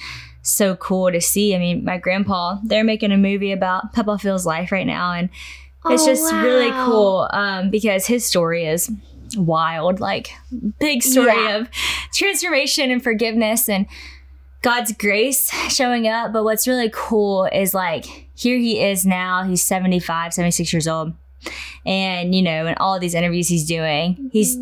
so 0.42 0.76
cool 0.76 1.12
to 1.12 1.20
see. 1.20 1.54
I 1.54 1.58
mean, 1.58 1.84
my 1.84 1.98
grandpa, 1.98 2.58
they're 2.64 2.84
making 2.84 3.12
a 3.12 3.18
movie 3.18 3.52
about 3.52 3.92
Papa 3.92 4.18
Phil's 4.18 4.46
life 4.46 4.72
right 4.72 4.86
now 4.86 5.12
and 5.12 5.30
it's 5.86 6.02
oh, 6.02 6.06
just 6.06 6.32
wow. 6.32 6.42
really 6.42 6.70
cool 6.70 7.28
um, 7.32 7.70
because 7.70 8.06
his 8.06 8.26
story 8.26 8.66
is 8.66 8.90
wild, 9.36 10.00
like 10.00 10.30
big 10.78 11.02
story 11.02 11.34
yeah. 11.34 11.56
of 11.56 11.70
transformation 12.12 12.90
and 12.90 13.02
forgiveness 13.02 13.68
and 13.68 13.86
God's 14.62 14.92
grace 14.92 15.50
showing 15.72 16.08
up. 16.08 16.32
But 16.32 16.44
what's 16.44 16.66
really 16.66 16.90
cool 16.92 17.44
is 17.52 17.74
like 17.74 18.28
here 18.34 18.58
he 18.58 18.80
is 18.80 19.04
now, 19.04 19.44
he's 19.44 19.64
75, 19.64 20.34
76 20.34 20.72
years 20.72 20.88
old. 20.88 21.12
And, 21.86 22.34
you 22.34 22.42
know, 22.42 22.66
in 22.66 22.74
all 22.74 22.98
these 22.98 23.14
interviews 23.14 23.48
he's 23.48 23.66
doing, 23.66 24.30
he's 24.32 24.56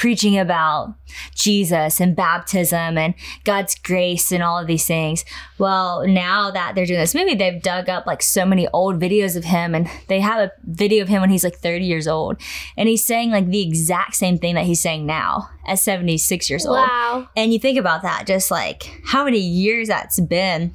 preaching 0.00 0.38
about 0.38 0.94
Jesus 1.34 2.00
and 2.00 2.16
baptism 2.16 2.96
and 2.96 3.12
God's 3.44 3.74
grace 3.74 4.32
and 4.32 4.42
all 4.42 4.58
of 4.58 4.66
these 4.66 4.86
things. 4.86 5.26
Well, 5.58 6.06
now 6.06 6.50
that 6.50 6.74
they're 6.74 6.86
doing 6.86 7.00
this 7.00 7.14
movie, 7.14 7.34
they've 7.34 7.62
dug 7.62 7.90
up 7.90 8.06
like 8.06 8.22
so 8.22 8.46
many 8.46 8.66
old 8.68 8.98
videos 8.98 9.36
of 9.36 9.44
him 9.44 9.74
and 9.74 9.90
they 10.08 10.20
have 10.20 10.40
a 10.40 10.52
video 10.64 11.02
of 11.02 11.08
him 11.10 11.20
when 11.20 11.28
he's 11.28 11.44
like 11.44 11.58
30 11.58 11.84
years 11.84 12.08
old. 12.08 12.40
And 12.78 12.88
he's 12.88 13.04
saying 13.04 13.30
like 13.30 13.48
the 13.48 13.60
exact 13.60 14.14
same 14.14 14.38
thing 14.38 14.54
that 14.54 14.64
he's 14.64 14.80
saying 14.80 15.04
now 15.04 15.50
at 15.66 15.78
76 15.78 16.48
years 16.48 16.64
old. 16.64 16.78
Wow. 16.78 17.28
And 17.36 17.52
you 17.52 17.58
think 17.58 17.78
about 17.78 18.00
that, 18.00 18.26
just 18.26 18.50
like 18.50 19.02
how 19.04 19.22
many 19.26 19.38
years 19.38 19.88
that's 19.88 20.18
been. 20.18 20.74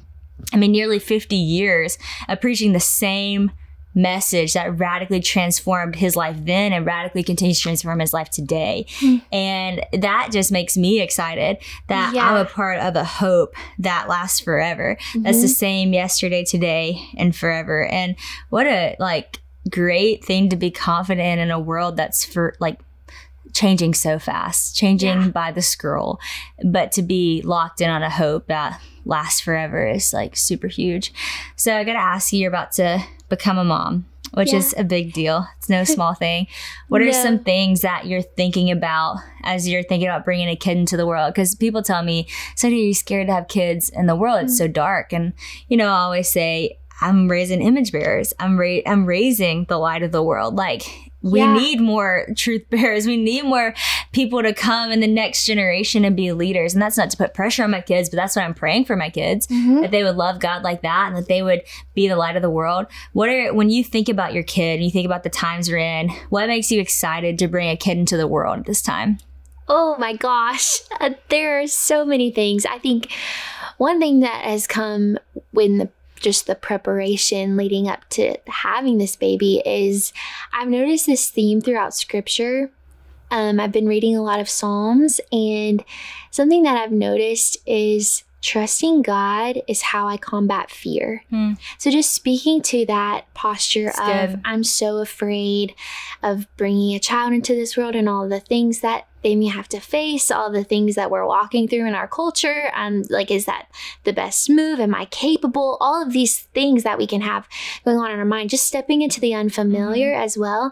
I 0.52 0.56
mean, 0.56 0.70
nearly 0.70 1.00
50 1.00 1.34
years 1.34 1.98
of 2.28 2.40
preaching 2.40 2.74
the 2.74 2.78
same 2.78 3.50
message 3.96 4.52
that 4.52 4.78
radically 4.78 5.20
transformed 5.20 5.96
his 5.96 6.14
life 6.14 6.36
then 6.40 6.72
and 6.72 6.84
radically 6.84 7.22
continues 7.22 7.56
to 7.56 7.62
transform 7.62 7.98
his 7.98 8.12
life 8.12 8.28
today. 8.28 8.86
Hmm. 9.00 9.16
And 9.32 9.84
that 9.92 10.28
just 10.30 10.52
makes 10.52 10.76
me 10.76 11.00
excited 11.00 11.56
that 11.88 12.14
Yeah. 12.14 12.30
I'm 12.30 12.36
a 12.36 12.44
part 12.44 12.78
of 12.78 12.94
a 12.94 13.04
hope 13.04 13.54
that 13.78 14.06
lasts 14.06 14.38
forever. 14.38 14.98
That's 15.14 15.40
the 15.40 15.46
mm-hmm. 15.46 15.52
same 15.52 15.92
yesterday, 15.94 16.44
today, 16.44 17.02
and 17.16 17.34
forever. 17.34 17.86
And 17.86 18.16
what 18.50 18.66
a 18.66 18.96
like 18.98 19.40
great 19.70 20.24
thing 20.24 20.50
to 20.50 20.56
be 20.56 20.70
confident 20.70 21.26
in 21.26 21.38
in 21.38 21.50
a 21.50 21.58
world 21.58 21.96
that's 21.96 22.24
for 22.24 22.54
like 22.60 22.78
changing 23.54 23.94
so 23.94 24.18
fast, 24.18 24.76
changing 24.76 25.22
Yeah. 25.22 25.28
by 25.28 25.50
the 25.50 25.62
scroll, 25.62 26.20
but 26.62 26.92
to 26.92 27.02
be 27.02 27.40
locked 27.42 27.80
in 27.80 27.88
on 27.88 28.02
a 28.02 28.10
hope 28.10 28.48
that 28.48 28.78
lasts 29.06 29.40
forever 29.40 29.86
is 29.86 30.12
like 30.12 30.36
super 30.36 30.66
huge. 30.66 31.12
So 31.56 31.74
I 31.74 31.84
got 31.84 31.94
to 31.94 31.98
ask 31.98 32.32
you, 32.32 32.40
you're 32.40 32.50
about 32.50 32.72
to 32.72 33.02
become 33.28 33.58
a 33.58 33.64
mom, 33.64 34.06
which 34.34 34.52
Yeah. 34.52 34.58
is 34.58 34.74
a 34.76 34.84
big 34.84 35.12
deal. 35.12 35.46
It's 35.58 35.68
no 35.68 35.84
small 35.84 36.14
thing. 36.24 36.46
What 36.88 37.00
are 37.02 37.06
No. 37.06 37.12
some 37.12 37.38
things 37.40 37.80
that 37.82 38.06
you're 38.06 38.22
thinking 38.22 38.70
about 38.70 39.18
as 39.44 39.68
you're 39.68 39.82
thinking 39.82 40.08
about 40.08 40.24
bringing 40.24 40.48
a 40.48 40.56
kid 40.56 40.76
into 40.76 40.96
the 40.96 41.06
world? 41.06 41.34
Because 41.34 41.54
people 41.54 41.82
tell 41.82 42.02
me, 42.02 42.26
so 42.54 42.68
are 42.68 42.70
you 42.70 42.94
scared 42.94 43.28
to 43.28 43.32
have 43.32 43.48
kids 43.48 43.88
in 43.88 44.06
the 44.06 44.16
world? 44.16 44.44
It's 44.44 44.58
so 44.58 44.68
mm. 44.68 44.72
dark. 44.72 45.12
And, 45.12 45.32
you 45.68 45.76
know, 45.76 45.88
I 45.88 46.00
always 46.00 46.28
say, 46.28 46.78
I'm 47.00 47.28
raising 47.28 47.60
image 47.60 47.92
bearers. 47.92 48.32
I'm 48.38 48.58
ra- 48.58 48.80
I'm 48.86 49.04
raising 49.04 49.66
the 49.68 49.78
light 49.78 50.02
of 50.02 50.12
the 50.12 50.22
world. 50.22 50.56
Like 50.56 50.82
we 51.30 51.40
Yeah. 51.40 51.54
need 51.54 51.80
more 51.80 52.26
truth 52.36 52.62
bearers. 52.70 53.06
We 53.06 53.16
need 53.16 53.44
more 53.44 53.74
people 54.12 54.42
to 54.42 54.52
come 54.54 54.90
in 54.92 55.00
the 55.00 55.06
next 55.06 55.44
generation 55.44 56.04
and 56.04 56.14
be 56.16 56.30
leaders. 56.32 56.72
And 56.72 56.80
that's 56.82 56.96
not 56.96 57.10
to 57.10 57.16
put 57.16 57.34
pressure 57.34 57.64
on 57.64 57.70
my 57.72 57.80
kids, 57.80 58.08
but 58.08 58.16
that's 58.16 58.36
what 58.36 58.44
I'm 58.44 58.54
praying 58.54 58.84
for 58.84 58.96
my 58.96 59.10
kids 59.10 59.46
Mhm. 59.48 59.80
that 59.82 59.90
they 59.90 60.04
would 60.04 60.16
love 60.16 60.38
God 60.38 60.62
like 60.62 60.82
that 60.82 61.08
and 61.08 61.16
that 61.16 61.28
they 61.28 61.42
would 61.42 61.62
be 61.94 62.06
the 62.08 62.16
light 62.16 62.36
of 62.36 62.42
the 62.42 62.50
world. 62.50 62.86
What 63.12 63.28
are 63.28 63.52
when 63.52 63.70
you 63.70 63.82
think 63.82 64.08
about 64.08 64.34
your 64.34 64.44
kid 64.44 64.74
and 64.76 64.84
you 64.84 64.90
think 64.90 65.06
about 65.06 65.22
the 65.24 65.30
times 65.30 65.68
we're 65.68 65.78
in, 65.78 66.10
what 66.30 66.46
makes 66.48 66.70
you 66.70 66.80
excited 66.80 67.38
to 67.40 67.48
bring 67.48 67.68
a 67.70 67.76
kid 67.76 67.98
into 67.98 68.16
the 68.16 68.26
world 68.28 68.60
at 68.60 68.66
this 68.66 68.80
time? 68.82 69.18
Oh 69.68 69.96
my 69.98 70.14
gosh, 70.14 70.78
uh, 71.00 71.10
there 71.28 71.60
are 71.60 71.66
so 71.66 72.04
many 72.04 72.30
things. 72.30 72.64
I 72.64 72.78
think 72.78 73.10
one 73.78 73.98
thing 73.98 74.20
that 74.20 74.44
has 74.44 74.66
come 74.68 75.18
when 75.50 75.78
the 75.78 75.88
just 76.20 76.46
the 76.46 76.54
preparation 76.54 77.56
leading 77.56 77.88
up 77.88 78.08
to 78.10 78.36
having 78.48 78.98
this 78.98 79.16
baby 79.16 79.62
is 79.64 80.12
I've 80.52 80.68
noticed 80.68 81.06
this 81.06 81.30
theme 81.30 81.60
throughout 81.60 81.94
scripture. 81.94 82.70
Um, 83.30 83.58
I've 83.58 83.72
been 83.72 83.88
reading 83.88 84.16
a 84.16 84.22
lot 84.22 84.40
of 84.40 84.48
Psalms, 84.48 85.20
and 85.32 85.84
something 86.30 86.62
that 86.62 86.76
I've 86.76 86.92
noticed 86.92 87.58
is 87.66 88.22
trusting 88.40 89.02
God 89.02 89.60
is 89.66 89.82
how 89.82 90.06
I 90.06 90.16
combat 90.16 90.70
fear. 90.70 91.24
Hmm. 91.30 91.54
So, 91.78 91.90
just 91.90 92.12
speaking 92.12 92.62
to 92.62 92.86
that 92.86 93.24
posture 93.34 93.86
That's 93.86 93.98
of 93.98 94.30
good. 94.30 94.42
I'm 94.44 94.62
so 94.62 94.98
afraid 94.98 95.74
of 96.22 96.46
bringing 96.56 96.94
a 96.94 97.00
child 97.00 97.32
into 97.32 97.54
this 97.54 97.76
world 97.76 97.96
and 97.96 98.08
all 98.08 98.28
the 98.28 98.40
things 98.40 98.80
that 98.80 99.08
they 99.26 99.34
may 99.34 99.46
have 99.58 99.68
to 99.74 99.80
face, 99.80 100.30
all 100.30 100.50
the 100.52 100.62
things 100.62 100.94
that 100.94 101.10
we're 101.10 101.26
walking 101.26 101.66
through 101.66 101.84
in 101.90 101.94
our 102.00 102.06
culture. 102.06 102.70
and 102.74 103.10
like, 103.10 103.30
is 103.38 103.44
that 103.46 103.66
the 104.04 104.12
best 104.12 104.48
move? 104.48 104.78
Am 104.78 104.94
I 104.94 105.06
capable? 105.06 105.76
All 105.80 106.00
of 106.00 106.12
these 106.12 106.34
things 106.58 106.84
that 106.84 106.96
we 106.96 107.06
can 107.08 107.22
have 107.22 107.48
going 107.84 107.98
on 107.98 108.12
in 108.12 108.18
our 108.20 108.24
mind, 108.24 108.50
just 108.50 108.66
stepping 108.66 109.02
into 109.02 109.20
the 109.20 109.34
unfamiliar 109.34 110.12
Mm-hmm. 110.12 110.22
as 110.26 110.38
well. 110.38 110.64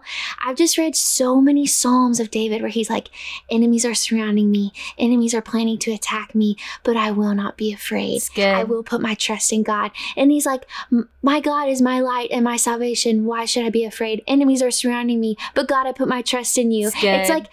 I've 0.47 0.57
just 0.57 0.79
read 0.79 0.95
so 0.95 1.41
many 1.41 1.67
Psalms 1.67 2.21
of 2.21 2.31
David 2.31 2.63
where 2.63 2.71
he's 2.79 2.89
like, 2.89 3.09
enemies 3.51 3.85
are 3.85 3.95
surrounding 3.95 4.51
me, 4.53 4.73
enemies 4.99 5.35
are 5.35 5.43
planning 5.43 5.79
to 5.79 5.93
attack 5.93 6.35
me, 6.35 6.57
but 6.85 6.97
I 6.97 7.11
will 7.11 7.35
not 7.35 7.57
be 7.57 7.73
afraid. 7.73 8.23
I 8.61 8.65
will 8.65 8.83
put 8.85 9.01
my 9.01 9.15
trust 9.15 9.53
in 9.53 9.63
God. 9.65 9.91
And 10.17 10.31
he's 10.31 10.47
like, 10.47 10.65
My 11.23 11.41
God 11.41 11.69
is 11.69 11.83
my 11.83 11.99
light 12.01 12.31
and 12.31 12.45
my 12.45 12.57
salvation. 12.57 13.25
Why 13.25 13.47
should 13.47 13.65
I 13.65 13.71
be 13.71 13.85
afraid? 13.85 14.23
Enemies 14.29 14.63
are 14.63 14.71
surrounding 14.71 15.19
me, 15.21 15.37
but 15.57 15.67
God, 15.67 15.87
I 15.89 15.93
put 15.93 16.09
my 16.09 16.23
trust 16.23 16.57
in 16.57 16.71
you. 16.71 16.91
It's 17.21 17.31
like, 17.37 17.47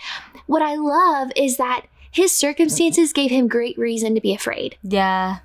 what 0.52 0.62
I 0.62 0.76
love 0.76 1.32
is 1.36 1.58
that 1.58 1.86
his 2.12 2.32
circumstances 2.36 3.14
gave 3.14 3.32
him 3.32 3.48
great 3.48 3.78
reason 3.78 4.16
to 4.16 4.22
be 4.22 4.34
afraid. 4.34 4.76
Yeah. 4.84 5.38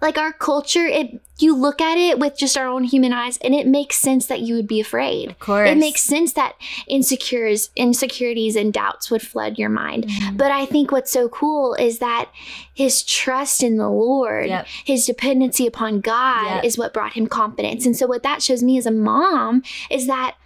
Like 0.00 0.18
our 0.18 0.32
culture, 0.32 0.86
it 0.86 1.20
you 1.38 1.54
look 1.54 1.80
at 1.82 1.98
it 1.98 2.18
with 2.18 2.38
just 2.38 2.56
our 2.56 2.66
own 2.66 2.84
human 2.84 3.12
eyes, 3.12 3.36
and 3.38 3.54
it 3.54 3.66
makes 3.66 3.96
sense 3.96 4.26
that 4.26 4.40
you 4.40 4.54
would 4.54 4.66
be 4.66 4.80
afraid. 4.80 5.30
Of 5.30 5.38
course. 5.38 5.68
It 5.68 5.76
makes 5.76 6.00
sense 6.02 6.32
that 6.34 6.54
insecures, 6.86 7.68
insecurities 7.76 8.56
and 8.56 8.72
doubts 8.72 9.10
would 9.10 9.20
flood 9.20 9.58
your 9.58 9.68
mind. 9.68 10.04
Mhm. 10.06 10.36
But 10.38 10.50
I 10.50 10.64
think 10.64 10.90
what's 10.92 11.12
so 11.12 11.28
cool 11.28 11.74
is 11.74 11.98
that 11.98 12.30
his 12.72 13.02
trust 13.02 13.62
in 13.62 13.76
the 13.76 13.90
Lord, 13.90 14.48
Yep. 14.48 14.66
his 14.84 15.04
dependency 15.04 15.66
upon 15.66 16.00
God 16.00 16.46
Yep. 16.56 16.64
is 16.64 16.78
what 16.78 16.94
brought 16.94 17.12
him 17.14 17.26
confidence. 17.26 17.84
And 17.84 17.94
so 17.96 18.06
what 18.06 18.22
that 18.22 18.42
shows 18.42 18.62
me 18.62 18.78
as 18.78 18.86
a 18.86 18.90
mom 18.90 19.62
is 19.90 20.06
that 20.06 20.36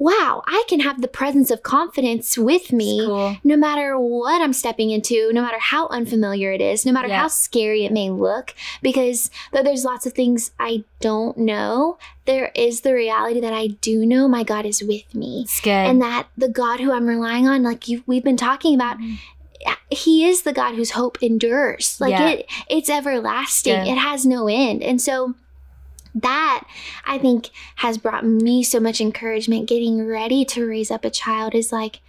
wow, 0.00 0.42
I 0.46 0.64
can 0.66 0.80
have 0.80 1.02
the 1.02 1.08
presence 1.08 1.50
of 1.50 1.62
confidence 1.62 2.38
with 2.38 2.72
me 2.72 3.00
cool. 3.04 3.36
no 3.44 3.54
matter 3.54 3.98
what 3.98 4.40
I'm 4.40 4.54
stepping 4.54 4.90
into, 4.90 5.30
no 5.34 5.42
matter 5.42 5.58
how 5.60 5.88
unfamiliar 5.88 6.52
it 6.52 6.62
is, 6.62 6.86
no 6.86 6.92
matter 6.92 7.08
Yeah. 7.08 7.20
how 7.20 7.28
scary 7.28 7.84
it 7.84 7.92
may 7.92 8.08
look, 8.08 8.54
because 8.80 9.30
though 9.52 9.62
there's 9.62 9.84
lots 9.84 10.06
of 10.06 10.14
things 10.14 10.52
I 10.58 10.84
don't 11.00 11.36
know, 11.36 11.98
there 12.24 12.50
is 12.54 12.80
the 12.80 12.94
reality 12.94 13.40
that 13.40 13.52
I 13.52 13.66
do 13.66 14.06
know 14.06 14.26
my 14.26 14.42
God 14.42 14.64
is 14.64 14.82
with 14.82 15.14
me. 15.14 15.42
It's 15.44 15.60
good. 15.60 15.70
And 15.70 16.00
that 16.00 16.28
the 16.34 16.48
God 16.48 16.80
who 16.80 16.92
I'm 16.92 17.06
relying 17.06 17.46
on, 17.46 17.62
like 17.62 17.86
you, 17.86 18.02
we've 18.06 18.24
been 18.24 18.38
talking 18.38 18.74
about, 18.74 18.96
mm-hmm. 18.98 19.16
He 19.90 20.24
is 20.26 20.42
the 20.42 20.54
God 20.54 20.76
whose 20.76 20.92
hope 20.92 21.22
endures. 21.22 22.00
Like 22.00 22.12
Yeah. 22.12 22.28
it, 22.30 22.46
it's 22.70 22.88
everlasting. 22.88 23.86
It 23.86 23.98
has 23.98 24.24
no 24.24 24.48
end. 24.48 24.82
And 24.82 25.02
so 25.02 25.34
that 26.14 26.64
I 27.06 27.18
think 27.18 27.50
has 27.76 27.98
brought 27.98 28.24
me 28.24 28.62
so 28.62 28.80
much 28.80 29.00
encouragement. 29.00 29.68
Getting 29.68 30.06
ready 30.06 30.44
to 30.46 30.66
raise 30.66 30.90
up 30.90 31.04
a 31.04 31.10
child 31.10 31.54
is 31.54 31.72
like, 31.72 32.00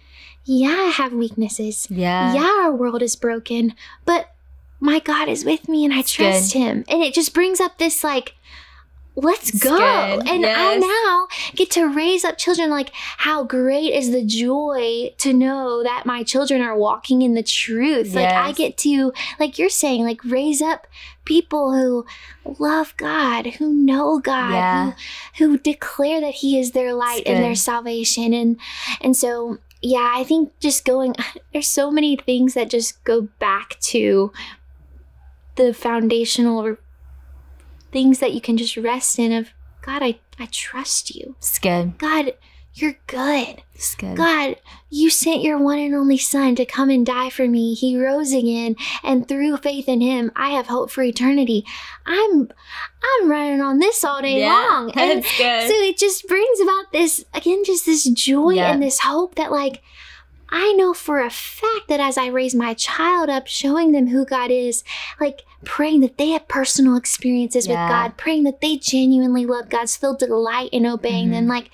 yeah, 0.44 0.68
I 0.70 0.90
have 0.96 1.12
weaknesses. 1.12 1.86
yeah. 1.90 2.34
Yeah, 2.34 2.64
our 2.64 2.72
world 2.72 3.02
is 3.02 3.14
broken, 3.16 3.74
but 4.04 4.34
my 4.80 4.98
God 4.98 5.28
is 5.28 5.44
with 5.44 5.68
me 5.68 5.84
and 5.84 5.94
I 5.94 6.00
It's 6.00 6.12
trust 6.12 6.52
good. 6.52 6.58
Him. 6.58 6.84
And 6.88 7.02
it 7.02 7.14
just 7.14 7.32
brings 7.32 7.60
up 7.60 7.78
this 7.78 8.02
like, 8.02 8.34
let's 9.14 9.50
It's 9.50 9.62
go. 9.62 9.70
good. 9.76 10.28
And 10.28 10.44
I 10.44 10.76
now 10.78 11.28
get 11.54 11.70
to 11.72 11.86
raise 11.86 12.24
up 12.24 12.38
children. 12.38 12.70
Like, 12.70 12.90
how 13.18 13.44
great 13.44 13.92
is 13.94 14.10
the 14.10 14.24
joy 14.24 15.14
to 15.18 15.32
know 15.32 15.82
that 15.84 16.04
my 16.06 16.22
children 16.24 16.60
are 16.62 16.76
walking 16.76 17.22
in 17.22 17.34
the 17.34 17.42
truth? 17.44 18.14
Like, 18.14 18.32
I 18.32 18.50
get 18.52 18.76
to, 18.78 19.12
like 19.38 19.58
you're 19.58 19.68
saying, 19.68 20.02
like 20.02 20.24
raise 20.24 20.60
up 20.62 20.86
people 21.24 21.72
who 21.74 22.06
love 22.58 22.94
God, 22.96 23.46
who 23.46 23.72
know 23.72 24.18
God, 24.18 24.52
Yeah. 24.52 24.92
who, 25.38 25.48
who 25.48 25.58
declare 25.58 26.20
that 26.20 26.34
He 26.34 26.58
is 26.58 26.72
their 26.72 26.94
light 26.94 27.22
and 27.26 27.42
their 27.42 27.54
salvation. 27.54 28.32
And 28.34 28.58
and 29.00 29.16
so 29.16 29.58
yeah, 29.80 30.12
I 30.14 30.24
think 30.24 30.58
just 30.60 30.84
going 30.84 31.14
there's 31.52 31.68
so 31.68 31.90
many 31.90 32.16
things 32.16 32.54
that 32.54 32.70
just 32.70 33.02
go 33.04 33.22
back 33.38 33.78
to 33.80 34.32
the 35.56 35.74
foundational 35.74 36.76
things 37.90 38.20
that 38.20 38.32
you 38.32 38.40
can 38.40 38.56
just 38.56 38.76
rest 38.76 39.18
in 39.18 39.32
of 39.32 39.50
God, 39.82 40.02
I, 40.02 40.20
I 40.38 40.46
trust 40.50 41.14
you. 41.14 41.34
It's 41.38 41.58
good. 41.58 41.98
God, 41.98 42.34
you're 42.74 42.96
good. 43.06 43.62
Good. 43.98 44.16
God, 44.16 44.56
you 44.90 45.10
sent 45.10 45.42
your 45.42 45.58
one 45.58 45.78
and 45.80 45.92
only 45.94 46.16
son 46.16 46.54
to 46.54 46.64
come 46.64 46.88
and 46.88 47.04
die 47.04 47.30
for 47.30 47.48
me. 47.48 47.74
He 47.74 47.96
rose 47.98 48.32
again, 48.32 48.76
and 49.02 49.26
through 49.26 49.56
faith 49.56 49.88
in 49.88 50.00
him, 50.00 50.30
I 50.36 50.50
have 50.50 50.68
hope 50.68 50.90
for 50.90 51.02
eternity. 51.02 51.64
I'm 52.06 52.48
I'm 53.20 53.28
running 53.30 53.60
on 53.60 53.78
this 53.80 54.04
all 54.04 54.22
day 54.22 54.40
Yeah, 54.40 54.52
long. 54.52 54.92
And 54.96 55.24
so 55.24 55.34
it 55.40 55.98
just 55.98 56.28
brings 56.28 56.60
about 56.60 56.92
this 56.92 57.24
again, 57.34 57.64
just 57.64 57.84
this 57.86 58.04
joy 58.04 58.50
Yeah. 58.50 58.72
and 58.72 58.80
this 58.82 59.00
hope 59.00 59.34
that 59.34 59.50
like 59.50 59.82
I 60.48 60.72
know 60.74 60.92
for 60.94 61.20
a 61.20 61.30
fact 61.30 61.88
that 61.88 61.98
as 61.98 62.16
I 62.18 62.26
raise 62.26 62.54
my 62.54 62.74
child 62.74 63.28
up, 63.30 63.46
showing 63.48 63.92
them 63.92 64.08
who 64.08 64.24
God 64.24 64.50
is, 64.50 64.84
like 65.18 65.42
praying 65.64 66.00
that 66.00 66.18
they 66.18 66.30
have 66.30 66.48
personal 66.48 66.96
experiences 66.96 67.66
Yeah. 67.66 67.84
with 67.84 67.90
God, 67.92 68.16
praying 68.16 68.44
that 68.44 68.60
they 68.60 68.76
genuinely 68.76 69.46
love 69.46 69.68
God, 69.68 69.88
still 69.88 70.14
delight 70.16 70.70
in 70.72 70.86
obeying, 70.86 71.30
then 71.30 71.46
like 71.48 71.70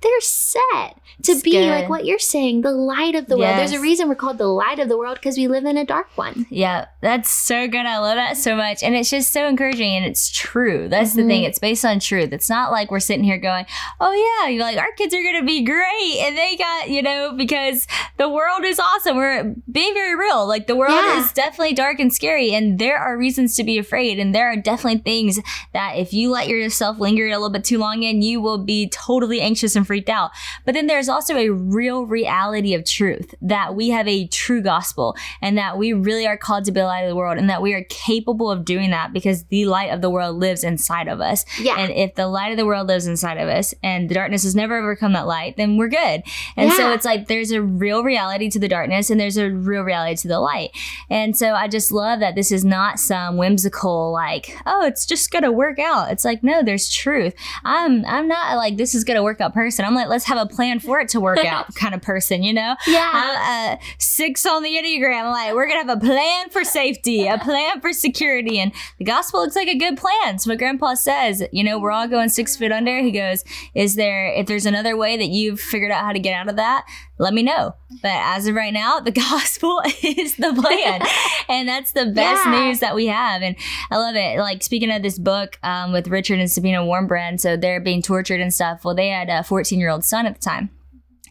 they're 0.00 0.20
set 0.20 0.96
to 1.22 1.32
It's 1.32 1.42
be 1.42 1.52
good. 1.52 1.68
like 1.70 1.88
what 1.88 2.04
you're 2.04 2.18
saying, 2.18 2.62
the 2.62 2.72
light 2.72 3.14
of 3.14 3.26
the 3.26 3.38
world. 3.38 3.56
There's 3.58 3.72
a 3.72 3.78
reason 3.80 4.08
we're 4.08 4.16
called 4.16 4.38
the 4.38 4.48
light 4.48 4.80
of 4.80 4.88
the 4.88 4.98
world 4.98 5.14
because 5.16 5.36
we 5.36 5.46
live 5.46 5.64
in 5.64 5.76
a 5.76 5.84
dark 5.84 6.08
one. 6.16 6.46
Yeah, 6.50 6.86
that's 7.00 7.30
so 7.30 7.68
good. 7.68 7.86
I 7.86 7.98
love 7.98 8.16
that 8.16 8.36
so 8.36 8.56
much. 8.56 8.82
And 8.82 8.96
it's 8.96 9.10
just 9.10 9.32
so 9.32 9.46
encouraging 9.46 9.94
and 9.94 10.04
it's 10.04 10.28
true. 10.30 10.88
That's 10.88 11.14
the 11.14 11.22
Mhm. 11.22 11.26
thing. 11.28 11.42
It's 11.44 11.60
based 11.60 11.84
on 11.84 12.00
truth. 12.00 12.32
It's 12.32 12.48
not 12.50 12.72
like 12.72 12.90
we're 12.90 12.98
sitting 12.98 13.22
here 13.22 13.38
going, 13.38 13.66
oh, 14.00 14.12
yeah, 14.42 14.48
you're 14.48 14.62
like, 14.64 14.78
our 14.78 14.90
kids 14.96 15.14
are 15.14 15.22
going 15.22 15.38
to 15.40 15.46
be 15.46 15.62
great. 15.62 16.16
And 16.20 16.36
they 16.36 16.56
got, 16.56 16.88
you 16.90 17.02
know, 17.02 17.32
because 17.36 17.86
the 18.16 18.28
world 18.28 18.64
is 18.64 18.80
awesome. 18.80 19.16
We're 19.16 19.54
being 19.70 19.94
very 19.94 20.16
real. 20.16 20.44
Like 20.48 20.66
the 20.66 20.74
world 20.76 20.92
Yeah. 20.94 21.20
is 21.24 21.32
definitely 21.32 21.74
dark 21.74 22.00
and 22.00 22.12
scary. 22.12 22.52
And 22.52 22.80
there 22.80 22.98
are 22.98 23.16
reasons 23.16 23.31
to 23.34 23.64
be 23.64 23.78
afraid. 23.78 24.18
And 24.18 24.34
there 24.34 24.50
are 24.50 24.56
definitely 24.56 25.00
things 25.00 25.38
that 25.72 25.96
if 25.96 26.12
you 26.12 26.30
let 26.30 26.48
yourself 26.48 26.98
linger 26.98 27.26
a 27.26 27.30
little 27.30 27.50
bit 27.50 27.64
too 27.64 27.78
long 27.78 28.02
in, 28.02 28.22
you 28.22 28.40
will 28.40 28.58
be 28.58 28.88
totally 28.88 29.40
anxious 29.40 29.76
and 29.76 29.86
freaked 29.86 30.08
out. 30.08 30.30
But 30.64 30.74
then 30.74 30.86
there's 30.86 31.08
also 31.08 31.36
a 31.36 31.50
real 31.50 32.06
reality 32.06 32.74
of 32.74 32.84
truth 32.84 33.34
that 33.42 33.74
we 33.74 33.90
have 33.90 34.08
a 34.08 34.26
true 34.28 34.62
gospel 34.62 35.16
and 35.40 35.56
that 35.58 35.78
we 35.78 35.92
really 35.92 36.26
are 36.26 36.36
called 36.36 36.64
to 36.64 36.72
be 36.72 36.80
the 36.80 36.86
light 36.86 37.02
of 37.02 37.08
the 37.08 37.16
world 37.16 37.38
and 37.38 37.48
that 37.48 37.62
we 37.62 37.74
are 37.74 37.84
capable 37.88 38.50
of 38.50 38.64
doing 38.64 38.90
that 38.90 39.12
because 39.12 39.44
the 39.44 39.66
light 39.66 39.92
of 39.92 40.00
the 40.00 40.10
world 40.10 40.36
lives 40.36 40.64
inside 40.64 41.08
of 41.08 41.20
us. 41.20 41.44
Yeah. 41.60 41.78
And 41.78 41.92
if 41.92 42.14
the 42.14 42.26
light 42.26 42.50
of 42.50 42.56
the 42.56 42.66
world 42.66 42.88
lives 42.88 43.06
inside 43.06 43.38
of 43.38 43.48
us 43.48 43.74
and 43.82 44.08
the 44.08 44.14
darkness 44.14 44.42
has 44.44 44.54
never 44.54 44.78
overcome 44.78 45.12
that 45.12 45.26
light, 45.26 45.56
then 45.56 45.76
we're 45.76 45.88
good. 45.88 46.22
And 46.56 46.72
so 46.72 46.92
it's 46.92 47.04
like 47.04 47.28
there's 47.28 47.50
a 47.50 47.62
real 47.62 48.02
reality 48.02 48.50
to 48.50 48.58
the 48.58 48.68
darkness 48.68 49.10
and 49.10 49.20
there's 49.20 49.36
a 49.36 49.50
real 49.50 49.82
reality 49.82 50.16
to 50.16 50.28
the 50.28 50.40
light. 50.40 50.70
And 51.10 51.36
so 51.36 51.54
I 51.54 51.68
just 51.68 51.92
love 51.92 52.20
that 52.20 52.34
this 52.34 52.52
is 52.52 52.64
not 52.64 52.98
some 52.98 53.21
whimsical 53.30 54.12
like, 54.12 54.56
oh, 54.66 54.84
it's 54.86 55.04
just 55.06 55.30
gonna 55.30 55.52
work 55.52 55.78
out. 55.78 56.10
It's 56.10 56.24
like, 56.24 56.42
no, 56.42 56.62
there's 56.62 56.88
truth. 56.88 57.34
I'm 57.64 58.04
I'm 58.06 58.28
not 58.28 58.56
like 58.56 58.76
this 58.76 58.94
is 58.94 59.04
gonna 59.04 59.22
work 59.22 59.40
out 59.40 59.54
person. 59.54 59.84
I'm 59.84 59.94
like, 59.94 60.08
let's 60.08 60.24
have 60.24 60.38
a 60.38 60.46
plan 60.46 60.80
for 60.80 61.00
it 61.00 61.08
to 61.10 61.20
work 61.20 61.44
out 61.44 61.74
kind 61.74 61.94
of 61.94 62.02
person, 62.02 62.42
you 62.42 62.52
know? 62.52 62.76
yeah. 62.86 63.10
I'm 63.12 63.74
uh, 63.74 63.82
six 63.98 64.46
on 64.46 64.62
the 64.62 64.70
Enneagram. 64.70 65.30
Like, 65.30 65.54
we're 65.54 65.68
to 65.72 65.74
have 65.74 65.88
a 65.88 66.00
plan 66.00 66.50
for 66.50 66.64
safety, 66.64 67.26
a 67.26 67.38
plan 67.38 67.80
for 67.80 67.92
security. 67.92 68.58
And 68.58 68.72
the 68.98 69.04
gospel 69.04 69.40
looks 69.40 69.56
like 69.56 69.68
a 69.68 69.76
good 69.76 69.96
plan. 69.96 70.38
So, 70.38 70.50
my 70.50 70.56
grandpa 70.56 70.94
says, 70.94 71.42
you 71.52 71.64
know, 71.64 71.78
we're 71.78 71.90
all 71.90 72.08
going 72.08 72.28
six 72.28 72.56
feet 72.56 72.72
under. 72.72 73.00
He 73.00 73.10
goes, 73.10 73.44
Is 73.74 73.94
there, 73.94 74.32
if 74.32 74.46
there's 74.46 74.66
another 74.66 74.96
way 74.96 75.16
that 75.16 75.28
you've 75.28 75.60
figured 75.60 75.90
out 75.90 76.04
how 76.04 76.12
to 76.12 76.18
get 76.18 76.34
out 76.34 76.48
of 76.48 76.56
that, 76.56 76.84
let 77.22 77.32
me 77.32 77.42
know. 77.42 77.74
But 78.02 78.10
as 78.12 78.46
of 78.48 78.54
right 78.54 78.72
now, 78.72 78.98
the 79.00 79.12
gospel 79.30 79.80
is 80.02 80.36
the 80.36 80.52
plan. 80.52 81.00
and 81.48 81.68
that's 81.68 81.92
the 81.92 82.06
best 82.06 82.44
Yeah. 82.44 82.66
news 82.66 82.80
that 82.80 82.94
we 82.94 83.06
have. 83.06 83.42
And 83.42 83.54
I 83.90 83.96
love 83.98 84.16
it. 84.16 84.38
Like, 84.38 84.62
speaking 84.62 84.90
of 84.90 85.02
this 85.02 85.18
book 85.18 85.58
um, 85.62 85.92
with 85.92 86.08
Richard 86.08 86.40
and 86.40 86.50
Sabina 86.50 86.78
Wurmbrand, 86.78 87.40
so 87.40 87.56
they're 87.56 87.80
being 87.80 88.02
tortured 88.02 88.40
and 88.40 88.52
stuff. 88.52 88.84
Well, 88.84 88.94
they 88.94 89.08
had 89.08 89.28
a 89.28 89.42
14 89.44 89.78
year 89.78 89.88
old 89.88 90.04
son 90.04 90.26
at 90.26 90.34
the 90.34 90.40
time. 90.40 90.70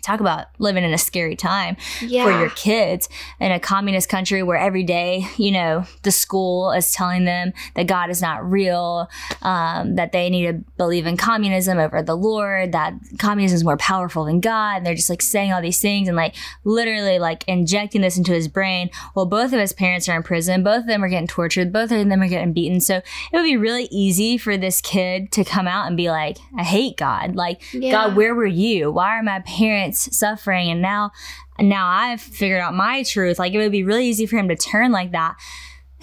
Talk 0.01 0.19
about 0.19 0.47
living 0.59 0.83
in 0.83 0.93
a 0.93 0.97
scary 0.97 1.35
time 1.35 1.77
yeah. 2.01 2.23
for 2.23 2.31
your 2.31 2.49
kids 2.51 3.07
in 3.39 3.51
a 3.51 3.59
communist 3.59 4.09
country 4.09 4.43
where 4.43 4.57
every 4.57 4.83
day, 4.83 5.27
you 5.37 5.51
know, 5.51 5.85
the 6.03 6.11
school 6.11 6.71
is 6.71 6.91
telling 6.93 7.25
them 7.25 7.53
that 7.75 7.87
God 7.87 8.09
is 8.09 8.21
not 8.21 8.49
real, 8.49 9.09
um, 9.41 9.95
that 9.95 10.11
they 10.11 10.29
need 10.29 10.45
to 10.47 10.53
believe 10.77 11.05
in 11.05 11.17
communism 11.17 11.77
over 11.77 12.01
the 12.01 12.15
Lord, 12.17 12.71
that 12.71 12.93
communism 13.19 13.55
is 13.55 13.63
more 13.63 13.77
powerful 13.77 14.25
than 14.25 14.39
God. 14.39 14.77
And 14.77 14.85
they're 14.85 14.95
just 14.95 15.09
like 15.09 15.21
saying 15.21 15.51
all 15.51 15.61
these 15.61 15.79
things 15.79 16.07
and 16.07 16.17
like 16.17 16.35
literally 16.63 17.19
like 17.19 17.43
injecting 17.47 18.01
this 18.01 18.17
into 18.17 18.31
his 18.33 18.47
brain. 18.47 18.89
Well, 19.15 19.25
both 19.25 19.53
of 19.53 19.59
his 19.59 19.73
parents 19.73 20.07
are 20.09 20.15
in 20.15 20.23
prison. 20.23 20.63
Both 20.63 20.81
of 20.81 20.87
them 20.87 21.03
are 21.03 21.09
getting 21.09 21.27
tortured. 21.27 21.71
Both 21.71 21.91
of 21.91 22.07
them 22.07 22.21
are 22.21 22.27
getting 22.27 22.53
beaten. 22.53 22.79
So 22.79 22.97
it 22.97 23.03
would 23.33 23.43
be 23.43 23.57
really 23.57 23.87
easy 23.91 24.37
for 24.37 24.57
this 24.57 24.81
kid 24.81 25.31
to 25.33 25.43
come 25.43 25.67
out 25.67 25.87
and 25.87 25.97
be 25.97 26.09
like, 26.09 26.37
I 26.57 26.63
hate 26.63 26.97
God. 26.97 27.35
Like, 27.35 27.61
Yeah. 27.73 27.91
God, 27.91 28.15
where 28.15 28.33
were 28.33 28.45
you? 28.45 28.91
Why 28.91 29.17
are 29.17 29.23
my 29.23 29.39
parents 29.41 29.90
suffering? 29.93 30.69
And 30.69 30.81
now, 30.81 31.11
now 31.59 31.87
I've 31.87 32.21
figured 32.21 32.61
out 32.61 32.73
my 32.73 33.03
truth. 33.03 33.39
Like 33.39 33.53
it 33.53 33.57
would 33.57 33.71
be 33.71 33.83
really 33.83 34.07
easy 34.07 34.25
for 34.25 34.37
him 34.37 34.49
to 34.49 34.55
turn 34.55 34.91
like 34.91 35.11
that. 35.11 35.35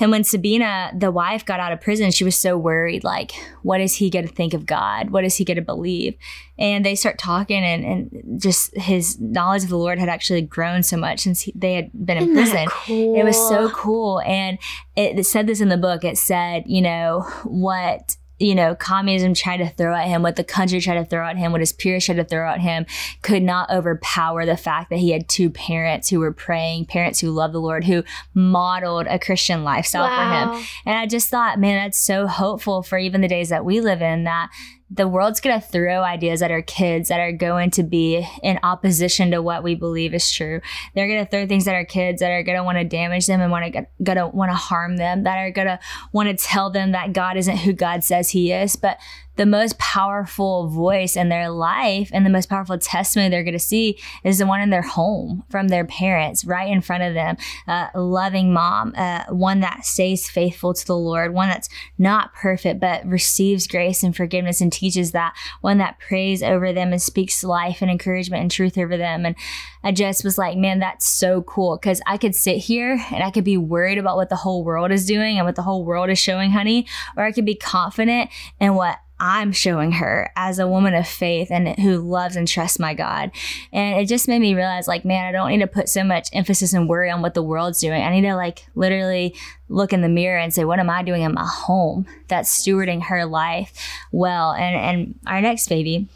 And 0.01 0.13
when 0.13 0.23
Sabina, 0.23 0.93
the 0.97 1.11
wife, 1.11 1.45
got 1.45 1.59
out 1.59 1.73
of 1.73 1.81
prison, 1.81 2.13
she 2.13 2.23
was 2.23 2.39
so 2.39 2.57
worried. 2.57 3.03
Like, 3.03 3.33
what 3.63 3.81
is 3.81 3.97
he 3.97 4.11
going 4.11 4.29
to 4.29 4.33
think 4.33 4.55
of 4.55 4.65
God? 4.65 5.11
What 5.11 5.25
is 5.25 5.35
he 5.35 5.45
going 5.45 5.57
to 5.57 5.63
believe? 5.63 6.15
And 6.57 6.87
they 6.87 6.95
start 6.95 7.19
talking, 7.19 7.65
and, 7.65 7.85
and 7.85 8.41
just 8.41 8.77
his 8.77 9.19
knowledge 9.19 9.65
of 9.65 9.71
the 9.71 9.77
Lord 9.77 9.99
had 9.99 10.09
actually 10.09 10.43
grown 10.43 10.85
so 10.85 10.97
much 10.97 11.21
since 11.21 11.41
he, 11.41 11.53
they 11.57 11.75
had 11.75 11.91
been 11.93 12.17
in 12.17 12.23
Isn't 12.23 12.35
that 12.35 12.51
prison. 12.51 12.69
cool? 12.71 13.21
It 13.21 13.25
was 13.25 13.37
so 13.37 13.71
cool. 13.71 14.21
And 14.21 14.59
it, 14.95 15.19
it 15.19 15.25
said 15.25 15.49
this 15.49 15.61
in 15.61 15.69
the 15.69 15.77
book. 15.77 16.05
It 16.05 16.17
said, 16.17 16.63
you 16.67 16.81
know, 16.81 17.23
what, 17.43 18.18
you 18.39 18.55
know, 18.55 18.75
communism 18.75 19.35
tried 19.35 19.59
to 19.59 19.69
throw 19.69 19.95
at 19.95 20.07
him, 20.07 20.23
what 20.23 20.37
the 20.37 20.45
country 20.45 20.81
tried 20.81 20.99
to 20.99 21.05
throw 21.05 21.27
at 21.27 21.37
him, 21.37 21.53
what 21.53 21.61
his 21.61 21.73
peers 21.73 22.07
tried 22.07 22.17
to 22.17 22.25
throw 22.25 22.49
at 22.49 22.61
him, 22.61 22.87
could 23.23 23.43
not 23.43 23.71
overpower 23.71 24.47
the 24.47 24.57
fact 24.57 24.91
that 24.91 24.99
he 24.99 25.11
had 25.11 25.29
two 25.29 25.51
parents 25.51 26.09
who 26.09 26.21
were 26.21 26.33
praying, 26.33 26.87
parents 26.87 27.21
who 27.21 27.31
loved 27.31 27.55
the 27.55 27.61
Lord, 27.61 27.85
who 27.85 28.05
modeled 28.35 29.07
a 29.09 29.19
Christian 29.19 29.65
lifestyle 29.65 30.09
for 30.09 30.57
him. 30.57 30.67
And 30.87 30.97
I 30.97 31.07
just 31.07 31.29
thought, 31.29 31.59
man, 31.59 31.85
that's 31.85 31.99
so 31.99 32.27
hopeful 32.27 32.83
for 32.83 32.99
even 32.99 33.21
the 33.21 33.29
days 33.29 33.49
that 33.49 33.65
we 33.65 33.81
live 33.81 34.03
in 34.03 34.25
that 34.25 34.51
the 34.91 35.07
world's 35.07 35.41
going 35.41 35.61
to 35.61 35.67
throw 35.67 36.03
ideas 36.03 36.41
at 36.41 36.51
our 36.51 36.63
kids 36.63 37.11
that 37.11 37.21
are 37.21 37.33
going 37.33 37.71
to 37.73 37.83
be 37.83 38.27
in 38.43 38.59
opposition 38.63 39.31
to 39.33 39.43
what 39.43 39.63
we 39.63 39.75
believe 39.75 40.15
is 40.15 40.31
true. 40.31 40.61
They're 40.95 41.09
going 41.09 41.25
to 41.25 41.31
throw 41.31 41.47
things 41.47 41.69
at 41.69 41.75
our 41.75 41.85
kids 41.85 42.21
that 42.21 42.31
are 42.31 42.43
going 42.43 42.57
to 42.57 42.65
want 42.65 42.79
to 42.79 42.85
damage 42.85 43.27
them 43.27 43.41
and 43.41 43.51
want 43.51 43.73
to 43.73 43.87
going 44.03 44.17
to 44.17 44.29
want 44.29 44.51
to 44.51 44.57
harm 44.57 44.97
them, 44.97 45.25
that 45.25 45.37
are 45.37 45.51
going 45.51 45.69
to 45.69 45.79
want 46.13 46.29
to 46.31 46.43
tell 46.43 46.71
them 46.71 46.93
that 46.93 47.13
God 47.13 47.37
isn't 47.37 47.59
who 47.59 47.75
God 47.75 48.03
says 48.03 48.31
he 48.31 48.51
is. 48.51 48.77
But 48.77 48.99
the 49.39 49.47
most 49.47 49.79
powerful 49.79 50.67
voice 50.67 51.17
in 51.17 51.29
their 51.29 51.49
life 51.49 52.11
and 52.13 52.27
the 52.27 52.31
most 52.31 52.49
powerful 52.49 52.77
testimony 52.77 53.31
they're 53.31 53.45
going 53.45 53.53
to 53.53 53.59
see 53.59 53.97
is 54.25 54.39
the 54.39 54.47
one 54.47 54.61
in 54.61 54.71
their 54.71 54.83
home 54.83 55.45
from 55.49 55.69
their 55.69 55.85
parents 55.85 56.45
right 56.45 56.69
in 56.69 56.81
front 56.81 57.05
of 57.05 57.15
them. 57.15 57.37
A 57.69 57.89
loving 57.95 58.53
mom 58.53 58.93
uh, 58.97 59.25
one 59.31 59.61
that 59.61 59.85
stays 59.85 60.29
faithful 60.29 60.75
to 60.75 60.87
the 60.87 60.97
lord 60.97 61.33
one 61.33 61.49
that's 61.49 61.69
not 61.99 62.35
perfect 62.35 62.81
but 62.81 63.07
receives 63.07 63.69
grace 63.69 64.03
and 64.03 64.17
forgiveness 64.17 64.61
and 64.61 64.73
teaches 64.73 65.13
that 65.13 65.35
one 65.61 65.79
that 65.79 66.01
prays 66.01 66.43
over 66.43 66.73
them 66.73 66.93
and 66.93 67.01
speaks 67.01 67.45
life 67.45 67.81
and 67.81 67.91
encouragement 67.91 68.43
and 68.43 68.51
truth 68.51 68.77
over 68.77 68.97
them. 68.97 69.25
And 69.25 69.37
i 69.85 69.93
just 69.93 70.25
was 70.25 70.37
like 70.37 70.59
man 70.59 70.81
that's 70.81 71.07
so 71.07 71.43
cool 71.43 71.77
because 71.77 72.01
i 72.07 72.19
could 72.19 72.35
sit 72.35 72.57
here 72.57 73.01
and 73.13 73.23
i 73.23 73.31
could 73.31 73.45
be 73.45 73.57
worried 73.57 73.99
about 73.99 74.17
what 74.17 74.31
the 74.31 74.37
whole 74.37 74.65
world 74.65 74.91
is 74.91 75.07
doing 75.07 75.37
and 75.37 75.47
what 75.47 75.55
the 75.55 75.63
whole 75.63 75.85
world 75.85 76.11
is 76.11 76.19
showing 76.19 76.51
honey 76.51 76.89
or 77.17 77.23
i 77.23 77.31
could 77.31 77.45
be 77.45 77.55
confident 77.55 78.29
in 78.59 78.75
what 78.75 78.99
I'm 79.21 79.53
showing 79.53 79.93
her 79.93 80.31
as 80.37 80.59
a 80.59 80.69
woman 80.69 80.95
of 80.95 81.07
faith 81.07 81.51
and 81.51 81.69
who 81.79 81.99
loves 81.99 82.37
and 82.37 82.47
trusts 82.47 82.79
my 82.79 82.95
God. 82.95 83.31
And 83.73 83.99
it 84.01 84.07
just 84.07 84.29
made 84.29 84.41
me 84.41 84.55
realize, 84.55 84.87
like, 84.87 85.05
man, 85.05 85.27
I 85.27 85.33
don't 85.33 85.51
need 85.51 85.59
to 85.59 85.67
put 85.67 85.89
so 85.89 86.05
much 86.05 86.29
emphasis 86.33 86.73
and 86.73 86.89
worry 86.89 87.11
on 87.11 87.23
what 87.23 87.35
the 87.35 87.43
world's 87.43 87.81
doing. 87.81 88.03
I 88.03 88.11
need 88.11 88.29
to, 88.29 88.37
like, 88.37 88.67
literally 88.75 89.35
look 89.69 89.93
in 89.93 90.03
the 90.03 90.09
mirror 90.09 90.39
and 90.39 90.55
say, 90.55 90.65
what 90.65 90.79
am 90.79 90.91
I 90.91 91.03
doing 91.03 91.23
in 91.23 91.35
my 91.35 91.47
home 91.47 92.07
that's 92.29 92.65
stewarding 92.65 93.05
her 93.05 93.27
life 93.27 93.73
well 94.13 94.53
and, 94.53 94.77
and 94.77 95.19
our 95.27 95.41
next 95.41 95.69
baby? 95.69 96.09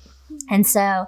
And 0.49 0.67
so, 0.67 1.07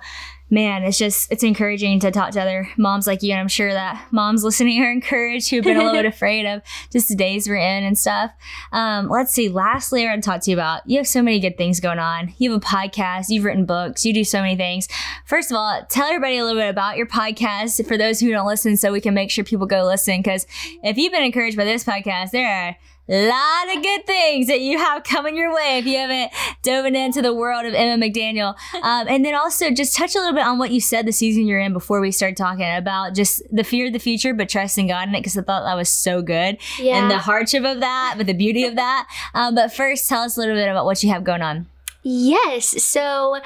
man, 0.51 0.85
it's 0.85 0.99
just 0.99 1.31
it's 1.33 1.43
encouraging 1.43 1.99
to 2.01 2.11
talk 2.11 2.31
to 2.33 2.41
other 2.41 2.69
moms 2.77 3.07
like 3.07 3.23
you, 3.23 3.33
and 3.33 3.41
I'm 3.41 3.49
sure 3.49 3.73
that 3.73 4.07
moms 4.13 4.45
listening 4.45 4.83
are 4.83 4.91
encouraged 4.91 5.51
who've 5.51 5.65
been 5.65 5.77
a 5.77 5.81
little 5.81 5.93
bit 5.93 6.05
afraid 6.15 6.47
of 6.47 6.63
just 6.93 7.09
the 7.09 7.15
days 7.15 7.49
we're 7.49 7.57
in 7.57 7.85
and 7.85 7.99
stuff. 7.99 8.31
Um, 8.73 9.09
let's 9.09 9.33
see. 9.33 9.49
Lastly, 9.49 10.07
I 10.07 10.11
want 10.11 10.23
to 10.23 10.31
talk 10.31 10.43
to 10.43 10.51
you 10.51 10.57
about 10.57 10.83
you 10.87 10.99
have 10.99 11.09
so 11.09 11.23
many 11.23 11.41
good 11.41 11.57
things 11.57 11.81
going 11.81 11.99
on. 11.99 12.33
You 12.39 12.53
have 12.53 12.63
a 12.63 12.65
podcast, 12.65 13.27
you've 13.29 13.45
written 13.45 13.65
books, 13.65 14.05
you 14.05 14.13
do 14.13 14.25
so 14.25 14.41
many 14.41 14.57
things. 14.57 14.89
First 15.27 15.51
of 15.51 15.57
all, 15.57 15.85
tell 15.89 16.07
everybody 16.07 16.39
a 16.39 16.45
little 16.45 16.61
bit 16.61 16.71
about 16.71 16.97
your 16.97 17.07
podcast 17.07 17.87
for 17.87 17.97
those 17.97 18.21
who 18.21 18.31
don't 18.31 18.47
listen, 18.47 18.77
so 18.77 18.93
we 18.93 19.01
can 19.01 19.15
make 19.15 19.31
sure 19.31 19.45
people 19.45 19.67
go 19.67 19.85
listen. 19.85 20.21
Because 20.21 20.47
if 20.83 20.97
you've 20.97 21.13
been 21.13 21.25
encouraged 21.25 21.57
by 21.57 21.65
this 21.65 21.85
podcast, 21.85 22.31
there 22.31 22.69
are 22.69 22.77
lot 23.09 23.77
of 23.77 23.83
good 23.83 24.07
things 24.07 24.47
that 24.47 24.61
you 24.61 24.79
have 24.79 25.05
coming 25.05 25.37
your 25.37 25.55
way 25.55 25.79
if 25.79 25.87
you 25.87 25.99
haven't 25.99 26.33
dove 26.63 26.87
into 26.87 27.21
the 27.21 27.35
world 27.35 27.67
of 27.67 27.75
Emma 27.75 28.05
McDaniel. 28.05 28.55
Um, 28.85 29.07
and 29.09 29.25
then 29.25 29.35
also 29.35 29.71
just 29.71 29.97
touch 29.97 30.15
a 30.15 30.19
little 30.19 30.35
bit 30.35 30.45
on 30.45 30.59
what 30.59 30.71
you 30.71 30.81
said 30.81 31.07
the 31.07 31.13
season 31.13 31.47
you're 31.47 31.61
in 31.61 31.73
before 31.73 32.01
we 32.01 32.11
start 32.11 32.37
talking 32.37 32.77
about 32.77 33.15
just 33.15 33.43
the 33.51 33.65
fear 33.65 33.87
of 33.87 33.93
the 33.95 33.99
future, 33.99 34.35
but 34.35 34.49
trusting 34.49 34.89
God 34.89 35.09
in 35.09 35.15
it 35.15 35.21
because 35.21 35.39
I 35.39 35.43
thought 35.43 35.65
that 35.65 35.75
was 35.75 35.89
so 35.89 36.21
good. 36.21 36.59
Yeah. 36.79 36.99
And 36.99 37.11
the 37.11 37.19
hardship 37.19 37.65
of 37.65 37.81
that, 37.81 38.15
but 38.19 38.27
the 38.27 38.35
beauty 38.35 38.65
of 38.65 38.77
that. 38.77 39.09
Um, 39.33 39.55
but 39.55 39.73
first, 39.73 40.09
tell 40.09 40.23
us 40.23 40.37
a 40.37 40.41
little 40.41 40.55
bit 40.55 40.69
about 40.69 40.85
what 40.85 41.03
you 41.03 41.11
have 41.11 41.25
going 41.25 41.41
on. 41.41 41.67
Yes. 42.03 42.83
So 42.85 43.41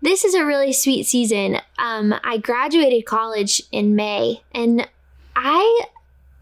this 0.00 0.24
is 0.24 0.34
a 0.34 0.44
really 0.44 0.72
sweet 0.72 1.04
season. 1.04 1.58
Um, 1.78 2.14
I 2.22 2.38
graduated 2.38 3.04
college 3.04 3.60
in 3.72 3.96
May, 3.96 4.42
and 4.54 4.88
I. 5.34 5.86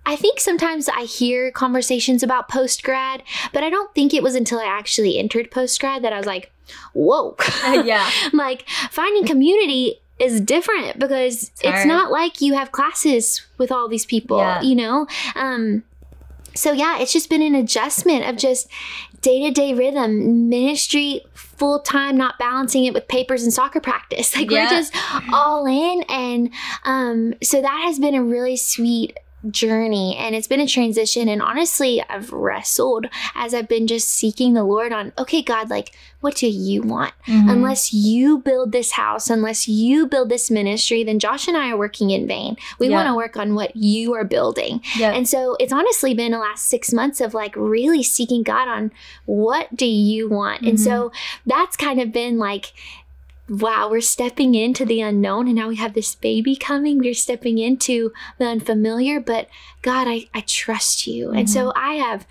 I 0.08 0.16
think 0.16 0.40
sometimes 0.40 0.88
I 0.88 1.02
hear 1.02 1.50
conversations 1.50 2.22
about 2.22 2.48
post 2.48 2.82
grad, 2.82 3.22
but 3.52 3.62
I 3.62 3.68
don't 3.68 3.94
think 3.94 4.14
it 4.14 4.22
was 4.22 4.34
until 4.34 4.58
I 4.58 4.64
actually 4.64 5.18
entered 5.18 5.50
post 5.50 5.78
grad 5.78 6.02
that 6.02 6.14
I 6.14 6.16
was 6.16 6.24
like, 6.24 6.50
whoa. 6.94 7.36
yeah. 7.84 8.10
like 8.32 8.66
finding 8.90 9.26
community 9.26 10.00
is 10.18 10.40
different 10.40 10.98
because 10.98 11.50
it's, 11.60 11.68
hard. 11.68 11.86
not 11.86 12.10
like 12.10 12.40
you 12.40 12.54
have 12.54 12.72
classes 12.72 13.46
with 13.58 13.70
all 13.70 13.86
these 13.86 14.06
people, 14.06 14.38
Yeah. 14.38 14.62
you 14.62 14.74
know? 14.76 15.06
Um, 15.36 15.84
so 16.54 16.72
yeah, 16.72 16.98
it's 17.00 17.12
just 17.12 17.28
been 17.28 17.42
an 17.42 17.54
adjustment 17.54 18.24
of 18.26 18.36
just 18.36 18.66
day 19.20 19.42
to 19.46 19.50
day 19.50 19.74
rhythm, 19.74 20.48
ministry 20.48 21.20
full 21.34 21.80
time, 21.80 22.16
not 22.16 22.38
balancing 22.38 22.86
it 22.86 22.94
with 22.94 23.08
papers 23.08 23.42
and 23.42 23.52
soccer 23.52 23.80
practice. 23.80 24.34
Like 24.36 24.50
Yeah. 24.50 24.64
we're 24.64 24.70
just 24.70 24.96
all 25.34 25.66
in. 25.66 26.02
And 26.08 26.50
um, 26.84 27.34
so 27.42 27.60
that 27.60 27.82
has 27.86 27.98
been 27.98 28.14
a 28.14 28.22
really 28.22 28.56
sweet 28.56 29.18
journey 29.50 30.16
and 30.18 30.34
it's 30.34 30.46
been 30.48 30.60
a 30.60 30.66
transition 30.66 31.28
and 31.28 31.40
honestly 31.40 32.02
I've 32.08 32.32
wrestled 32.32 33.06
as 33.34 33.54
I've 33.54 33.68
been 33.68 33.86
just 33.86 34.08
seeking 34.08 34.54
the 34.54 34.64
Lord 34.64 34.92
on 34.92 35.12
okay 35.16 35.42
God 35.42 35.70
like 35.70 35.94
what 36.20 36.34
do 36.34 36.48
you 36.48 36.82
want 36.82 37.14
Mhm. 37.26 37.50
unless 37.52 37.92
you 37.94 38.38
build 38.38 38.72
this 38.72 38.92
house 38.92 39.30
unless 39.30 39.68
you 39.68 40.06
build 40.06 40.28
this 40.28 40.50
ministry 40.50 41.04
then 41.04 41.18
Josh 41.20 41.46
and 41.46 41.56
I 41.56 41.70
are 41.70 41.76
working 41.76 42.10
in 42.10 42.26
vain 42.26 42.56
we 42.80 42.88
Yeah. 42.88 42.96
want 42.96 43.08
to 43.08 43.14
work 43.14 43.36
on 43.36 43.54
what 43.54 43.76
you 43.76 44.14
are 44.14 44.24
building 44.24 44.82
Yep. 44.98 45.14
and 45.14 45.28
so 45.28 45.56
it's 45.60 45.72
honestly 45.72 46.14
been 46.14 46.32
the 46.32 46.38
last 46.38 46.66
six 46.66 46.92
months 46.92 47.20
of 47.20 47.32
like 47.32 47.54
really 47.56 48.02
seeking 48.02 48.42
God 48.42 48.66
on 48.68 48.90
what 49.24 49.74
do 49.76 49.86
you 49.86 50.28
want? 50.28 50.62
And 50.62 50.80
so 50.80 51.12
that's 51.46 51.76
kind 51.76 52.00
of 52.00 52.12
been 52.12 52.38
like, 52.38 52.72
wow, 53.48 53.88
we're 53.90 54.00
stepping 54.00 54.54
into 54.54 54.84
the 54.84 55.00
unknown 55.00 55.46
and 55.46 55.56
now 55.56 55.68
we 55.68 55.76
have 55.76 55.94
this 55.94 56.14
baby 56.14 56.54
coming. 56.56 56.98
We're 56.98 57.14
stepping 57.14 57.58
into 57.58 58.12
the 58.38 58.46
unfamiliar, 58.46 59.20
but 59.20 59.48
God, 59.82 60.06
I, 60.06 60.28
I 60.34 60.42
trust 60.42 61.06
you. 61.06 61.30
And 61.30 61.48
so 61.48 61.68
mm-hmm. 61.68 61.78
I 61.78 61.94
have 61.94 62.26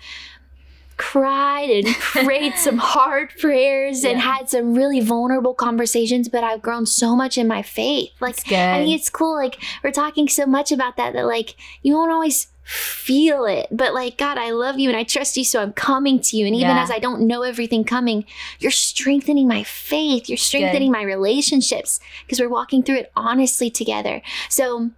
cried 0.98 1.70
and 1.70 1.86
prayed 1.96 2.54
some 2.56 2.76
hard 2.94 3.30
prayers 3.38 4.04
and 4.04 4.18
had 4.20 4.50
some 4.50 4.74
really 4.74 5.00
vulnerable 5.00 5.54
conversations, 5.54 6.28
but 6.28 6.44
I've 6.44 6.60
grown 6.60 6.84
so 6.84 7.16
much 7.16 7.38
in 7.38 7.46
my 7.48 7.62
faith. 7.62 8.10
Like 8.20 8.44
good. 8.44 8.56
I 8.58 8.84
think 8.84 8.94
it's 8.94 9.08
cool. 9.08 9.34
Like 9.36 9.62
we're 9.82 9.92
talking 9.92 10.28
so 10.28 10.44
much 10.44 10.70
about 10.72 10.96
that 10.96 11.14
that 11.14 11.24
like 11.24 11.54
you 11.82 11.94
won't 11.94 12.12
always 12.12 12.48
feel 12.64 13.46
it, 13.46 13.66
but 13.70 13.94
like 13.94 14.18
God, 14.18 14.36
I 14.36 14.50
love 14.50 14.78
you 14.78 14.90
and 14.90 14.98
I 14.98 15.02
trust 15.04 15.38
you, 15.38 15.44
so 15.44 15.62
I'm 15.62 15.72
coming 15.72 16.20
to 16.20 16.36
you. 16.36 16.44
And 16.46 16.54
even 16.54 16.76
Yeah. 16.76 16.82
as 16.82 16.90
I 16.90 16.98
don't 16.98 17.26
know 17.26 17.40
everything 17.42 17.82
coming, 17.82 18.26
you're 18.58 18.70
strengthening 18.70 19.48
my 19.48 19.62
faith. 19.62 20.28
You're 20.28 20.36
strengthening 20.36 20.92
my 20.92 21.02
relationships 21.02 21.98
because 22.26 22.40
we're 22.40 22.50
walking 22.50 22.82
through 22.82 22.96
it 22.96 23.12
honestly 23.16 23.70
together. 23.70 24.20
So. 24.50 24.90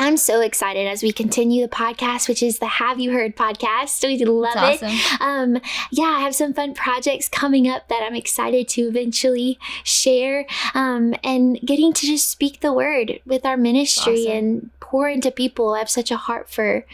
I'm 0.00 0.16
so 0.16 0.40
excited 0.40 0.86
as 0.86 1.02
we 1.02 1.10
continue 1.12 1.62
the 1.62 1.68
podcast, 1.68 2.28
which 2.28 2.40
is 2.42 2.60
the 2.60 2.66
Have 2.68 3.00
You 3.00 3.12
Heard 3.12 3.34
podcast. 3.36 3.88
So 3.88 4.06
We 4.06 4.24
love 4.24 4.54
It's 4.56 4.82
it. 4.82 4.86
awesome. 4.86 5.26
Um, 5.56 5.62
yeah, 5.90 6.04
I 6.04 6.20
have 6.20 6.36
some 6.36 6.54
fun 6.54 6.74
projects 6.74 7.28
coming 7.28 7.68
up 7.68 7.88
that 7.88 8.04
I'm 8.06 8.14
excited 8.14 8.68
to 8.68 8.82
eventually 8.82 9.58
share. 9.82 10.46
Um, 10.74 11.14
and 11.24 11.58
getting 11.64 11.92
to 11.94 12.06
just 12.06 12.30
speak 12.30 12.60
the 12.60 12.72
word 12.72 13.18
with 13.26 13.44
our 13.44 13.56
ministry 13.56 14.22
Awesome. 14.26 14.32
and 14.36 14.70
pour 14.78 15.08
into 15.08 15.32
people. 15.32 15.74
I 15.74 15.80
have 15.80 15.90
such 15.90 16.12
a 16.12 16.16
heart 16.16 16.48
for 16.48 16.86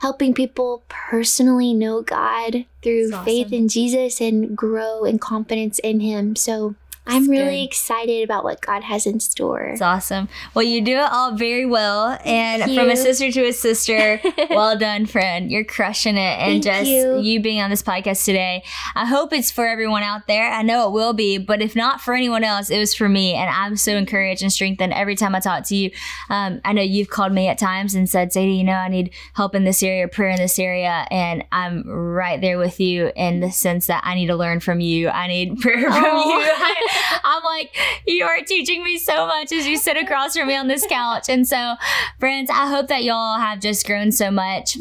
helping 0.00 0.34
people 0.34 0.82
personally 0.88 1.72
know 1.72 2.02
God 2.02 2.66
through 2.82 3.08
That's 3.10 3.24
faith 3.24 3.52
in 3.52 3.68
Jesus 3.68 4.20
and 4.20 4.54
grow 4.56 5.04
in 5.04 5.18
confidence 5.18 5.78
in 5.78 6.00
Him. 6.00 6.36
So 6.36 6.74
I'm 7.06 7.28
really 7.28 7.56
good. 7.62 7.64
excited 7.64 8.22
about 8.22 8.44
what 8.44 8.60
God 8.60 8.84
has 8.84 9.06
in 9.06 9.18
store. 9.20 9.62
It's 9.64 9.82
awesome. 9.82 10.28
Well, 10.54 10.62
you 10.64 10.80
do 10.80 10.92
it 10.96 11.10
all 11.12 11.34
very 11.36 11.66
well. 11.66 12.16
And 12.24 12.62
from 12.62 12.88
a 12.90 12.96
sister 12.96 13.30
to 13.32 13.46
a 13.48 13.52
sister, 13.52 14.20
well 14.50 14.78
done, 14.78 15.06
friend. 15.06 15.50
You're 15.50 15.64
crushing 15.64 16.16
it. 16.16 16.20
And 16.20 16.62
Thank 16.62 16.86
just 16.86 17.24
you. 17.24 17.40
being 17.40 17.60
on 17.60 17.70
this 17.70 17.82
podcast 17.82 18.24
today, 18.24 18.62
I 18.94 19.04
hope 19.06 19.32
it's 19.32 19.50
for 19.50 19.66
everyone 19.66 20.02
out 20.04 20.26
there. 20.28 20.50
I 20.52 20.62
know 20.62 20.86
it 20.88 20.92
will 20.92 21.12
be, 21.12 21.38
but 21.38 21.60
if 21.60 21.74
not 21.74 22.00
for 22.00 22.14
anyone 22.14 22.44
else, 22.44 22.70
it 22.70 22.78
was 22.78 22.94
for 22.94 23.08
me. 23.08 23.34
And 23.34 23.50
I'm 23.50 23.76
so 23.76 23.96
encouraged 23.96 24.42
and 24.42 24.52
strengthened 24.52 24.92
every 24.92 25.16
time 25.16 25.34
I 25.34 25.40
talk 25.40 25.64
to 25.68 25.76
you. 25.76 25.90
Um, 26.30 26.60
I 26.64 26.72
know 26.72 26.82
you've 26.82 27.10
called 27.10 27.32
me 27.32 27.48
at 27.48 27.58
times 27.58 27.94
and 27.96 28.08
said, 28.08 28.32
Sadie, 28.32 28.52
you 28.54 28.64
know, 28.64 28.72
I 28.74 28.88
need 28.88 29.12
help 29.34 29.54
in 29.56 29.64
this 29.64 29.82
area, 29.82 30.06
prayer 30.06 30.30
in 30.30 30.36
this 30.36 30.58
area. 30.58 31.06
And 31.10 31.44
I'm 31.50 31.82
right 31.88 32.40
there 32.40 32.58
with 32.58 32.78
you 32.78 33.10
in 33.16 33.40
the 33.40 33.50
sense 33.50 33.88
that 33.88 34.02
I 34.04 34.14
need 34.14 34.26
to 34.28 34.36
learn 34.36 34.60
from 34.60 34.78
you. 34.80 35.08
I 35.08 35.26
need 35.26 35.58
prayer 35.60 35.82
from 35.82 35.92
Oh. 35.94 36.38
you. 36.38 36.44
I, 36.54 36.88
I'm 37.24 37.42
like, 37.44 37.76
you 38.06 38.24
are 38.24 38.40
teaching 38.46 38.82
me 38.82 38.98
so 38.98 39.26
much 39.26 39.52
as 39.52 39.66
you 39.66 39.76
sit 39.76 39.96
across 39.96 40.36
from 40.36 40.48
me 40.48 40.56
on 40.56 40.68
this 40.68 40.86
couch. 40.86 41.28
And 41.28 41.46
so, 41.46 41.74
friends, 42.18 42.50
I 42.50 42.68
hope 42.68 42.88
that 42.88 43.04
y'all 43.04 43.38
have 43.38 43.60
just 43.60 43.86
grown 43.86 44.12
so 44.12 44.30
much 44.30 44.76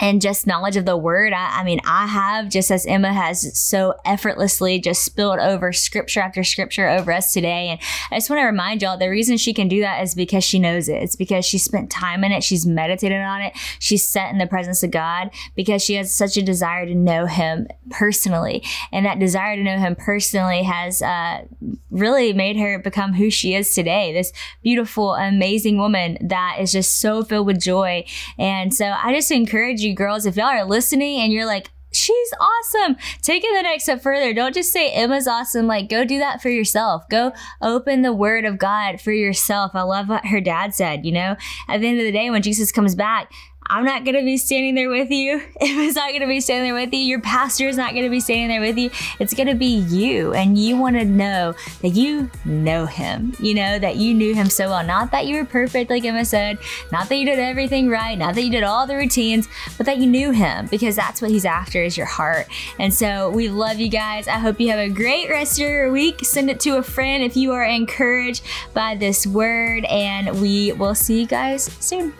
and 0.00 0.20
just 0.20 0.46
knowledge 0.46 0.76
of 0.76 0.84
the 0.84 0.96
word. 0.96 1.32
I, 1.32 1.60
I 1.60 1.64
mean, 1.64 1.80
I 1.84 2.06
have, 2.06 2.48
just 2.48 2.70
as 2.70 2.86
Emma 2.86 3.12
has 3.12 3.58
so 3.58 3.94
effortlessly 4.04 4.78
just 4.78 5.04
spilled 5.04 5.38
over 5.38 5.72
scripture 5.72 6.20
after 6.20 6.44
scripture 6.44 6.88
over 6.88 7.12
us 7.12 7.32
today. 7.32 7.68
And 7.68 7.80
I 8.10 8.16
just 8.16 8.30
want 8.30 8.40
to 8.40 8.46
remind 8.46 8.82
y'all 8.82 8.96
the 8.96 9.08
reason 9.08 9.36
she 9.36 9.52
can 9.52 9.68
do 9.68 9.80
that 9.80 10.02
is 10.02 10.14
because 10.14 10.44
she 10.44 10.58
knows 10.58 10.88
it. 10.88 11.02
It's 11.02 11.16
because 11.16 11.44
she 11.44 11.58
spent 11.58 11.90
time 11.90 12.24
in 12.24 12.32
it. 12.32 12.44
She's 12.44 12.66
meditated 12.66 13.20
on 13.20 13.42
it. 13.42 13.52
She's 13.78 14.06
set 14.06 14.30
in 14.30 14.38
the 14.38 14.46
presence 14.46 14.82
of 14.82 14.90
God 14.90 15.30
because 15.54 15.82
she 15.82 15.94
has 15.94 16.14
such 16.14 16.36
a 16.36 16.42
desire 16.42 16.86
to 16.86 16.94
know 16.94 17.26
Him 17.26 17.68
personally. 17.90 18.62
And 18.92 19.04
that 19.06 19.18
desire 19.18 19.56
to 19.56 19.62
know 19.62 19.78
Him 19.78 19.96
personally 19.96 20.62
has 20.62 21.02
uh, 21.02 21.44
really 21.90 22.32
made 22.32 22.56
her 22.56 22.78
become 22.78 23.14
who 23.14 23.30
she 23.30 23.54
is 23.54 23.74
today. 23.74 24.12
This 24.12 24.32
beautiful, 24.62 25.14
amazing 25.14 25.78
woman 25.78 26.18
that 26.20 26.58
is 26.60 26.72
just 26.72 26.98
so 26.98 27.22
filled 27.24 27.46
with 27.46 27.60
joy. 27.60 28.04
And 28.38 28.72
so 28.72 28.86
I 28.86 29.12
just 29.12 29.30
encourage 29.30 29.80
you 29.80 29.87
girls, 29.94 30.26
if 30.26 30.36
y'all 30.36 30.46
are 30.46 30.64
listening 30.64 31.20
and 31.20 31.32
you're 31.32 31.46
like, 31.46 31.70
She's 31.90 32.32
awesome. 32.38 32.96
Take 33.22 33.44
it 33.44 33.56
the 33.56 33.62
next 33.62 33.84
step 33.84 34.02
further. 34.02 34.34
Don't 34.34 34.54
just 34.54 34.72
say 34.72 34.90
Emma's 34.90 35.26
awesome. 35.26 35.66
Like, 35.66 35.88
go 35.88 36.04
do 36.04 36.18
that 36.18 36.42
for 36.42 36.50
yourself. 36.50 37.08
Go 37.08 37.32
open 37.62 38.02
the 38.02 38.12
word 38.12 38.44
of 38.44 38.58
God 38.58 39.00
for 39.00 39.12
yourself. 39.12 39.70
I 39.74 39.82
love 39.82 40.08
what 40.08 40.26
her 40.26 40.40
dad 40.40 40.74
said. 40.74 41.06
You 41.06 41.12
know, 41.12 41.36
at 41.66 41.80
the 41.80 41.88
end 41.88 41.98
of 41.98 42.04
the 42.04 42.12
day, 42.12 42.28
when 42.28 42.42
Jesus 42.42 42.72
comes 42.72 42.94
back, 42.94 43.32
I'm 43.70 43.84
not 43.84 44.04
going 44.04 44.16
to 44.16 44.22
be 44.22 44.36
standing 44.36 44.74
there 44.74 44.88
with 44.88 45.10
you. 45.10 45.42
If 45.68 45.76
it's 45.76 45.96
not 45.96 46.10
going 46.10 46.22
to 46.22 46.26
be 46.26 46.40
standing 46.40 46.72
there 46.72 46.80
with 46.80 46.92
you. 46.92 47.00
Your 47.00 47.20
pastor 47.20 47.68
is 47.68 47.76
not 47.76 47.92
going 47.92 48.04
to 48.04 48.10
be 48.10 48.20
standing 48.20 48.48
there 48.48 48.60
with 48.60 48.78
you. 48.78 48.90
It's 49.18 49.34
going 49.34 49.48
to 49.48 49.54
be 49.54 49.80
you. 49.80 50.32
And 50.32 50.58
you 50.58 50.76
want 50.78 50.96
to 50.96 51.04
know 51.04 51.54
that 51.82 51.90
you 51.90 52.30
know 52.44 52.86
him, 52.86 53.34
you 53.38 53.54
know, 53.54 53.78
that 53.78 53.96
you 53.96 54.14
knew 54.14 54.34
him 54.34 54.48
so 54.48 54.68
well. 54.68 54.84
Not 54.84 55.10
that 55.10 55.26
you 55.26 55.36
were 55.36 55.44
perfect, 55.44 55.90
like 55.90 56.04
Emma 56.04 56.24
said, 56.24 56.58
not 56.90 57.08
that 57.08 57.16
you 57.16 57.26
did 57.26 57.38
everything 57.38 57.88
right, 57.88 58.16
not 58.16 58.34
that 58.34 58.42
you 58.42 58.50
did 58.50 58.62
all 58.62 58.86
the 58.86 58.96
routines, 58.96 59.48
but 59.76 59.84
that 59.86 59.98
you 59.98 60.06
knew 60.06 60.30
him 60.30 60.68
because 60.70 60.96
that's 60.96 61.20
what 61.20 61.30
he's 61.30 61.44
after 61.44 61.82
is 61.82 61.96
your 61.96 62.06
heart. 62.06 62.46
And 62.78 62.92
so 62.94 63.30
we 63.30 63.48
love 63.48 63.78
you 63.78 63.88
guys. 63.88 64.26
I 64.28 64.38
hope 64.38 64.60
you 64.60 64.70
have 64.70 64.78
a 64.78 64.88
great 64.88 65.28
rest 65.28 65.60
of 65.60 65.66
your 65.66 65.92
week. 65.92 66.24
Send 66.24 66.48
it 66.50 66.60
to 66.60 66.78
a 66.78 66.82
friend 66.82 67.22
if 67.22 67.36
you 67.36 67.52
are 67.52 67.64
encouraged 67.64 68.42
by 68.72 68.94
this 68.94 69.26
word, 69.26 69.84
and 69.84 70.40
we 70.40 70.72
will 70.72 70.94
see 70.94 71.20
you 71.20 71.26
guys 71.26 71.64
soon. 71.80 72.14